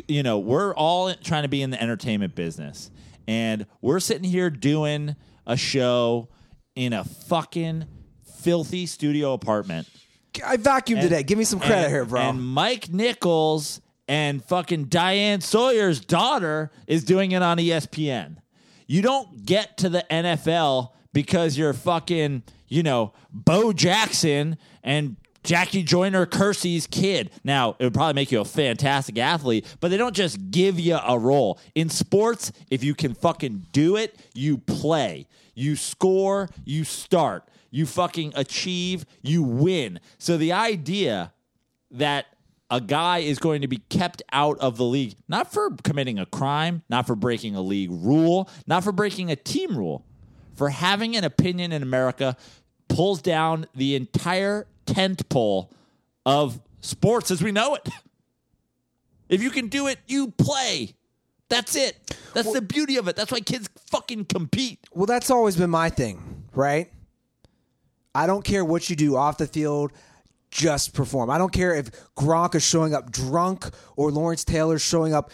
[0.07, 2.89] you know, we're all trying to be in the entertainment business,
[3.27, 5.15] and we're sitting here doing
[5.45, 6.30] a show
[6.75, 7.85] in a fucking
[8.39, 9.88] filthy studio apartment.
[10.43, 11.21] I vacuumed today.
[11.23, 12.21] Give me some credit And- here, bro.
[12.21, 18.38] And Mike Nichols and fucking Diane Sawyer's daughter is doing it on ESPN.
[18.88, 25.84] You don't get to the NFL because you're fucking, you know, Bo Jackson and Jackie
[25.84, 27.32] Joyner Kersee's kid.
[27.44, 30.98] Now, it would probably make you a fantastic athlete, but they don't just give you
[30.98, 31.60] a role.
[31.76, 35.28] In sports, if you can fucking do it, you play.
[35.53, 37.48] You score, you start.
[37.72, 39.99] You fucking achieve, you win.
[40.18, 41.34] So the idea
[41.91, 42.28] that
[42.70, 46.26] a guy is going to be kept out of the league, not for committing a
[46.26, 50.06] crime, not for breaking a league rule, not for breaking a team rule,
[50.56, 52.36] for having an opinion in America,
[52.88, 55.72] pulls down the entire tent pole
[56.26, 57.89] of sports as we know it.
[59.30, 60.95] If you can do it, you play.
[61.49, 62.18] That's it.
[62.34, 63.15] That's the beauty of it.
[63.15, 64.80] That's why kids fucking compete.
[64.91, 66.91] Well, that's always been my thing, right?
[68.15, 69.91] I don't care what you do off the field,
[70.51, 71.30] just perform.
[71.30, 75.31] I don't care if Gronk is showing up drunk or Lawrence Taylor's showing up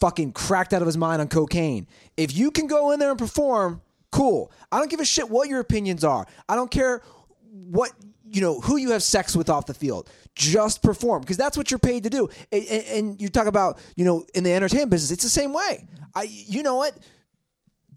[0.00, 1.86] fucking cracked out of his mind on cocaine.
[2.16, 3.82] If you can go in there and perform,
[4.12, 4.52] cool.
[4.70, 6.26] I don't give a shit what your opinions are.
[6.48, 7.02] I don't care
[7.50, 7.90] what
[8.36, 10.08] you know who you have sex with off the field.
[10.34, 12.28] Just perform because that's what you're paid to do.
[12.52, 15.52] And, and- and you talk about you know in the entertainment business, it's the same
[15.52, 15.86] way.
[16.14, 16.92] I you know what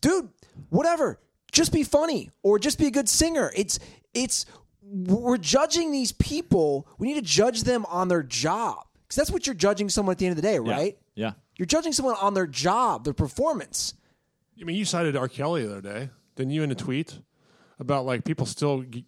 [0.02, 0.30] dude,
[0.70, 1.20] whatever.
[1.52, 3.52] Just be funny or just be a good singer.
[3.56, 3.80] It's
[4.14, 4.46] it's
[4.82, 6.88] we're judging these people.
[6.98, 10.20] We need to judge them on their job because that's what you're judging someone at
[10.20, 10.98] the end of the day, right?
[11.16, 11.32] Yeah.
[11.58, 13.94] You're judging someone on their job, their performance.
[14.62, 15.28] I mean, you cited R.
[15.28, 17.20] Kelly the other day, didn't you, in a tweet
[17.80, 19.06] about like people still, g-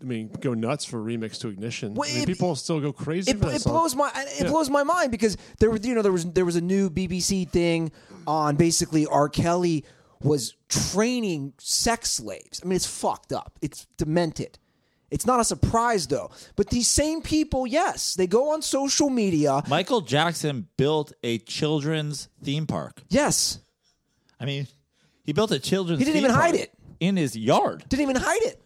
[0.00, 1.94] I mean, go nuts for remix to Ignition.
[1.94, 3.30] Well, I mean, it- people still go crazy.
[3.32, 3.72] It, for that it song.
[3.74, 6.56] blows my it blows my mind because there was you know there was there was
[6.56, 7.92] a new BBC thing
[8.26, 9.28] on basically R.
[9.28, 9.84] Kelly
[10.22, 12.60] was training sex slaves.
[12.62, 13.58] I mean, it's fucked up.
[13.62, 14.58] It's demented.
[15.10, 16.30] It's not a surprise though.
[16.56, 19.62] But these same people, yes, they go on social media.
[19.68, 23.02] Michael Jackson built a children's theme park.
[23.08, 23.58] Yes,
[24.38, 24.66] I mean,
[25.24, 25.98] he built a children's.
[26.00, 26.72] He didn't theme even hide it.
[27.00, 28.62] in his yard, didn't even hide it.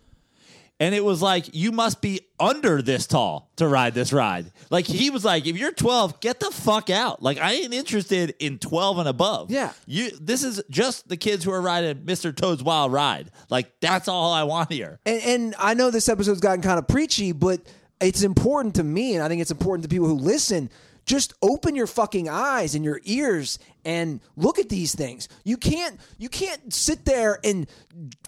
[0.81, 4.51] And it was like you must be under this tall to ride this ride.
[4.71, 7.23] Like he was like, if you're 12, get the fuck out.
[7.23, 9.51] Like I ain't interested in 12 and above.
[9.51, 9.73] Yeah.
[9.87, 10.11] you.
[10.21, 12.35] This is just the kids who are riding Mr.
[12.35, 13.31] Toad's Wild Ride.
[13.51, 14.99] Like that's all I want here.
[15.07, 17.61] And, and I know this episode's gotten kind of preachy, but
[18.01, 20.71] it's important to me, and I think it's important to people who listen.
[21.05, 25.29] Just open your fucking eyes and your ears and look at these things.
[25.45, 27.67] You can't you can't sit there and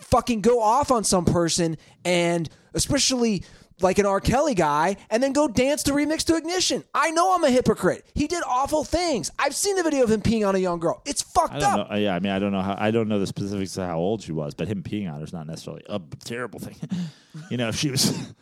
[0.00, 3.44] fucking go off on some person and especially
[3.80, 4.20] like an R.
[4.20, 6.84] Kelly guy, and then go dance to remix to ignition.
[6.94, 8.06] I know I'm a hypocrite.
[8.14, 9.30] He did awful things.
[9.38, 11.02] I've seen the video of him peeing on a young girl.
[11.04, 11.90] It's fucked I don't up.
[11.90, 11.96] know.
[11.96, 12.76] Yeah, I mean, I don't know how.
[12.78, 15.24] I don't know the specifics of how old she was, but him peeing on her
[15.24, 16.76] is not necessarily a terrible thing.
[17.50, 18.32] you know, if she was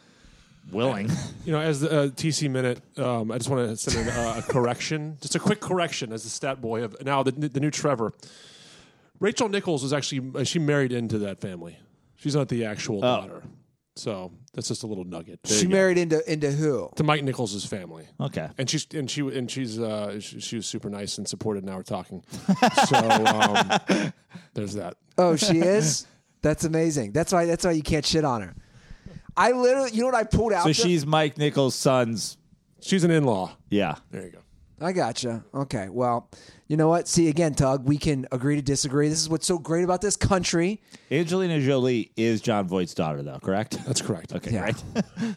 [0.70, 1.11] willing.
[1.45, 4.36] You know, as the uh, TC minute, um, I just want to send in uh,
[4.39, 7.70] a correction, just a quick correction as the stat boy of now the, the new
[7.70, 8.12] Trevor.
[9.20, 11.78] Rachel Nichols was actually uh, she married into that family.
[12.16, 13.43] She's not the actual daughter,
[13.97, 16.91] so that's just a little nugget She married into into who?
[16.97, 18.07] to Mike Nichols' family.
[18.20, 18.49] Okay.
[18.59, 21.65] And she's and she and she's uh, she, she was super nice and supported.
[21.65, 22.24] Now we're talking,
[22.86, 24.12] so um,
[24.55, 24.97] there's that.
[25.19, 26.07] Oh, she is.
[26.43, 27.12] That's amazing.
[27.12, 27.47] That's why.
[27.47, 28.55] That's why you can't shit on her.
[29.36, 30.61] I literally, you know what I pulled out?
[30.62, 30.74] So there?
[30.74, 32.36] she's Mike Nichols' son's.
[32.81, 33.56] She's an in-law.
[33.70, 33.97] Yeah.
[34.11, 34.39] There you go.
[34.81, 35.44] I gotcha.
[35.55, 35.89] Okay.
[35.89, 36.28] Well,
[36.69, 37.09] you know what?
[37.09, 39.09] See, again, Tug, we can agree to disagree.
[39.09, 40.82] This is what's so great about this country.
[41.11, 43.78] Angelina Jolie is Jon Voight's daughter, though, correct?
[43.86, 44.35] That's correct.
[44.35, 44.70] Okay, Yeah.
[44.73, 45.35] great.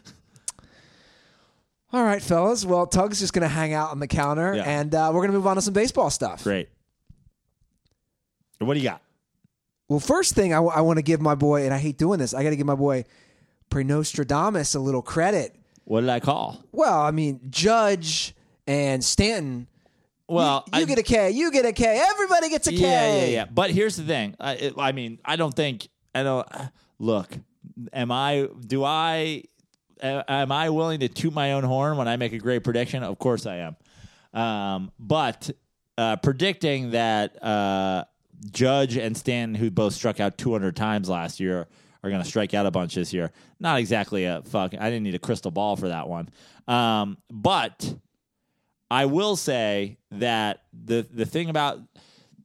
[1.92, 2.66] All right, fellas.
[2.66, 4.64] Well, Tug's just going to hang out on the counter, Yeah.
[4.64, 6.44] and uh, we're going to move on to some baseball stuff.
[6.44, 6.68] Great.
[8.58, 9.00] What do you got?
[9.88, 12.42] Well, first thing I, want to give my boy, and I hate doing this, I
[12.42, 13.04] got to give my boy
[13.70, 15.54] Prenostradamus a little credit.
[15.84, 16.62] What did I call?
[16.72, 18.34] Well, I mean, Judge
[18.66, 19.66] and Stanton.
[20.28, 21.30] Well, you, you I- get a K.
[21.30, 22.02] You get a K.
[22.10, 22.76] Everybody gets a K.
[22.78, 23.44] Yeah, yeah, yeah.
[23.46, 24.34] But here's the thing.
[24.38, 25.88] I, it, I mean, I don't think.
[26.14, 26.46] I don't.
[26.98, 27.30] Look,
[27.92, 28.48] am I?
[28.66, 29.44] Do I?
[30.00, 33.02] Am I willing to toot my own horn when I make a great prediction?
[33.02, 33.76] Of course I am.
[34.40, 35.50] Um, but
[35.96, 38.04] uh, predicting that uh,
[38.52, 41.66] Judge and Stanton, who both struck out 200 times last year,
[42.02, 43.30] are going to strike out a bunch this year.
[43.58, 44.74] Not exactly a fuck.
[44.78, 46.28] I didn't need a crystal ball for that one.
[46.66, 47.94] Um, but
[48.90, 51.80] I will say that the the thing about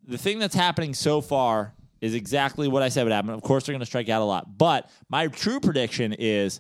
[0.07, 3.29] the thing that's happening so far is exactly what I said would happen.
[3.29, 6.59] Of course, they're going to strike out a lot, but my true prediction is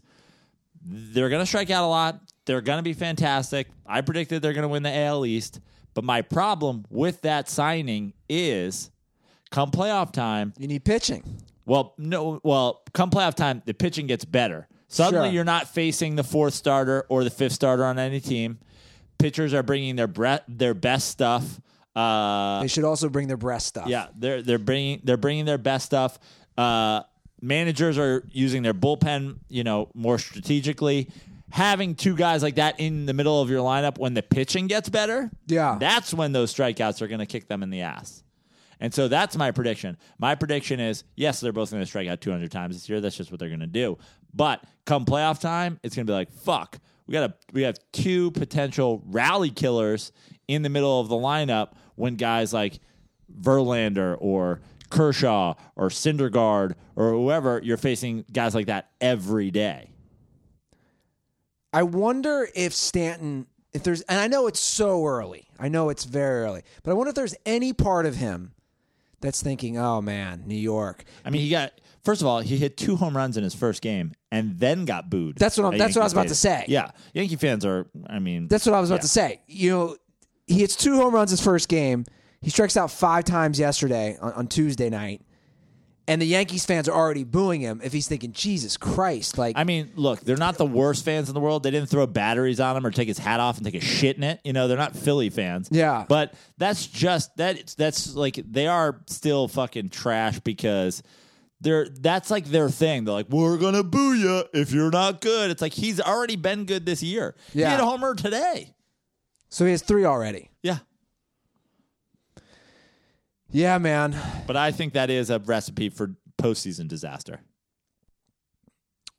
[0.85, 2.21] they're going to strike out a lot.
[2.45, 3.67] They're going to be fantastic.
[3.85, 5.59] I predicted they're going to win the AL East,
[5.93, 8.89] but my problem with that signing is
[9.51, 10.53] come playoff time.
[10.57, 11.23] You need pitching.
[11.65, 12.39] Well, no.
[12.43, 14.67] Well, come playoff time, the pitching gets better.
[14.87, 15.33] Suddenly, Sure.
[15.33, 18.59] you're not facing the fourth starter or the fifth starter on any team.
[19.17, 21.59] Pitchers are bringing their bre- their best stuff.
[21.95, 23.87] Uh, They should also bring their breast stuff.
[23.87, 26.19] yeah, they're they're bringing they're bringing their best stuff.
[26.57, 27.01] Uh,
[27.41, 31.09] managers are using their bullpen, you know, more strategically.
[31.51, 34.89] Having two guys like that in the middle of your lineup when the pitching gets
[34.89, 35.77] better, Yeah.
[35.79, 38.23] that's when those strikeouts are going to kick them in the ass.
[38.83, 39.97] And so that's my prediction.
[40.19, 42.99] My prediction is yes, they're both going to strike out 200 times this year.
[42.99, 43.97] That's just what they're going to do.
[44.33, 46.79] But come playoff time, it's going to be like fuck.
[47.07, 50.11] We got a we have two potential rally killers
[50.49, 52.79] in the middle of the lineup when guys like
[53.33, 59.91] Verlander or Kershaw or Syndergaard or whoever you're facing guys like that every day.
[61.71, 65.47] I wonder if Stanton, if there's, and I know it's so early.
[65.57, 68.51] I know it's very early, but I wonder if there's any part of him
[69.23, 71.71] that's thinking, "Oh man, New York." I mean, he got
[72.03, 75.09] first of all, he hit two home runs in his first game and then got
[75.09, 75.37] booed.
[75.37, 76.65] That's what I'm- at that's what I was about to say.
[76.67, 77.87] Yeah, Yankee fans are.
[78.07, 79.01] I mean, That's what I was about Yeah.
[79.01, 79.41] to say.
[79.47, 79.97] You know,
[80.45, 82.05] he hits two home runs his first game.
[82.41, 85.21] He strikes out five times yesterday on, on Tuesday night,
[86.07, 87.79] and the Yankees fans are already booing him.
[87.83, 91.33] If he's thinking, "Jesus Christ!" Like, I mean, look, they're not the worst fans in
[91.33, 91.63] the world.
[91.63, 94.17] They didn't throw batteries on him or take his hat off and take a shit
[94.17, 94.39] in it.
[94.43, 95.69] You know, they're not Philly fans.
[95.71, 96.05] Yeah.
[96.07, 97.73] but that's just that.
[97.77, 101.03] That's like they are still fucking trash because.
[101.61, 103.05] They're, that's like their thing.
[103.05, 105.49] They're like, we're gonna boo you if you're not good.
[105.49, 107.35] It's like he's already been good this year.
[107.53, 107.67] Yeah.
[107.67, 108.75] He hit a homer today.
[109.47, 110.49] so he has three already.
[110.61, 110.79] Yeah,
[113.53, 114.15] Yeah, man.
[114.47, 117.39] but I think that is a recipe for postseason disaster.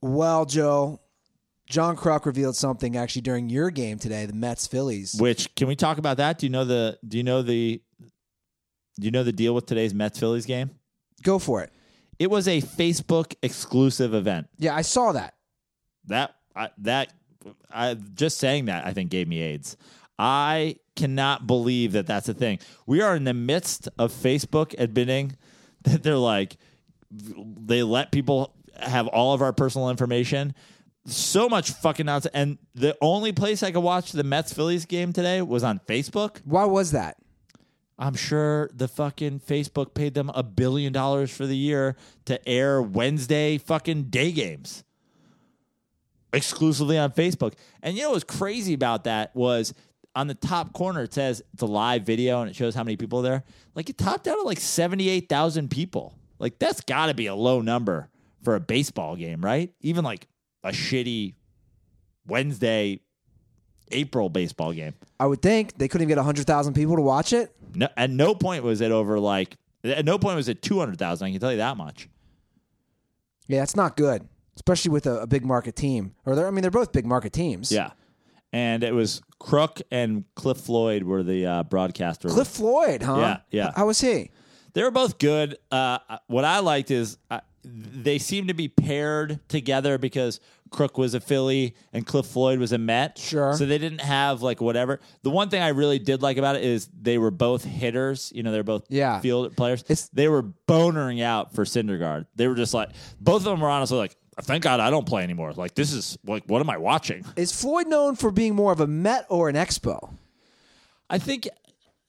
[0.02, 1.00] Well, Joe,
[1.66, 5.14] John Kruk revealed something actually during your game today, the Mets Phillies.
[5.18, 6.38] Which can we talk about that?
[6.38, 7.80] Do you know the do you know the
[9.00, 10.70] do you know the deal with today's Mets Phillies game?
[11.22, 11.72] Go for it.
[12.18, 14.48] It was a Facebook exclusive event.
[14.58, 15.34] Yeah, I saw that.
[16.06, 17.12] That I, that
[17.72, 19.76] I just saying that I think gave me AIDS.
[20.18, 22.58] I cannot believe that that's a thing.
[22.86, 25.36] We are in the midst of Facebook admitting
[25.82, 26.56] that they're like
[27.10, 30.54] they let people have all of our personal information.
[31.06, 32.34] So much fucking nonsense.
[32.34, 36.40] And the only place I could watch the Mets Phillies game today was on Facebook.
[36.44, 37.16] Why was that?
[37.98, 42.82] I'm sure the fucking Facebook paid them a billion dollars for the year to air
[42.82, 44.82] Wednesday fucking day games
[46.32, 47.54] exclusively on Facebook.
[47.82, 49.72] And you know what's crazy about that was
[50.14, 52.96] on the top corner it says it's a live video and it shows how many
[52.96, 53.44] people are there.
[53.74, 56.16] Like it topped out at like 78,000 people.
[56.38, 58.08] Like that's got to be a low number
[58.42, 59.72] for a baseball game, right?
[59.80, 60.28] Even like
[60.62, 61.34] a shitty
[62.26, 63.00] Wednesday
[63.90, 64.94] April baseball game.
[65.18, 67.54] I would think they couldn't even get 100,000 people to watch it.
[67.74, 70.98] No, at no point was it over like at no point was it two hundred
[70.98, 71.26] thousand.
[71.26, 72.08] I can tell you that much.
[73.46, 74.26] Yeah, that's not good,
[74.56, 76.14] especially with a, a big market team.
[76.24, 77.70] Or they're, I mean, they're both big market teams.
[77.70, 77.90] Yeah,
[78.54, 82.28] and it was Kruk and Cliff Floyd were the uh, broadcaster.
[82.28, 83.16] Cliff Floyd, huh?
[83.18, 83.72] Yeah, yeah.
[83.74, 84.30] How was he?
[84.74, 85.58] They were both good.
[85.72, 85.98] Uh,
[86.28, 90.38] what I liked is uh, they seemed to be paired together because
[90.70, 93.18] Kruk was a Philly and Cliff Floyd was a Met.
[93.18, 93.54] Sure.
[93.54, 95.00] So they didn't have like whatever.
[95.22, 98.32] The one thing I really did like about it is they were both hitters.
[98.34, 99.20] You know, they're both Yeah.
[99.20, 99.82] field players.
[99.82, 102.26] It's- they were bonering out for Syndergaard.
[102.34, 102.90] They were just like
[103.20, 105.52] both of them were honestly like, thank God I don't play anymore.
[105.52, 107.24] Like this is like what am I watching?
[107.36, 110.14] Is Floyd known for being more of a Met or an Expo?
[111.08, 111.48] I think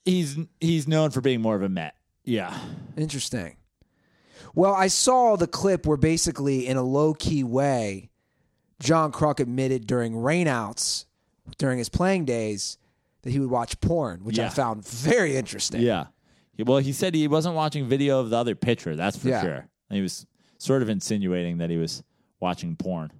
[0.05, 1.95] he's he's known for being more of a Met.
[2.23, 2.57] Yeah.
[2.97, 3.57] Interesting.
[4.53, 8.09] Well, I saw the clip where basically, in a low key way,
[8.79, 11.05] John Kruk admitted during rainouts
[11.57, 12.77] during his playing days
[13.21, 15.81] that he would watch porn, which I found very interesting.
[15.81, 16.05] Yeah.
[16.57, 18.95] Well, he said he wasn't watching video of the other pitcher.
[18.95, 19.41] That's for Yeah.
[19.41, 19.67] sure.
[19.89, 20.25] He was
[20.57, 22.01] sort of insinuating that he was
[22.39, 23.11] watching porn.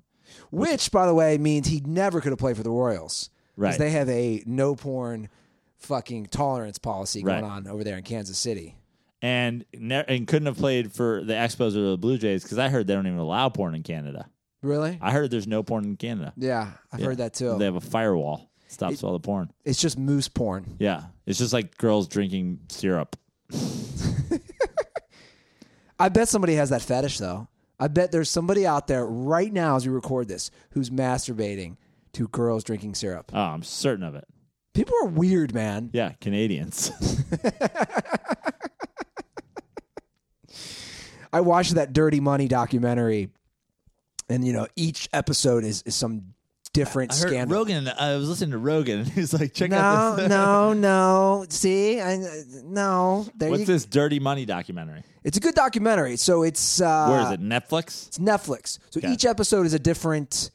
[0.51, 3.29] Which, by the way, means he never could have played for the Royals.
[3.55, 3.79] Because Right.
[3.79, 5.29] they have a no porn
[5.77, 7.49] fucking tolerance policy going Right.
[7.51, 8.75] on over there in Kansas City.
[9.21, 12.69] And ne- and couldn't have played for the Expos or the Blue Jays because I
[12.69, 14.29] heard they don't even allow porn in Canada.
[14.61, 14.97] Really?
[15.01, 16.33] I heard there's no porn in Canada.
[16.37, 17.57] Yeah, I've heard that too.
[17.57, 19.51] They have a firewall stops all the porn.
[19.63, 20.75] It's just moose porn.
[20.79, 23.15] Yeah, it's just like girls drinking syrup.
[25.99, 27.47] I bet somebody has that fetish though.
[27.80, 31.77] I bet there's somebody out there right now as we record this who's masturbating
[32.14, 33.31] to girls drinking syrup.
[33.34, 34.26] Oh, I'm certain of it.
[34.73, 35.89] People are weird, man.
[35.93, 36.91] Yeah, Canadians.
[41.34, 43.30] I watched that Dirty Money documentary,
[44.30, 46.34] and you know each episode is, is some
[46.76, 47.57] different I heard scandal.
[47.57, 47.88] Rogan.
[47.88, 51.45] I was listening to Rogan, and he was like, "Check no, out this." no, no.
[51.49, 52.18] See, I
[52.64, 53.26] no.
[53.35, 55.02] There What's you, this dirty money documentary?
[55.23, 56.18] It's a good documentary.
[56.18, 57.41] So it's uh, Where is it?
[57.41, 58.07] Netflix.
[58.10, 58.77] It's Netflix.
[58.91, 59.11] So Okay.
[59.11, 60.52] each episode is a different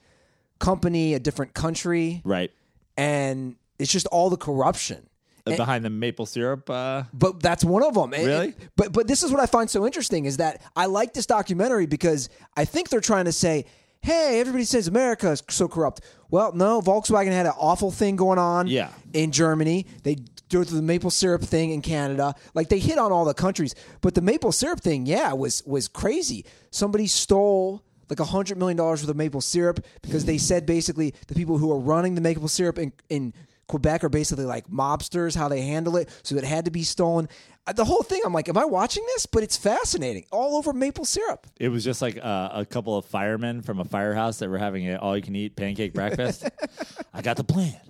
[0.59, 2.51] company, a different country, Right.
[2.97, 5.07] and it's just all the corruption.
[5.47, 6.69] Uh, Behind the maple syrup.
[6.69, 8.11] Uh, But that's one of them.
[8.11, 8.55] Really?
[8.77, 11.87] but but this is what I find so interesting is that I like this documentary
[11.87, 13.65] because I think they're trying to say,
[14.03, 16.01] "Hey, everybody says America is so corrupt."
[16.31, 18.89] Well, no, Volkswagen had an awful thing going on Yeah.
[19.13, 19.87] in Germany.
[20.05, 20.17] They
[20.49, 22.35] do the maple syrup thing in Canada.
[22.55, 23.75] Like they hit on all the countries.
[24.01, 26.45] But the maple syrup thing, yeah, was was crazy.
[26.71, 31.15] Somebody stole like a hundred million dollars worth of maple syrup because they said basically
[31.29, 33.33] the people who are running the maple syrup in, in
[33.71, 36.09] Quebec are basically like mobsters, how they handle it.
[36.23, 37.29] So it had to be stolen.
[37.67, 39.27] Uh, The whole thing, I'm like, am I watching this?
[39.27, 40.25] But it's fascinating.
[40.33, 41.47] All over maple syrup.
[41.59, 44.87] it was just like uh, a couple of firemen from a firehouse that were having
[44.89, 46.49] an all-you-can-eat pancake breakfast.
[47.15, 47.81] I got the plan.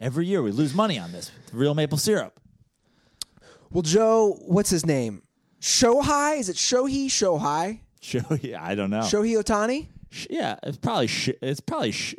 [0.00, 2.40] Every year we lose money on this real maple syrup.
[3.70, 5.22] Well, Joe, what's his name?
[5.60, 6.38] Shohei?
[6.40, 7.06] Is it Shohei?
[7.06, 7.80] Shohei?
[8.00, 9.00] Show yeah, I don't know.
[9.00, 9.88] Shohei Otani?
[10.28, 12.14] Yeah, it's probably sh- it's probably sh-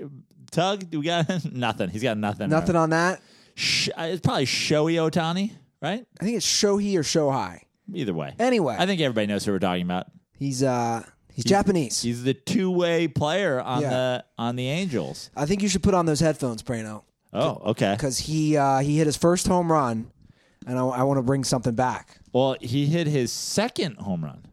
[0.51, 0.89] Tug.
[0.89, 1.89] Do we got nothing?
[1.89, 2.49] He's got nothing.
[2.49, 3.21] Nothing on that.
[3.55, 5.51] Sh- uh, it's probably Shoei Otani,
[5.81, 6.05] right?
[6.19, 7.61] I think it's Shohei or Shohei.
[7.93, 8.33] Either way.
[8.39, 8.75] Anyway.
[8.77, 10.07] I think everybody knows who we're talking about.
[10.37, 11.03] He's uh
[11.33, 12.01] he's, Japanese.
[12.01, 13.89] He's the two-way player on Yeah.
[13.89, 15.29] the on the Angels.
[15.35, 17.03] I think you should put on those headphones, Prano,
[17.33, 17.93] Oh, okay.
[17.95, 20.09] because he uh, he hit his first home run,
[20.65, 22.17] and I, I want to bring something back.
[22.33, 24.45] Well, he hit his second home run.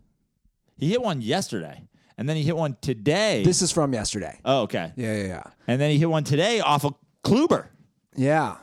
[0.76, 1.82] He hit one yesterday,
[2.18, 3.42] and then he hit one today.
[3.44, 4.38] This is from yesterday.
[4.44, 4.92] oh, okay.
[4.96, 5.42] Yeah, yeah, yeah.
[5.66, 7.68] And then he hit one today off of Kluber.
[8.16, 8.56] Yeah.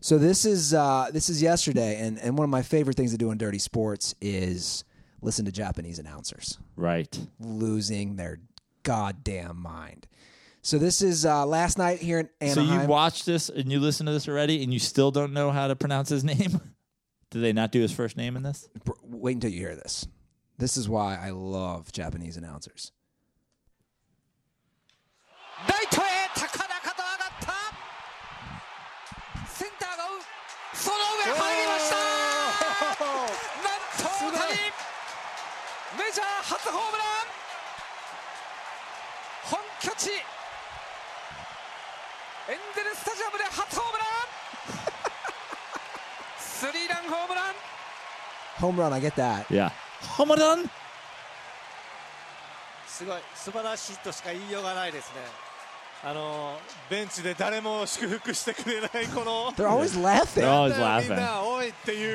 [0.00, 3.18] So this is uh, this is yesterday, and, and one of my favorite things to
[3.18, 4.84] do in Dirty Sports is
[5.20, 7.18] listen to Japanese announcers Right.
[7.38, 8.40] losing their
[8.82, 10.06] goddamn mind.
[10.62, 12.82] So this is uh, last night here in So Anaheim.
[12.82, 15.68] you watched this and you listened to this already, and you still don't know how
[15.68, 16.60] to pronounce his name?
[17.30, 18.68] Did they not do his first name in this?
[19.04, 20.06] Wait until you hear this.
[20.60, 22.92] This is why I love Japanese announcers.
[48.56, 49.50] Home run, get that.
[49.50, 49.70] Yeah.
[50.02, 50.70] ホームラン
[52.86, 55.50] すごい素晴らしいとしか言いようがないですね
[56.02, 56.58] あの
[56.88, 60.42] ベンチで誰も祝福してくれないこの They're always laughing.
[60.42, 61.16] They're always laughing.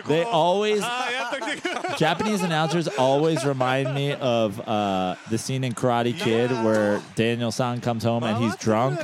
[0.08, 0.82] They always
[1.98, 7.80] Japanese announcers always remind me of uh, the scene in Karate Kid where Daniel San
[7.80, 9.00] comes home and he's drunk.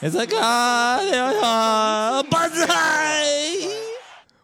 [0.00, 3.84] It's like ah, yeah, yeah, banzai.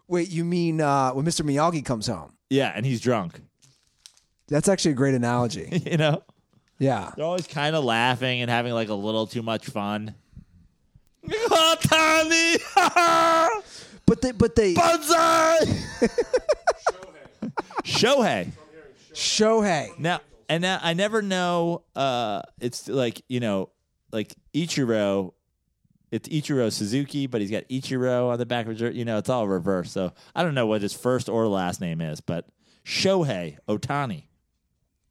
[0.09, 1.45] Wait, you mean uh, when Mr.
[1.45, 2.33] Miyagi comes home?
[2.49, 3.41] Yeah, and he's drunk.
[4.51, 5.81] That's actually a great analogy.
[5.91, 6.23] You know,
[6.77, 7.11] Yeah.
[7.15, 10.13] they're always kind of laughing and having like a little too much fun.
[11.27, 12.57] Otani,
[14.05, 15.59] But they, but they, banzai.
[17.83, 18.51] Shohei.
[19.13, 19.97] Shohei.
[19.99, 20.19] Now
[20.49, 21.83] and now I never know.
[21.95, 23.69] Uh, it's like you know,
[24.11, 25.33] like Ichiro.
[26.11, 28.79] It's Ichiro Suzuki, but he's got Ichiro on the back of his.
[28.79, 29.93] jer- You know, it's all reversed.
[29.93, 32.45] So I don't know what his first or last name is, but
[32.85, 34.23] Shohei Otani.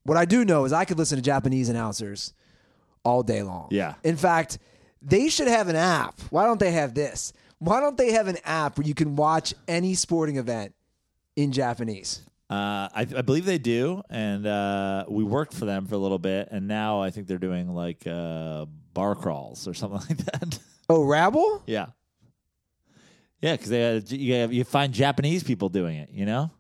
[0.05, 2.33] What I do know is I could listen to Japanese announcers
[3.05, 3.69] all day long.
[3.71, 3.95] Yeah.
[4.03, 4.59] In fact,
[5.03, 6.19] they should have an app.
[6.31, 7.33] Why don't they have this?
[7.59, 10.75] Why don't they have an app where you can watch any sporting event
[11.37, 12.23] in Japanese?
[12.49, 16.19] Uh, I, I believe they do, and uh, we worked for them for a little
[16.19, 20.59] bit, and now I think they're doing like uh, bar crawls or something like that.
[20.89, 21.63] Oh, Rabble?
[21.67, 21.87] yeah,
[23.41, 26.11] yeah, because they uh, you, have- you find Japanese people doing it.
[26.13, 26.51] You know,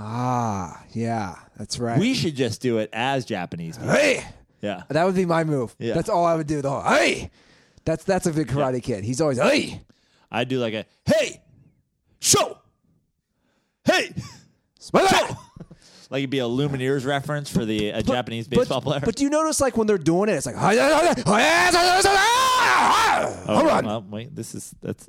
[0.00, 1.98] Ah, yeah, that's right.
[1.98, 3.92] we should just do it as Japanese people.
[3.92, 4.24] hey,
[4.60, 5.74] Yeah, that would be my move.
[5.78, 5.94] Yeah.
[5.94, 6.62] That's all I would do.
[6.62, 7.30] The whole hey,
[7.84, 9.02] that's that's a big Karate Kid.
[9.04, 9.82] He's always hey,
[10.30, 11.42] I do like a hey,
[12.20, 12.58] show,
[13.84, 14.12] hey,
[14.80, 15.36] show.
[16.10, 19.00] like it'd be a Lumineers reference for the uh, Japanese baseball but, player.
[19.04, 20.54] But do you notice like when they're doing it, it's like
[23.50, 23.84] Oh, run.
[23.84, 25.08] Well, wait, this is that's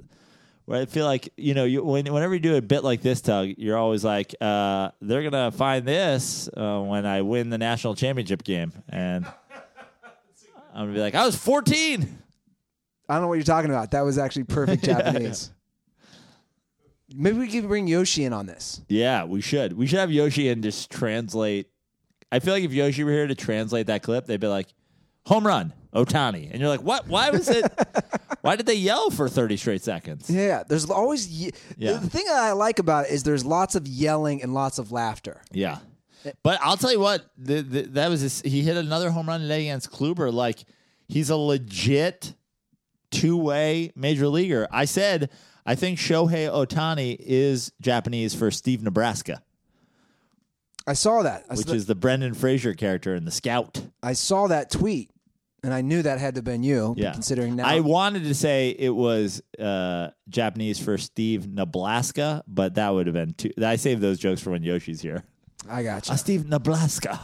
[0.70, 3.22] where I feel like you know you when, whenever you do a bit like this,
[3.22, 7.96] Tug, you're always like, uh, they're gonna find this uh, when I win the national
[7.96, 9.26] championship game, and
[10.76, 12.20] I'm gonna be like, I was 14.
[13.10, 13.90] I don't know what you're talking about.
[13.92, 15.50] That was actually perfect Japanese.
[17.16, 18.82] Maybe we could bring Yoshi in on this.
[18.90, 19.74] Yeah, we should.
[19.74, 21.72] We should have Yoshi and just translate.
[22.32, 24.68] I feel like if Yoshi were here to translate that clip, they'd be like,
[25.26, 27.08] home run, Otani, and you're like, what?
[27.08, 27.66] Why was it?
[28.42, 30.30] why did they yell for 30 straight seconds?
[30.30, 31.94] Yeah, there's always ye- Yeah.
[31.94, 34.92] the thing that I like about it is there's lots of yelling and lots of
[34.92, 35.42] laughter.
[35.52, 35.80] Yeah.
[36.44, 39.40] But I'll tell you what, the, the, that was his, he hit another home run
[39.42, 40.32] today against Kluber.
[40.34, 40.66] Like
[41.08, 42.34] he's a legit
[43.10, 44.68] two way major leaguer.
[44.70, 45.30] I said
[45.66, 49.42] I think Shohei Otani is Japanese for Steve Nebraska,
[50.88, 51.46] I saw that.
[51.50, 53.80] I, which saw, is the Brendan Fraser character in The Scout.
[54.02, 55.12] I saw that tweet,
[55.64, 56.94] and I knew that had to have been you.
[56.98, 57.12] Yeah.
[57.14, 62.90] considering now I wanted to say it was uh, Japanese for Steve Nebraska, but that
[62.90, 63.52] would have been too.
[63.64, 65.24] I saved those jokes for when Yoshi's here.
[65.70, 66.14] I got you.
[66.14, 67.20] Uh, Steve Nebraska.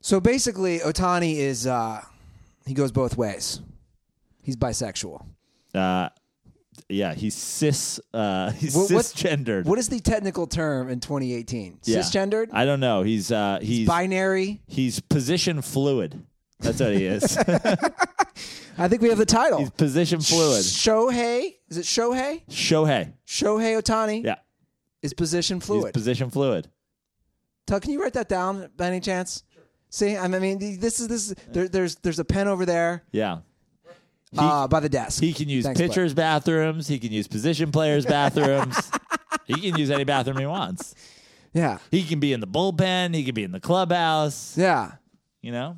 [0.00, 2.00] So basically, Otani is uh,
[2.66, 3.60] he goes both ways.
[4.42, 5.24] He's bisexual.
[5.74, 6.10] Uh,
[6.88, 7.98] yeah, he's cis.
[8.14, 9.64] Uh, he's What- cisgendered.
[9.64, 11.80] What is the technical term in 2018?
[11.84, 11.98] Yeah.
[11.98, 13.02] Cisgendered, I don't know.
[13.02, 14.62] He's uh, he's binary.
[14.68, 16.22] he's position fluid.
[16.60, 17.36] That's what he is.
[18.78, 19.58] I think we have the title.
[19.58, 20.62] he's position fluid.
[20.62, 22.42] Shohei, is it Shohei?
[22.48, 23.12] Shohei.
[23.26, 24.36] Shohei Otani Yeah,
[25.02, 25.78] is position fluid.
[25.78, 25.94] he's fluid.
[25.94, 26.68] position fluid.
[27.66, 29.42] Tug, can you write that down by any chance?
[29.90, 31.30] See, I mean, this is this.
[31.30, 33.38] Is, there, there's there's a pen over there Yeah.
[34.36, 35.22] Uh, by the desk.
[35.22, 35.88] he can use Thanks, bud.
[35.88, 36.86] pitchers' bathrooms.
[36.88, 38.90] He can use position players' bathrooms.
[39.46, 40.94] he can use any bathroom he wants.
[41.54, 43.14] Yeah, He can be in the bullpen.
[43.14, 44.58] He can be in the clubhouse.
[44.58, 44.92] yeah.
[45.40, 45.76] You know,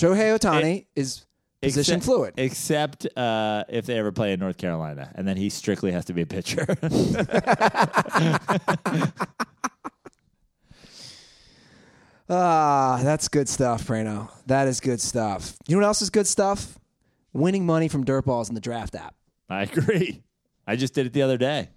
[0.00, 1.26] Shohei Otani is
[1.62, 2.34] position Except- fluid.
[2.38, 6.12] except uh, if they ever play in North Carolina, and then he strictly has to
[6.14, 6.66] be a pitcher.
[12.28, 14.30] Ah, that's good stuff, Prano.
[14.46, 15.56] That is good stuff.
[15.66, 16.78] You know what else is good stuff?
[17.32, 19.14] Winning money from dirt balls in the draft app.
[19.48, 20.22] I agree.
[20.66, 21.70] I just did it the other day.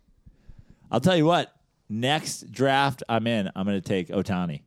[0.91, 1.51] I'll tell you what.
[1.89, 4.61] Next draft I'm in, I'm going to take Otani.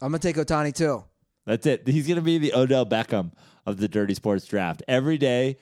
[0.00, 1.04] I'm gonna take Otani too.
[1.46, 1.86] That's it.
[1.86, 3.32] He's going to be the Odell Beckham
[3.66, 4.82] of the Dirty Sports draft.
[4.88, 5.56] Every day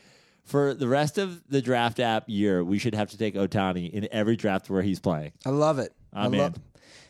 [0.44, 4.08] for the rest of the draft app year, we should have to take Otani in
[4.12, 5.32] every draft where he's playing.
[5.46, 5.92] I love it.
[6.12, 6.62] I I'm love in.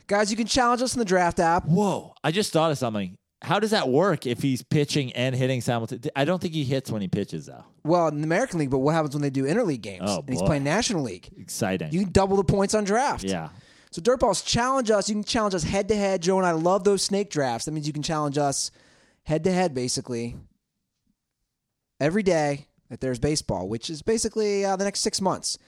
[0.07, 1.65] Guys, you can challenge us in the draft app.
[1.67, 2.15] Whoa.
[2.25, 3.17] I just thought of something.
[3.43, 6.11] How does that work if he's pitching and hitting simultaneously?
[6.15, 7.65] I don't think he hits when he pitches, though.
[7.85, 10.03] Well, in the American League, but what happens when they do interleague games?
[10.05, 10.47] Oh, and he's boy.
[10.47, 11.29] playing National League.
[11.39, 11.91] Exciting.
[11.93, 13.25] You can double the points on draft.
[13.25, 13.49] yeah.
[13.93, 15.09] So Dirtballs, challenge us.
[15.09, 16.23] You can challenge us head to head.
[16.23, 17.65] Joe and I love those snake drafts.
[17.65, 18.71] That means you can challenge us
[19.25, 20.37] head to head, basically,
[21.99, 25.59] every day that there's baseball, which is basically uh, the next six months.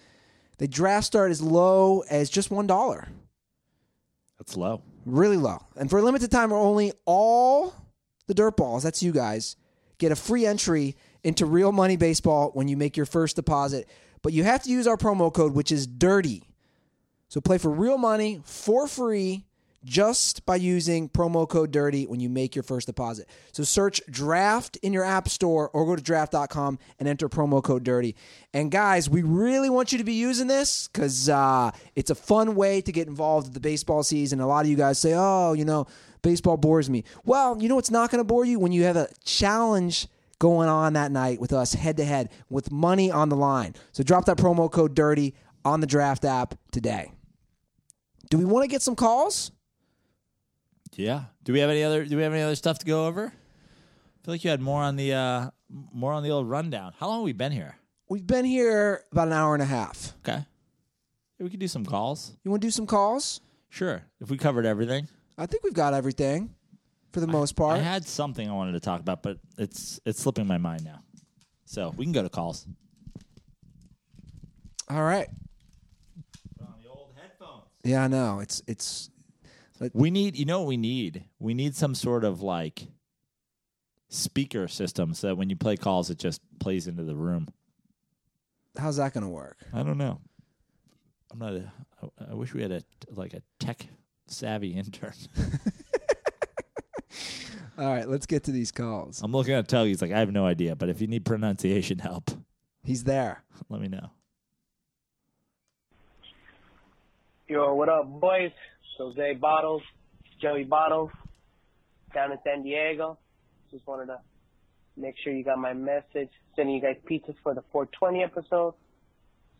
[0.58, 3.08] The draft start as low as just one dollar,
[4.38, 4.82] That's low.
[5.04, 5.58] really low.
[5.76, 7.74] And for a limited time, we're only all
[8.28, 8.82] the Dirtballs.
[8.82, 9.56] That's you guys
[9.98, 13.88] get a free entry into Real Money Baseball when you make your first deposit.
[14.22, 16.44] But you have to use our promo code, which is DIRTY.
[17.32, 19.46] So play for real money for free
[19.86, 23.26] just by using promo code DIRTY when you make your first deposit.
[23.52, 27.84] So search draft in your app store or go to draft.com and enter promo code
[27.84, 28.16] DIRTY.
[28.52, 32.54] And guys, we really want you to be using this because uh, it's a fun
[32.54, 34.40] way to get involved with the baseball season.
[34.40, 35.86] A lot of you guys say, oh, you know,
[36.20, 37.02] baseball bores me.
[37.24, 38.58] Well, you know what's not going to bore you?
[38.58, 40.06] When you have a challenge
[40.38, 43.74] going on that night with us head to head with money on the line.
[43.92, 45.34] So drop that promo code DIRTY
[45.64, 47.10] on the draft app today.
[48.32, 49.52] Do we want to get some calls?
[50.96, 51.24] Yeah.
[51.44, 52.06] Do we have any other?
[52.06, 53.26] Do we have any other stuff to go over?
[53.26, 56.94] I feel like you had more on the uh more on the old rundown.
[56.98, 57.76] How long have we been here?
[58.08, 60.14] We've been here about an hour and a half.
[60.26, 60.38] Okay.
[60.38, 62.32] Yeah, we could do some calls.
[62.42, 63.42] You want to do some calls?
[63.68, 64.02] Sure.
[64.22, 65.08] If we covered everything.
[65.36, 66.54] I think we've got everything
[67.12, 67.78] for the most part.
[67.78, 71.00] I had something I wanted to talk about, but it's it's slipping my mind now.
[71.66, 72.66] So we can go to calls.
[74.88, 75.28] All right.
[77.82, 78.10] The old headphones.
[78.12, 78.40] Yeah, I know.
[78.40, 79.10] It's it's
[79.80, 81.24] Like, We need, you know what we need?
[81.38, 82.86] We need some sort of like
[84.08, 87.48] speaker system so that when you play calls, it just plays into the room.
[88.78, 89.58] how's that going to work?
[89.72, 90.20] I don't know.
[91.30, 91.72] I'm not a,
[92.02, 93.86] I, I wish we had a, like a tech
[94.26, 95.14] savvy intern.
[97.78, 99.22] All right, let's get to these calls.
[99.22, 99.86] I'm looking at Tug.
[99.86, 102.30] He's like, I have no idea, but if you need pronunciation help,
[102.84, 103.44] He's there.
[103.70, 104.10] let me know.
[107.52, 108.50] Yo, what up, boys?
[108.96, 109.82] Jose Bottles,
[110.40, 111.10] Joey Bottles,
[112.14, 113.18] down in San Diego.
[113.70, 114.20] Just wanted to
[114.96, 116.30] make sure you got my message.
[116.56, 118.72] Sending you guys pizzas for the 420 episode.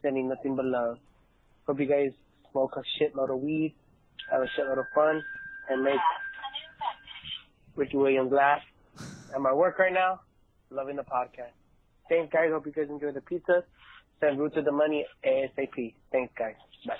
[0.01, 0.97] Sending nothing but love.
[1.66, 2.12] Hope you guys
[2.51, 3.74] smoke a shitload of weed,
[4.31, 5.23] have a shitload of fun,
[5.69, 6.01] and make
[7.77, 8.62] Ricky Williams laugh.
[9.35, 10.23] At my work right now,
[10.70, 11.52] loving the podcast.
[12.09, 12.52] Thanks, guys.
[12.52, 13.64] Hope you guys enjoy the pizzas.
[14.19, 15.93] Send Roots of the money ASAP.
[16.10, 16.55] Thanks, guys.
[16.86, 16.94] Bye.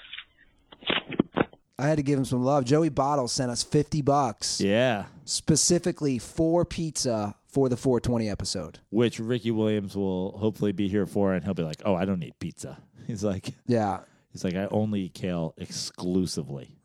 [1.78, 2.64] I had to give him some love.
[2.64, 5.06] Joey Bottles sent us 50 bucks Yeah.
[5.24, 8.78] specifically for pizza for the 420 episode.
[8.90, 12.18] Which Ricky Williams will hopefully be here for, and he'll be like, "Oh, I don't
[12.20, 14.00] need pizza." He's like, Yeah.
[14.32, 16.76] he's like, I only eat kale exclusively.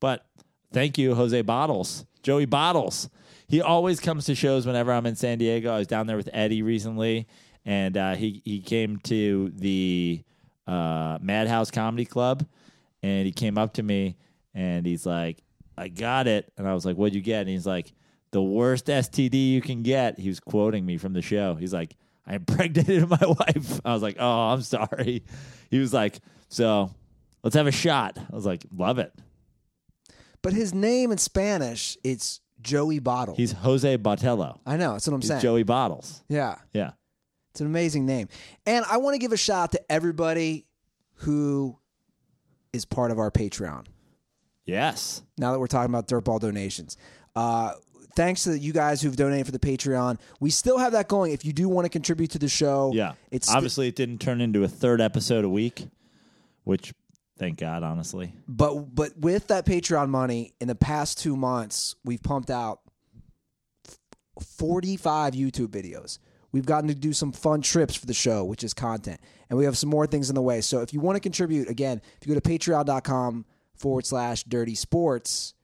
[0.00, 0.24] But
[0.72, 3.10] thank you, Jose Bottles, Joey Bottles.
[3.48, 5.72] He always comes to shows whenever I'm in San Diego.
[5.74, 7.26] I was down there with Eddie recently,
[7.64, 10.22] and uh, he he came to the
[10.68, 12.46] uh, Madhouse Comedy Club,
[13.02, 14.16] and he came up to me
[14.54, 15.42] and he's like,
[15.76, 17.92] "I got it," and I was like, "What'd you get?" And he's like,
[18.32, 21.54] "The worst STD you can get." He was quoting me from the show.
[21.54, 21.96] He's like,
[22.26, 25.24] "I impregnated my wife." I was like, "Oh, I'm sorry."
[25.70, 26.90] He was like, "So,
[27.42, 29.12] let's have a shot." I was like, "Love it."
[30.42, 33.36] But his name in Spanish, it's Joey Bottles.
[33.36, 34.58] He's Jose Botello.
[34.66, 34.92] I know.
[34.92, 35.40] That's what I'm He's saying.
[35.40, 36.22] Joey Bottles.
[36.28, 36.56] Yeah.
[36.72, 36.92] Yeah.
[37.50, 38.28] It's an amazing name.
[38.66, 40.66] And I want to give a shout out to everybody
[41.14, 41.78] who
[42.72, 43.86] is part of our Patreon.
[44.64, 45.22] Yes.
[45.38, 46.96] Now that we're talking about dirtball donations.
[47.34, 47.72] Uh,
[48.16, 50.18] thanks to you guys who've donated for the Patreon.
[50.40, 51.32] We still have that going.
[51.32, 53.12] If you do want to contribute to the show, Yeah.
[53.30, 55.86] it's obviously it didn't turn into a third episode a week,
[56.64, 56.92] which
[57.38, 58.34] thank God, honestly.
[58.46, 62.80] But but with that Patreon money, in the past two months, we've pumped out
[64.40, 66.18] forty five YouTube videos.
[66.52, 69.20] We've gotten to do some fun trips for the show, which is content,
[69.50, 70.60] and we have some more things in the way.
[70.60, 73.44] So if you want to contribute, again, if you go to patreon.com
[73.76, 75.54] forward slash dirty sports,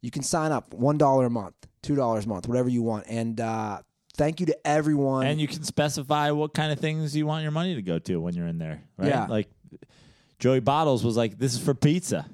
[0.00, 3.06] you can sign up one dollar a month, two dollars a month, whatever you want.
[3.08, 3.80] And uh,
[4.16, 5.26] thank you to everyone.
[5.26, 8.20] And you can specify what kind of things you want your money to go to
[8.20, 9.08] when you're in there, right?
[9.08, 9.26] Yeah.
[9.26, 9.48] Like
[10.38, 12.26] Joey Bottles was like, "This is for pizza."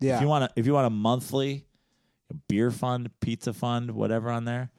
[0.00, 1.64] yeah, If you want to, if you want a monthly
[2.46, 4.70] beer fund, pizza fund, whatever on there,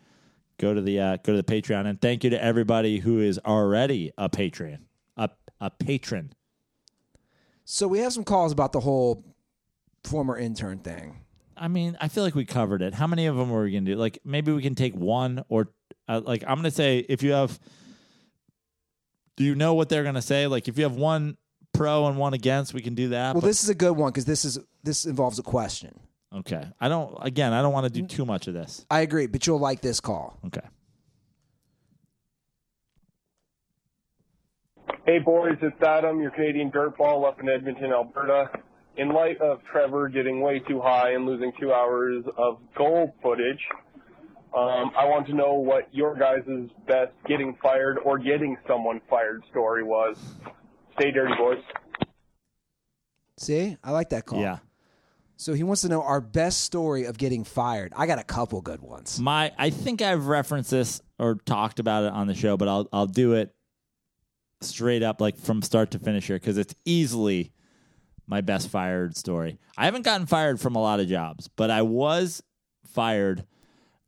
[0.60, 1.88] go to the uh, go to the Patreon.
[1.88, 4.86] And thank you to everybody who is already a patron,
[5.18, 5.30] a
[5.60, 6.34] a patron.
[7.65, 9.23] so we have some calls about the whole
[10.03, 11.18] former intern thing.
[11.57, 12.94] I mean, I feel like we covered it.
[12.94, 13.95] How many of them were we gonna do?
[13.95, 15.69] Like, maybe we can take one or
[16.07, 17.60] uh, like I'm gonna say if you have.
[19.36, 20.48] Do you know what they're gonna say?
[20.48, 21.38] Like, if you have one
[21.73, 23.36] pro and one against, we can do that.
[23.36, 25.99] Well, but- this is a good one because this is this involves a question.
[26.34, 26.64] Okay.
[26.80, 27.18] I don't.
[27.22, 28.85] Again, I don't want to do too much of this.
[28.89, 30.38] I agree, but you'll like this call.
[30.45, 30.65] Okay.
[35.06, 38.51] Hey boys, it's Adam, your Canadian dirtball up in Edmonton, Alberta.
[38.97, 43.60] In light of Trevor getting way too high and losing two hours of goal footage,
[44.56, 49.43] um, I want to know what your guys' best getting fired or getting someone fired
[49.49, 50.18] story was.
[50.99, 51.64] Stay dirty, boys.
[53.38, 54.41] See, I like that call.
[54.41, 54.57] Yeah.
[55.40, 57.94] So he wants to know our best story of getting fired.
[57.95, 59.22] I got a couple good ones.
[59.22, 62.90] My, I think I've referenced this or talked about it on the show, but I'll
[62.91, 63.56] I'll do it
[64.60, 67.53] straight up, like from start to finish here, because it's easily
[68.28, 69.60] my best fired story.
[69.78, 72.44] I haven't gotten fired from a lot of jobs, but I was
[72.86, 73.45] fired.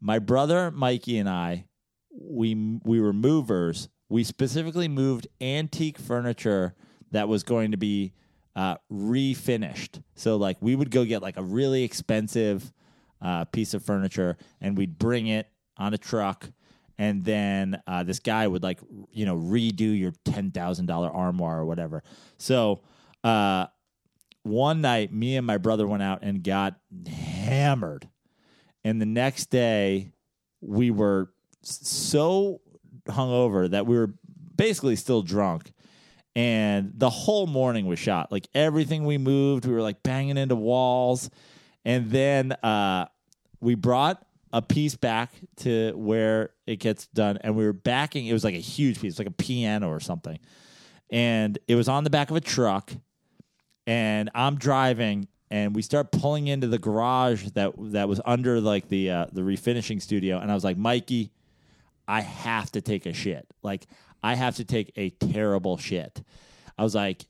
[0.01, 1.65] My brother Mikey and I,
[2.09, 3.87] we we were movers.
[4.09, 6.75] We specifically moved antique furniture
[7.11, 8.11] that was going to be
[8.55, 10.01] uh, refinished.
[10.15, 12.71] So like we would go get like a really expensive
[13.21, 15.47] uh, piece of furniture and we'd bring it
[15.77, 16.49] on a truck.
[16.97, 18.79] And then uh, this guy would like,
[19.11, 22.03] you know, redo your ten thousand dollar armoire or whatever.
[22.37, 22.81] So
[23.23, 23.67] uh,
[24.43, 26.75] one night, me and my brother went out and got
[27.07, 28.07] hammered.
[28.83, 30.13] And the next day,
[30.61, 31.31] we were
[31.63, 32.61] so
[33.07, 34.13] hungover that we were
[34.55, 35.71] basically still drunk.
[36.35, 38.31] And the whole morning was shot.
[38.31, 41.29] Like everything we moved, we were like banging into walls.
[41.83, 43.07] And then uh,
[43.59, 47.37] we brought a piece back to where it gets done.
[47.41, 50.39] And we were backing, it was like a huge piece, like a piano or something.
[51.11, 52.91] and it was on the back of a truck,
[53.85, 58.87] and I'm driving, and we start pulling into the garage that that was under like
[58.87, 61.31] the uh, the refinishing studio, and I was like, Mikey,
[62.07, 63.45] I have to take a shit.
[63.61, 63.87] Like
[64.23, 66.21] I have to take a terrible shit.
[66.77, 67.25] I was like,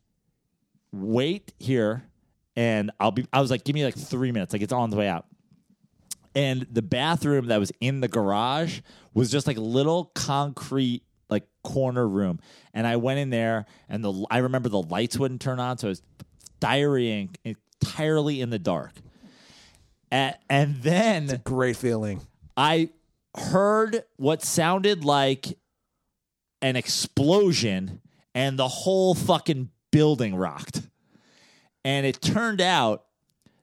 [0.91, 2.03] wait here,
[2.55, 3.26] and I'll be.
[3.31, 4.53] I was like, give me like three minutes.
[4.53, 5.26] Like it's on the way out
[6.35, 8.81] and the bathroom that was in the garage
[9.13, 12.39] was just like a little concrete like corner room
[12.73, 15.88] and i went in there and the i remember the lights wouldn't turn on so
[15.88, 16.01] i was
[16.59, 18.93] diarrheaing entirely in the dark
[20.11, 22.22] and, and then Great feeling.
[22.55, 22.89] i
[23.35, 25.57] heard what sounded like
[26.61, 28.01] an explosion
[28.33, 30.81] and the whole fucking building rocked
[31.83, 33.05] and it turned out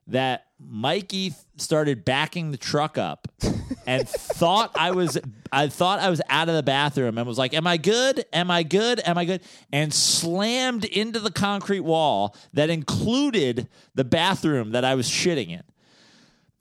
[0.09, 3.29] that Mikey started backing the truck up
[3.87, 5.19] and thought I was
[5.53, 8.25] I thought I was out of the bathroom and was like, "Am I good?
[8.33, 9.01] Am I good?
[9.05, 9.43] Am I good?"
[9.73, 15.63] and slammed into the concrete wall that included the bathroom that I was shitting in.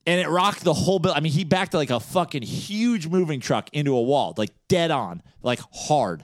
[0.08, 1.18] And it rocked the whole building.
[1.18, 4.90] I mean, he backed like a fucking huge moving truck into a wall, like dead
[4.90, 6.24] on, like hard.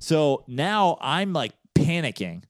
[0.00, 2.42] So now I'm like panicking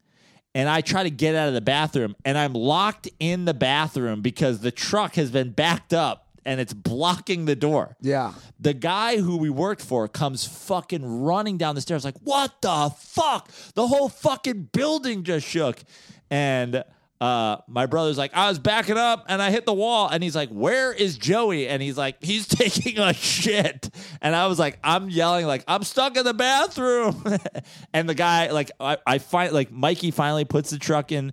[0.54, 4.22] and I try to get out of the bathroom and I'm locked in the bathroom
[4.22, 7.96] because the truck has been backed up and it's blocking the door.
[8.00, 8.32] Yeah.
[8.58, 12.90] The guy who we worked for comes fucking running down the stairs like, "What the
[12.98, 13.50] fuck?
[13.74, 15.82] The whole fucking building just shook."
[16.30, 16.82] And
[17.20, 20.08] uh, my brother's like, I was backing up and I hit the wall.
[20.08, 21.68] And he's like, Where is Joey?
[21.68, 23.90] And he's like, He's taking a shit.
[24.22, 27.22] And I was like, I'm yelling, like, I'm stuck in the bathroom.
[27.92, 31.32] and the guy, like, I, I find, like, Mikey finally puts the truck in,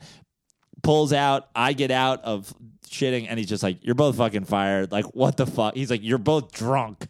[0.83, 1.47] pulls out.
[1.55, 2.53] I get out of
[2.89, 3.27] shitting.
[3.29, 4.91] And he's just like, You're both fucking fired.
[4.91, 5.75] Like, what the fuck?
[5.75, 7.07] He's like, You're both drunk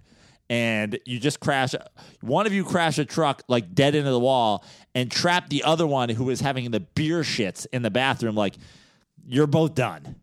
[0.49, 1.75] and you just crash
[2.21, 4.63] one of you crash a truck like dead into the wall
[4.95, 8.55] and trap the other one who was having the beer shits in the bathroom like
[9.25, 10.15] you're both done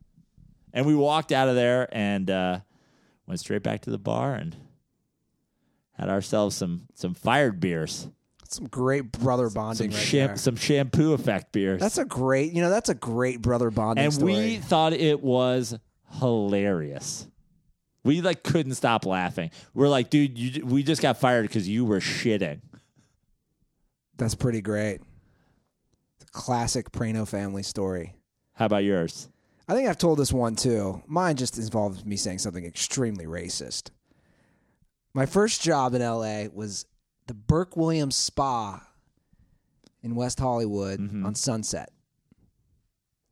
[0.72, 2.58] and we walked out of there and uh,
[3.26, 4.56] went straight back to the bar and
[5.92, 8.08] had ourselves some some fired beers
[8.48, 12.62] Some great brother some bonding right sham- some shampoo effect beers That's a great, you
[12.62, 14.32] know, that's a great brother bonding and story.
[14.32, 15.76] we thought it was
[16.20, 17.28] hilarious.
[18.04, 19.50] We like couldn't stop laughing.
[19.72, 22.60] We're like, dude, you, we just got fired because you were shitting.
[24.18, 25.00] That's pretty great.
[26.32, 28.14] Classic Prano family story.
[28.54, 29.28] How about yours?
[29.68, 31.02] I think I've told this one too.
[31.06, 33.90] Mine just involves me saying something extremely racist.
[35.14, 36.86] My first job in LA was
[37.26, 38.86] the Burke Williams Spa
[40.02, 41.24] in West Hollywood Mm-hmm.
[41.24, 41.90] on Sunset.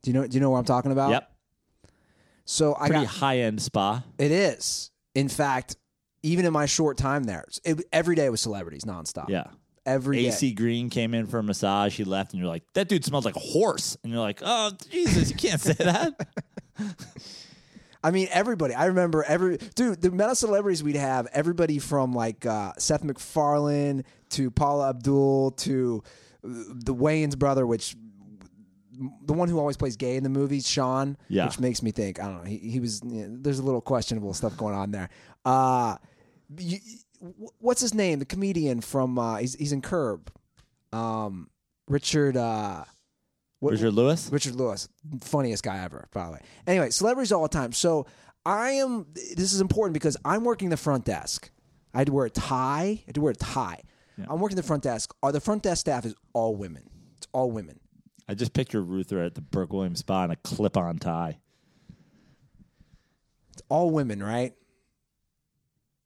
[0.01, 1.11] Do you know do you know what I'm talking about?
[1.11, 1.31] Yep,
[2.45, 4.03] So I pretty got high end spa.
[4.17, 4.91] it is.
[5.15, 5.77] In fact,
[6.23, 9.29] even in my short time there, it, every day was celebrities nonstop.
[9.29, 9.45] Yeah.
[9.85, 10.27] Every day.
[10.29, 11.97] AC Green came in for a massage.
[11.97, 13.97] He left, and you're like, that dude smells like a horse.
[14.03, 16.13] And you're like, oh Jesus, you can't say that.
[18.03, 18.73] I mean, everybody.
[18.73, 20.01] I remember every dude.
[20.01, 21.27] The amount of celebrities we'd have.
[21.31, 26.03] Everybody from like uh, Seth MacFarlane to Paula Abdul to
[26.43, 26.47] uh,
[26.83, 27.95] the Wayans brother, which
[29.25, 31.17] the one who always plays gay in the movies, Sean.
[31.29, 31.45] Yeah.
[31.45, 32.19] Which makes me think.
[32.19, 32.43] I don't know.
[32.49, 33.01] He, he was.
[33.05, 35.09] you know, there's a little questionable stuff going on there.
[35.45, 35.97] Uh,
[36.57, 36.77] you,
[37.59, 38.19] what's his name?
[38.19, 39.17] The comedian from.
[39.17, 40.31] Uh, he's he's in Curb.
[40.91, 41.49] Um,
[41.87, 42.37] Richard.
[42.37, 42.83] Uh,
[43.59, 44.29] what- Richard Lewis.
[44.31, 44.89] Richard Lewis,
[45.21, 46.39] funniest guy ever, by the way.
[46.67, 47.71] Anyway, celebrities all the time.
[47.71, 48.05] So
[48.45, 49.07] I am.
[49.13, 51.49] This is important because I'm working the front desk.
[51.93, 52.99] I had to wear a tie.
[53.01, 53.81] I had to wear a tie.
[54.27, 55.13] I'm working the front desk.
[55.23, 56.83] Are the front desk staff is all women.
[57.17, 57.79] It's all women.
[58.27, 61.37] I just picture Ruther at the Burke Williams spa in a clip on tie.
[63.51, 64.53] It's all women, right?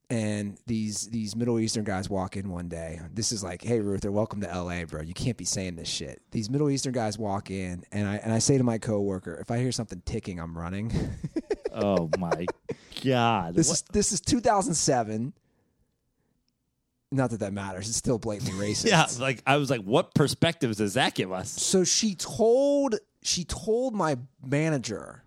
[0.10, 3.02] And these these Middle Eastern guys walk in one day.
[3.14, 5.02] This is like, hey Ruther, welcome to LA, bro.
[5.02, 6.22] You can't be saying this shit.
[6.32, 9.52] These Middle Eastern guys walk in, and I and I say to my coworker, if
[9.52, 10.92] I hear something ticking, I'm running.
[11.80, 12.48] Oh my
[13.04, 13.54] god!
[13.54, 15.32] This What- is this is 2007.
[17.12, 17.88] Not that that matters.
[17.88, 18.88] It's still blatantly racist.
[18.90, 21.50] yeah, like I was like, what perspectives does that give us?
[21.50, 25.24] So she told she told my manager,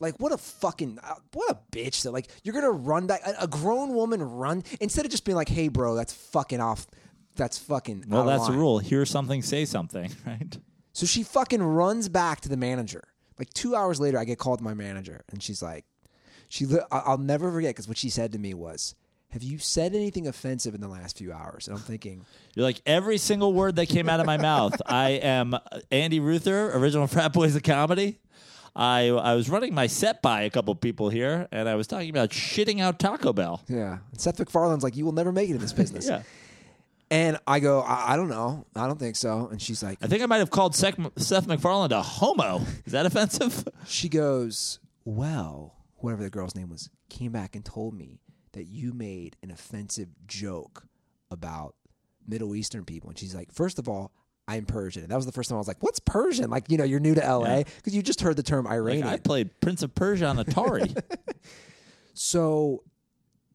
[0.00, 3.34] like, what a fucking uh, what a bitch that like you're gonna run back a,
[3.42, 6.86] a grown woman run instead of just being like, hey, bro, that's fucking off.
[7.34, 8.04] That's fucking.
[8.08, 8.78] Well, that's the line." rule.
[8.78, 10.56] Hear something, say something, right?
[10.92, 13.04] So she fucking runs back to the manager.
[13.38, 15.84] Like two hours later, I get called to my manager, and she's like,
[16.48, 16.66] she.
[16.90, 18.96] I'll never forget because what she said to me was,
[19.30, 22.24] "Have you said anything offensive in the last few hours?" And I'm thinking,
[22.54, 24.80] You're like every single word that came out of my mouth.
[24.86, 25.60] I am uh,
[25.90, 28.18] Andy Ruther, original Frat Boys of Comedy.
[28.76, 32.10] I I was running my set by a couple people here, and I was talking
[32.10, 33.62] about shitting out Taco Bell.
[33.68, 33.98] yeah.
[34.12, 36.22] And Seth MacFarlane's like, "You will never make it in this business." Yeah,
[37.10, 38.66] And I go, I, I don't know.
[38.76, 39.48] I don't think so.
[39.50, 42.60] And she's like, I think I might have called Seth, Seth MacFarlane a homo.
[42.84, 43.66] Is that offensive?
[43.86, 48.20] she goes, well, whatever the girl's name was, came back and told me
[48.52, 50.84] that you made an offensive joke
[51.30, 51.74] about
[52.26, 53.10] Middle Eastern people.
[53.10, 54.12] And she's like, first of all,
[54.46, 55.02] I'm Persian.
[55.02, 56.48] And that was the first time I was like, what's Persian?
[56.48, 59.06] Like, you know, you're new to LA because you just heard the term Like, Iranian.
[59.06, 60.98] I played Prince of Persia on Atari.
[62.14, 62.82] so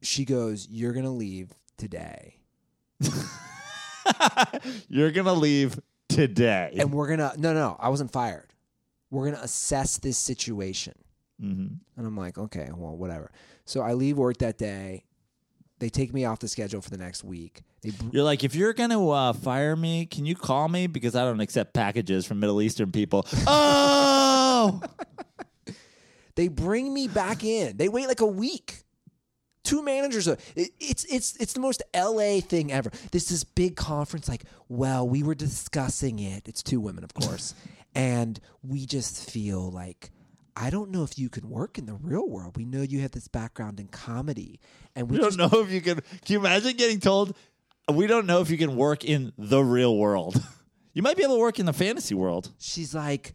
[0.01, 2.37] she goes, you're going to leave today.
[4.89, 5.79] You're gonna leave
[6.09, 6.75] today.
[6.77, 8.53] And we're going to, no, no, I wasn't fired.
[9.09, 10.93] We're going to assess this situation.
[11.41, 11.79] Mhm.
[11.97, 13.31] And I'm like, okay, well, whatever.
[13.65, 15.05] So I leave work that day.
[15.79, 17.61] They take me off the schedule for the next week.
[17.81, 21.15] They br- You're like, if you're gonna uh, fire me, can you call me because
[21.15, 23.25] I don't accept packages from Middle Eastern people.
[23.47, 24.81] oh,
[26.35, 27.77] They bring me back in.
[27.77, 28.83] They wait like a week.
[29.63, 30.27] Two managers.
[30.27, 32.91] Are, it- it's it's it's the most LA thing ever.
[33.11, 34.27] This this big conference.
[34.27, 36.47] Like, well, we were discussing it.
[36.47, 37.53] It's two women, of course,
[37.95, 40.11] and we just feel like
[40.55, 42.57] I don't know if you can work in the real world.
[42.57, 44.59] We know you have this background in comedy,
[44.95, 45.95] and we we don't know if you can.
[45.95, 47.35] Can you imagine getting told?
[47.91, 50.41] We don't know if you can work in the real world.
[50.95, 52.51] You might be able to work in the fantasy world.
[52.59, 53.33] she's like,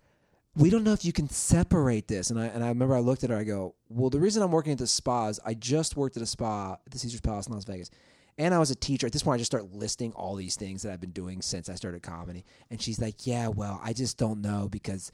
[0.54, 2.30] we don't know if you can separate this.
[2.30, 3.36] And I and I remember I looked at her.
[3.36, 6.22] I go, well, the reason I'm working at the spa is I just worked at
[6.22, 7.90] a spa at the Caesar's Palace in Las Vegas,
[8.38, 9.08] and I was a teacher.
[9.08, 11.68] At this point, I just start listing all these things that I've been doing since
[11.68, 12.44] I started comedy.
[12.70, 15.10] And she's like, yeah, well, I just don't know because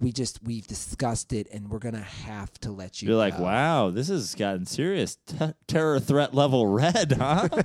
[0.00, 3.08] we just we've discussed it, and we're gonna have to let you.
[3.08, 5.16] You're like, go." wow, this has gotten serious.
[5.26, 7.48] T- terror threat level red, huh?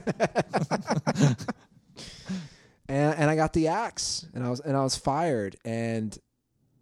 [2.88, 6.18] and and I got the axe, and I was and I was fired, and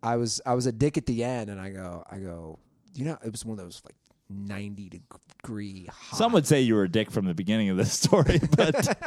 [0.04, 2.60] I was I was a dick at the end, and I go I go,
[2.94, 3.96] you know, it was one of those like
[4.30, 6.18] ninety degree hot.
[6.18, 8.98] Some would say you were a dick from the beginning of this story, but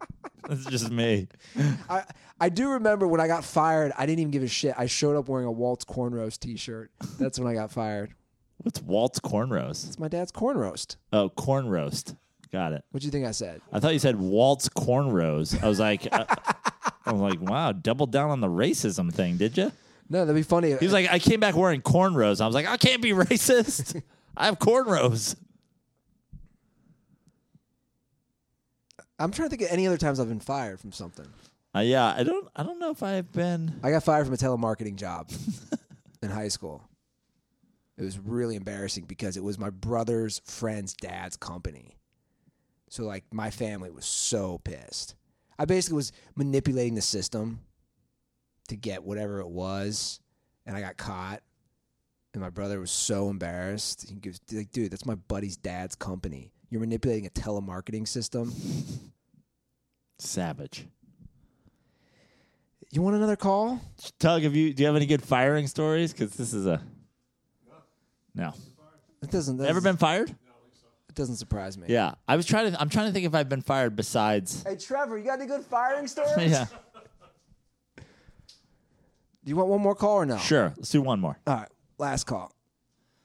[0.48, 1.28] that's just me.
[1.88, 2.04] I
[2.40, 4.74] I do remember when I got fired, I didn't even give a shit.
[4.76, 6.90] I showed up wearing a Walt's corn roast T-shirt.
[7.18, 8.14] That's when I got fired.
[8.58, 9.86] What's Walt's corn roast?
[9.86, 10.96] It's my dad's corn roast.
[11.12, 12.14] Oh, corn roast.
[12.52, 12.84] Got it.
[12.90, 13.60] What do you think I said?
[13.72, 15.60] I thought you said Walt's cornrows.
[15.62, 16.26] I was like, uh,
[17.06, 19.72] I was like, wow, double down on the racism thing, did you?
[20.10, 20.68] No, that'd be funny.
[20.68, 22.40] He was like, I came back wearing cornrows.
[22.40, 24.00] I was like, I can't be racist.
[24.36, 25.34] I have cornrows.
[29.18, 31.26] I'm trying to think of any other times I've been fired from something.
[31.74, 33.80] Uh, yeah, I don't, I don't know if I've been.
[33.82, 35.30] I got fired from a telemarketing job
[36.22, 36.82] in high school.
[37.96, 41.96] It was really embarrassing because it was my brother's friend's dad's company.
[42.88, 45.14] So like my family was so pissed.
[45.58, 47.60] I basically was manipulating the system
[48.68, 50.20] to get whatever it was,
[50.66, 51.42] and I got caught.
[52.34, 54.08] And my brother was so embarrassed.
[54.08, 56.50] He goes, like, "Dude, that's my buddy's dad's company.
[56.72, 58.50] You're manipulating a telemarketing system.
[60.18, 60.86] Savage.
[62.90, 63.78] You want another call?
[64.18, 64.72] Tug, have you?
[64.72, 66.12] Do you have any good firing stories?
[66.12, 66.80] Because this is a.
[68.34, 68.54] No.
[69.22, 69.60] It doesn't.
[69.60, 70.30] Ever been fired?
[70.30, 71.88] It doesn't surprise me.
[71.90, 72.80] Yeah, I was trying to.
[72.80, 74.62] I'm trying to think if I've been fired besides.
[74.66, 76.32] Hey Trevor, you got any good firing stories?
[76.52, 76.64] Yeah,
[77.98, 78.02] Do
[79.44, 80.38] you want one more call or no?
[80.38, 80.72] sure.
[80.78, 81.38] Let's do one more.
[81.46, 81.68] All right,
[81.98, 82.50] last call.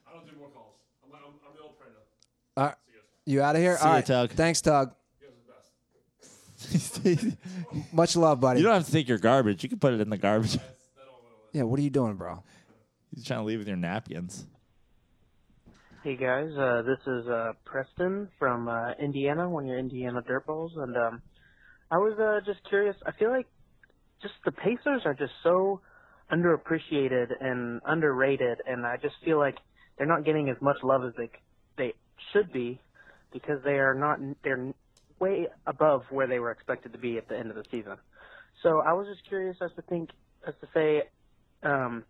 [0.06, 0.74] I don't do more calls.
[1.06, 1.95] I'm, I'm, I'm the old trainer.
[2.57, 2.76] All right,
[3.28, 3.78] you out of here?
[3.78, 4.32] See All ya, right, Tug.
[4.32, 4.94] Thanks, Tug.
[7.94, 8.60] Much love, buddy.
[8.60, 9.64] You don't have to take your garbage.
[9.64, 10.58] You can put it in the garbage.
[11.54, 12.44] yeah, what are you doing, bro?
[13.14, 14.45] He's trying to leave with your napkins.
[16.04, 20.78] Hey guys, uh, this is uh, Preston from uh, Indiana, one of your Indiana Dirtballs,
[20.78, 21.22] and um,
[21.91, 22.95] I was uh, just curious.
[23.06, 23.48] I feel like
[24.22, 25.82] just the Pacers are just so
[26.32, 29.58] underappreciated and underrated, and I just feel like
[29.98, 31.30] they're not getting as much love as they
[31.78, 31.94] they
[32.32, 32.80] should be
[33.32, 34.74] because they are not they're
[35.20, 37.98] way above where they were expected to be at the end of the season.
[38.64, 40.10] So I was just curious as to think
[40.48, 41.04] as to say,
[41.64, 42.04] um,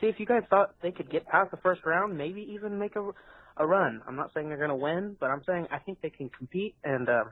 [0.00, 2.96] see if you guys thought they could get past the first round, maybe even make
[2.96, 3.10] a
[3.56, 4.00] a run.
[4.06, 6.74] I'm not saying they're going to win, but I'm saying I think they can compete,
[6.84, 7.24] and uh,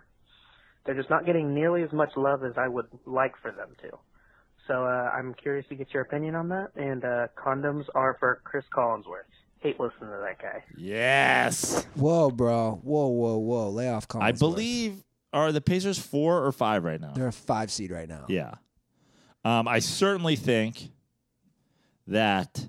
[0.85, 3.99] they're just not getting nearly as much love as I would like for them to.
[4.67, 6.69] So uh, I'm curious to get your opinion on that.
[6.77, 9.31] And uh, condoms are for Chris Collinsworth.
[9.61, 10.65] Hate listening to that guy.
[10.77, 12.81] Yes, Whoa, bro.
[12.82, 13.69] Whoa, whoa, whoa.
[13.70, 14.23] Lay off Collinsworth.
[14.23, 15.05] I believe.
[15.32, 17.12] Are the Pacers four or five right now?
[17.15, 18.24] they're a five seed right now.
[18.28, 18.55] Yeah.
[19.45, 20.91] Um, I certainly think
[22.09, 22.66] that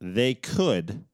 [0.00, 1.04] they could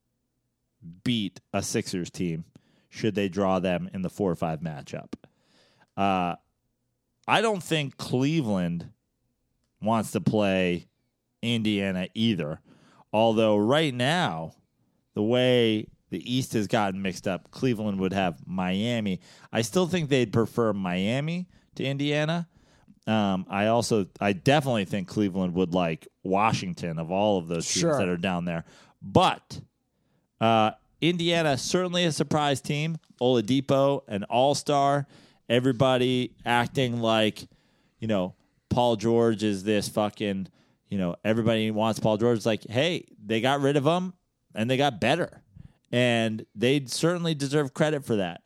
[1.05, 2.45] beat a Sixers team
[2.89, 5.13] should they draw them in the four or five matchup.
[5.97, 6.35] Uh,
[7.27, 8.91] I don't think Cleveland
[9.81, 10.89] wants to play
[11.43, 12.61] Indiana either.
[13.13, 14.55] Although right now,
[15.15, 19.21] the way the East has gotten mixed up, Cleveland would have Miami.
[19.53, 22.49] I still think they'd prefer Miami to Indiana.
[23.07, 27.81] Um, I also, I definitely think Cleveland would like Washington of all of those teams
[27.81, 27.99] Sure.
[27.99, 28.65] that are down there.
[29.03, 29.61] But
[30.41, 32.97] uh, Indiana certainly a surprise team.
[33.21, 35.07] Oladipo, an All Star.
[35.49, 37.47] Everybody acting like,
[37.99, 38.35] you know,
[38.71, 40.49] Paul George is this fucking,
[40.89, 42.39] you know, everybody wants Paul George.
[42.39, 44.15] It's like, hey, they got rid of him
[44.55, 45.43] and they got better,
[45.93, 48.43] and they certainly deserve credit for that.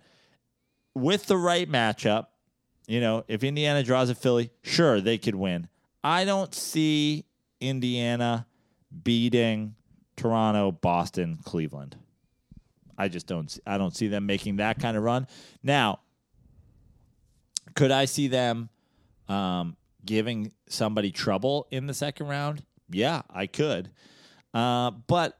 [0.94, 2.26] With the right matchup,
[2.86, 5.68] you know, if Indiana draws a Philly, sure they could win.
[6.02, 7.24] I don't see
[7.60, 8.46] Indiana
[9.04, 9.74] beating
[10.16, 11.96] Toronto, Boston, Cleveland.
[12.96, 13.50] I just don't.
[13.50, 15.28] see- I don't see them making that kind of run.
[15.62, 16.00] Now,
[17.74, 18.70] could I see them
[19.28, 22.64] um, giving somebody trouble in the second round?
[22.90, 23.90] Yeah, I could.
[24.54, 25.37] Uh, but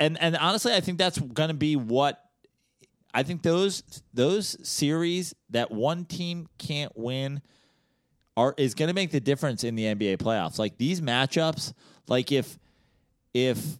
[0.00, 2.22] and and honestly, I think that's going to be what
[3.12, 7.42] I think those those series that one team can't win
[8.36, 10.58] are is going to make the difference in the NBA playoffs.
[10.58, 11.72] Like these matchups,
[12.06, 12.58] like if
[13.34, 13.78] if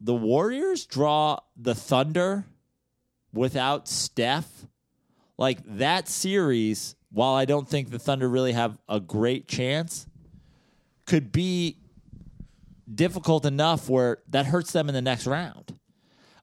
[0.00, 2.44] the Warriors draw the Thunder
[3.32, 4.48] without Steph,
[5.36, 10.06] like that series, while I don't think the Thunder really have a great chance,
[11.06, 11.76] could be
[12.92, 15.78] difficult enough where that hurts them in the next round.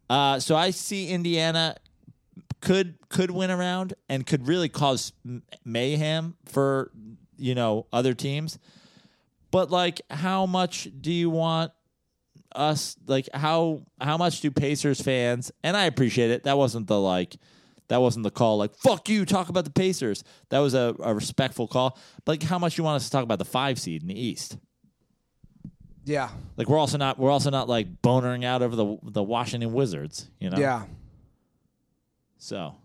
[0.09, 1.75] Uh, so I see Indiana
[2.61, 5.13] could could win a round and could really cause
[5.63, 6.91] mayhem for
[7.37, 8.57] you know other teams.
[9.51, 11.71] But like, how much do you want
[12.55, 12.95] us?
[13.05, 15.51] Like, how how much do Pacers fans?
[15.63, 16.43] And I appreciate it.
[16.43, 17.37] That wasn't the like.
[17.89, 18.57] That wasn't the call.
[18.57, 19.25] Like, fuck you.
[19.25, 20.25] Talk about the Pacers.
[20.49, 21.97] That was a, a respectful call.
[22.25, 24.19] But like, how much you want us to talk about the five seed in the
[24.19, 24.57] East?
[26.07, 26.29] Yeah.
[26.55, 30.29] Like, we're also not we're also not like bonering out over the the Washington Wizards.
[30.39, 30.57] You know.
[30.57, 30.83] Yeah.
[32.37, 32.75] So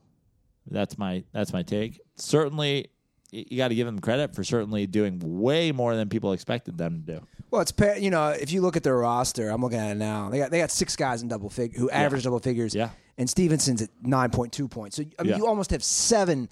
[0.70, 2.00] that's my that's my take.
[2.16, 2.88] Certainly,
[3.30, 7.04] you got to give them credit for certainly doing way more than people expected them
[7.06, 7.26] to do.
[7.50, 7.72] Well, it's
[8.02, 10.30] you know if you look at their roster, I'm looking at it now.
[10.30, 12.74] They got they got six guys in double fig who average double figures.
[12.74, 12.90] Yeah.
[13.18, 14.96] and Stephenson's at nine point two points.
[14.96, 15.36] So I mean, Yeah.
[15.38, 16.48] you almost have seven.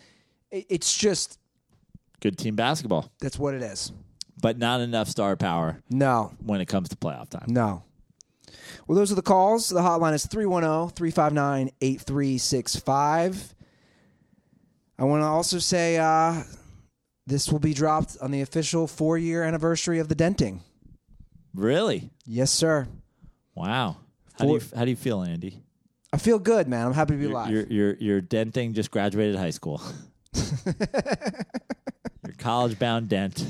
[0.51, 1.39] It's just
[2.21, 3.93] Good team basketball, that's what it is.
[4.41, 7.47] But not enough star power No, when it comes to playoff time.
[7.49, 7.83] no.
[8.87, 9.69] Well, those are the calls.
[9.69, 13.55] The hotline is oh, 310 359 8365.
[14.99, 16.43] I want to also say uh,
[17.27, 20.63] this will be dropped on the official four year anniversary of the denting.
[21.55, 22.11] Really?
[22.27, 22.87] Yes, sir.
[23.55, 23.97] Wow.
[24.39, 25.63] How do you how do you feel, Andy?
[26.13, 26.87] I feel good, man.
[26.87, 27.51] I'm happy to be Your alive.
[27.51, 29.81] your your, your denting just graduated high school.
[32.25, 33.45] your college bound dent.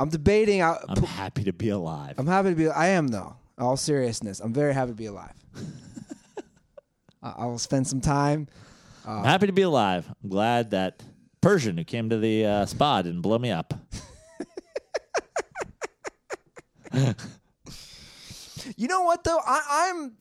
[0.00, 0.62] I'm debating.
[0.62, 2.14] I, I'm happy to be alive.
[2.18, 2.68] I'm happy to be.
[2.68, 3.36] I am though.
[3.58, 5.34] In all seriousness, I'm very happy to be alive.
[7.22, 8.48] I I will spend some time.
[9.06, 10.06] I'm happy to be alive.
[10.22, 11.02] I'm glad that
[11.40, 13.74] Persian who came to the uh, spa didn't blow me up.
[18.76, 19.38] You know what though?
[19.44, 20.12] I, I'm.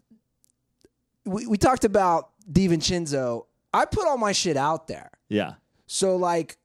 [1.26, 3.46] We, we talked about DiVincenzo.
[3.74, 5.54] I put all my shit out there, Yeah.
[5.86, 6.58] so like,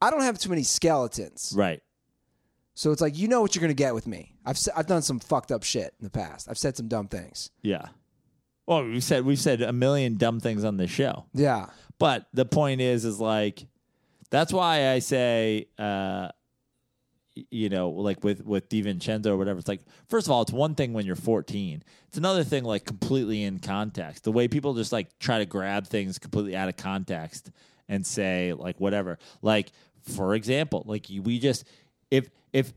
[0.00, 1.52] I don't have too many skeletons.
[1.54, 1.82] Right.
[2.74, 4.34] So it's like you know what you're gonna get with me.
[4.46, 6.48] I've s- I've done some fucked up shit in the past.
[6.48, 7.50] I've said some dumb things.
[7.62, 7.86] Yeah.
[8.66, 11.66] Well, we said we've said a million dumb things on this show, Yeah.
[11.98, 13.66] but the point is, is like
[14.30, 16.28] that's why I say, uh,
[17.36, 19.58] y- you know, like with with DiVincenzo or whatever.
[19.58, 21.82] It's like first of all, it's one thing when you're 14.
[22.08, 24.24] It's another thing like completely in context.
[24.24, 27.50] The way people just like try to grab things completely out of context
[27.88, 29.18] and say like whatever.
[29.42, 29.72] Like
[30.02, 31.64] for example, like you- we just
[32.12, 32.72] if if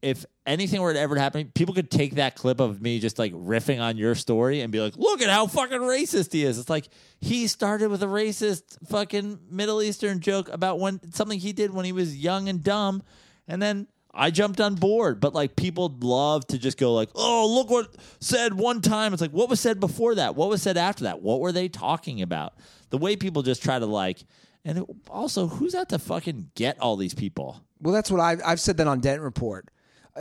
[0.00, 3.32] if anything were to ever happen, people could take that clip of me just like
[3.32, 6.58] riffing on your story and be like, look at how fucking racist he is.
[6.58, 6.88] It's like
[7.20, 11.84] he started with a racist fucking Middle Eastern joke about when something he did when
[11.84, 13.02] he was young and dumb.
[13.48, 15.18] And then I jumped on board.
[15.18, 19.12] But like people love to just go like, oh, look what said one time.
[19.12, 20.36] It's like, what was said before that?
[20.36, 21.22] What was said after that?
[21.22, 22.52] What were they talking about?
[22.90, 24.22] The way people just try to like,
[24.64, 27.62] and also, who's out to fucking get all these people?
[27.80, 29.70] Well, that's what I've I've said that on Dent Report.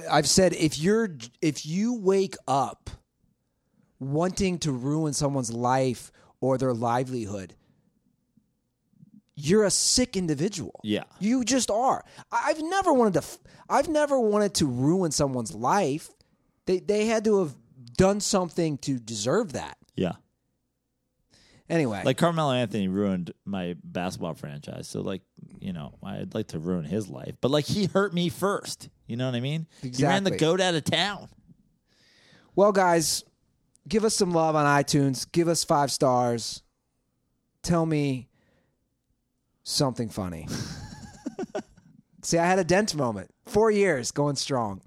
[0.10, 1.10] I've said if you're
[1.42, 2.90] if you wake up
[4.00, 7.56] wanting to ruin someone's life or their livelihood,
[9.36, 10.80] you're a sick individual.
[10.84, 11.04] Yeah.
[11.20, 12.04] You just are.
[12.32, 13.28] I've never wanted to.
[13.70, 16.10] I've never wanted to ruin someone's life.
[16.66, 17.56] They they had to have
[17.96, 19.78] done something to deserve that.
[19.96, 20.14] Yeah.
[21.70, 24.88] Anyway, Like Carmelo Anthony ruined my basketball franchise.
[24.88, 25.22] So like,
[25.60, 27.36] you know, I'd like to ruin his life.
[27.42, 28.90] But like he hurt me first.
[29.06, 29.68] You know what I mean?
[29.82, 31.28] He ran the goat out of town.
[32.56, 33.24] Well, guys,
[33.88, 35.30] give us some love on iTunes.
[35.32, 36.64] Give us five stars.
[37.64, 38.30] Tell me
[39.64, 40.48] something funny.
[42.24, 43.30] See, I had a dent moment.
[43.46, 44.82] Four years going strong.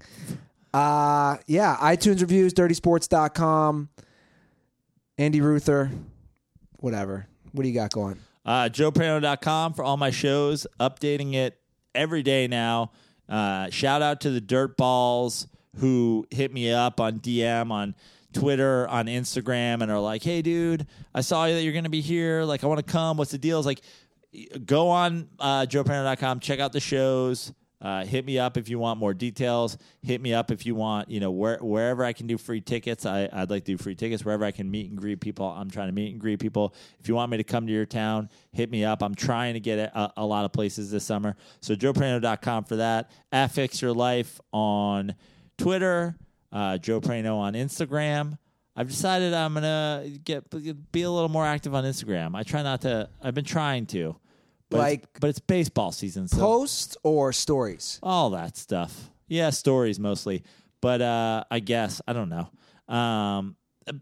[0.73, 3.89] Uh, yeah, iTunes reviews, dirtysports.com,
[5.17, 5.91] Andy Ruther,
[6.81, 7.27] whatever.
[7.53, 8.19] What do you got going?
[8.45, 11.59] Uh, JoePrano.com for all my shows, updating it
[11.95, 12.91] every day now.
[13.29, 15.47] Uh, shout out to the Dirt Balls
[15.77, 17.95] who hit me up on DM on
[18.33, 22.01] Twitter, on Instagram, and are like, "Hey, dude, I saw that you're going to be
[22.01, 22.43] here.
[22.43, 23.17] Like, I want to come.
[23.17, 23.81] What's the deal?" It's like,
[24.65, 27.53] go on uh, JoePrano.com, check out the shows.
[27.81, 29.77] Uh, hit me up if you want more details.
[30.03, 33.05] Hit me up if you want, you know, where, wherever I can do free tickets.
[33.05, 34.23] I, I'd like to do free tickets.
[34.23, 36.75] Wherever I can meet and greet people, I'm trying to meet and greet people.
[36.99, 39.01] If you want me to come to your town, hit me up.
[39.01, 41.35] I'm trying to get a, a lot of places this summer.
[41.61, 43.09] So joeprano.com for that.
[43.31, 45.15] At Fix Your Life on
[45.57, 46.15] Twitter.
[46.51, 48.37] Uh, Joe Prano on Instagram.
[48.75, 50.49] I've decided I'm gonna get
[50.91, 52.35] be a little more active on Instagram.
[52.35, 53.09] I try not to.
[53.21, 54.15] I've been trying to,
[54.71, 57.99] but Like- it's, but it's baseball season, so Posts or stories?
[58.01, 59.11] all that stuff.
[59.27, 60.43] Yeah, stories mostly,
[60.81, 62.49] but uh, I guess I don't know.
[62.93, 63.55] Um,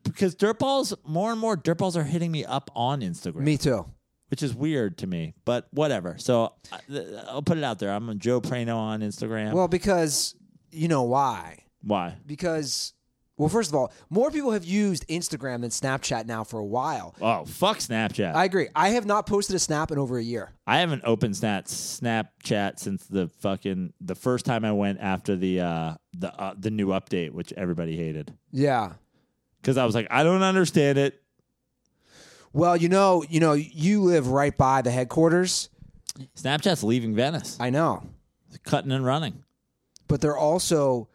[0.04, 3.86] because dirtballs, more and more dirtballs are hitting me up on Instagram, Me too.
[4.30, 5.34] which is weird to me.
[5.46, 6.16] But whatever.
[6.18, 6.80] So I,
[7.28, 7.92] I'll put it out there.
[7.92, 9.54] I'm Joe Prano on Instagram.
[9.54, 10.36] Well, because
[10.72, 11.60] you know why?
[11.82, 12.18] Why?
[12.26, 12.94] Because
[13.40, 17.16] well, first of all, more people have used Instagram than Snapchat now for a while.
[17.20, 18.36] Oh, fuck Snapchat.
[18.36, 18.68] I agree.
[18.76, 20.52] I have not posted a snap in over a year.
[20.68, 25.62] I haven't opened Snap Snapchat since the fucking the first time I went after the
[25.62, 28.94] uh the uh, the new update, which everybody hated Yeah.
[29.62, 31.20] because I was like, I don't understand it.
[32.54, 35.70] Well, you know, you know, you live right by the headquarters.
[36.36, 38.04] Snapchat's leaving Venice, I know,
[38.64, 39.44] cutting and running.
[40.08, 41.09] but they're also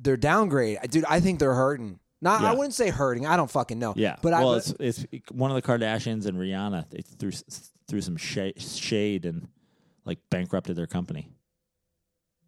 [0.00, 1.04] they're downgrade, dude.
[1.08, 1.98] I think they're hurting.
[2.20, 3.26] Not, I wouldn't say hurting.
[3.26, 3.92] I don't fucking know.
[3.96, 4.56] Yeah, but well, I.
[4.56, 6.88] it's it's one of the Kardashians and Rihanna.
[6.88, 7.30] They threw
[7.86, 9.48] threw some shade, shade and
[10.06, 11.28] like bankrupted their company.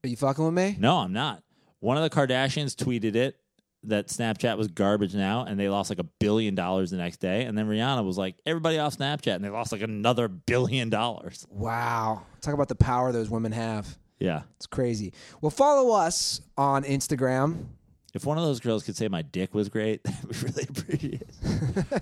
[0.03, 0.77] are you fucking with me?
[0.79, 1.43] No, I'm not.
[1.81, 3.37] One of the Kardashians tweeted it
[3.85, 7.45] that Snapchat was garbage now, and they lost like a billion dollars the next day.
[7.45, 11.47] And then Rihanna was like, "Everybody off Snapchat," and they lost like another billion dollars.
[11.51, 12.23] Wow.
[12.41, 13.99] Talk about the power those women have.
[14.19, 14.43] Yeah.
[14.57, 15.13] It's crazy.
[15.41, 17.67] Well, follow us on Instagram.
[18.15, 21.21] If one of those girls could say my dick was great, that we really appreciate
[21.21, 21.35] it.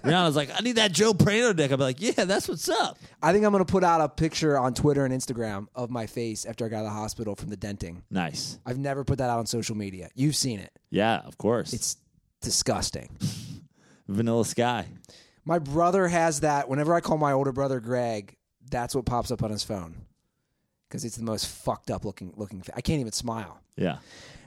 [0.02, 1.72] Rihanna's like, I need that Joe Prano dick.
[1.72, 2.98] I'd be like, yeah, that's what's up.
[3.20, 6.06] I think I'm going to put out a picture on Twitter and Instagram of my
[6.06, 8.04] face after I got out of the hospital from the denting.
[8.10, 8.60] Nice.
[8.64, 10.08] I've never put that out on social media.
[10.14, 10.70] You've seen it.
[10.90, 11.72] Yeah, of course.
[11.72, 11.96] It's
[12.40, 13.18] disgusting.
[14.08, 14.86] Vanilla Sky.
[15.44, 16.68] My brother has that.
[16.68, 18.36] Whenever I call my older brother Greg,
[18.70, 19.96] that's what pops up on his phone
[20.94, 22.62] because it's the most fucked up looking looking.
[22.76, 23.58] I can't even smile.
[23.74, 23.96] Yeah.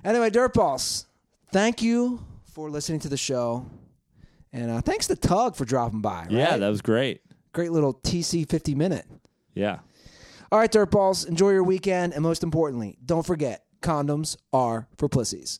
[0.06, 1.04] Anyway, Dirtballs,
[1.52, 3.66] thank you for listening to the show,
[4.54, 6.20] and uh, thanks to Tug for dropping by.
[6.22, 6.32] Right?
[6.32, 7.20] Yeah, that was great.
[7.52, 9.06] great little TC fifty minute.
[9.56, 9.80] Yeah.
[10.50, 15.60] All right, Dirtballs, enjoy your weekend, and most importantly, don't forget condoms are for pussies.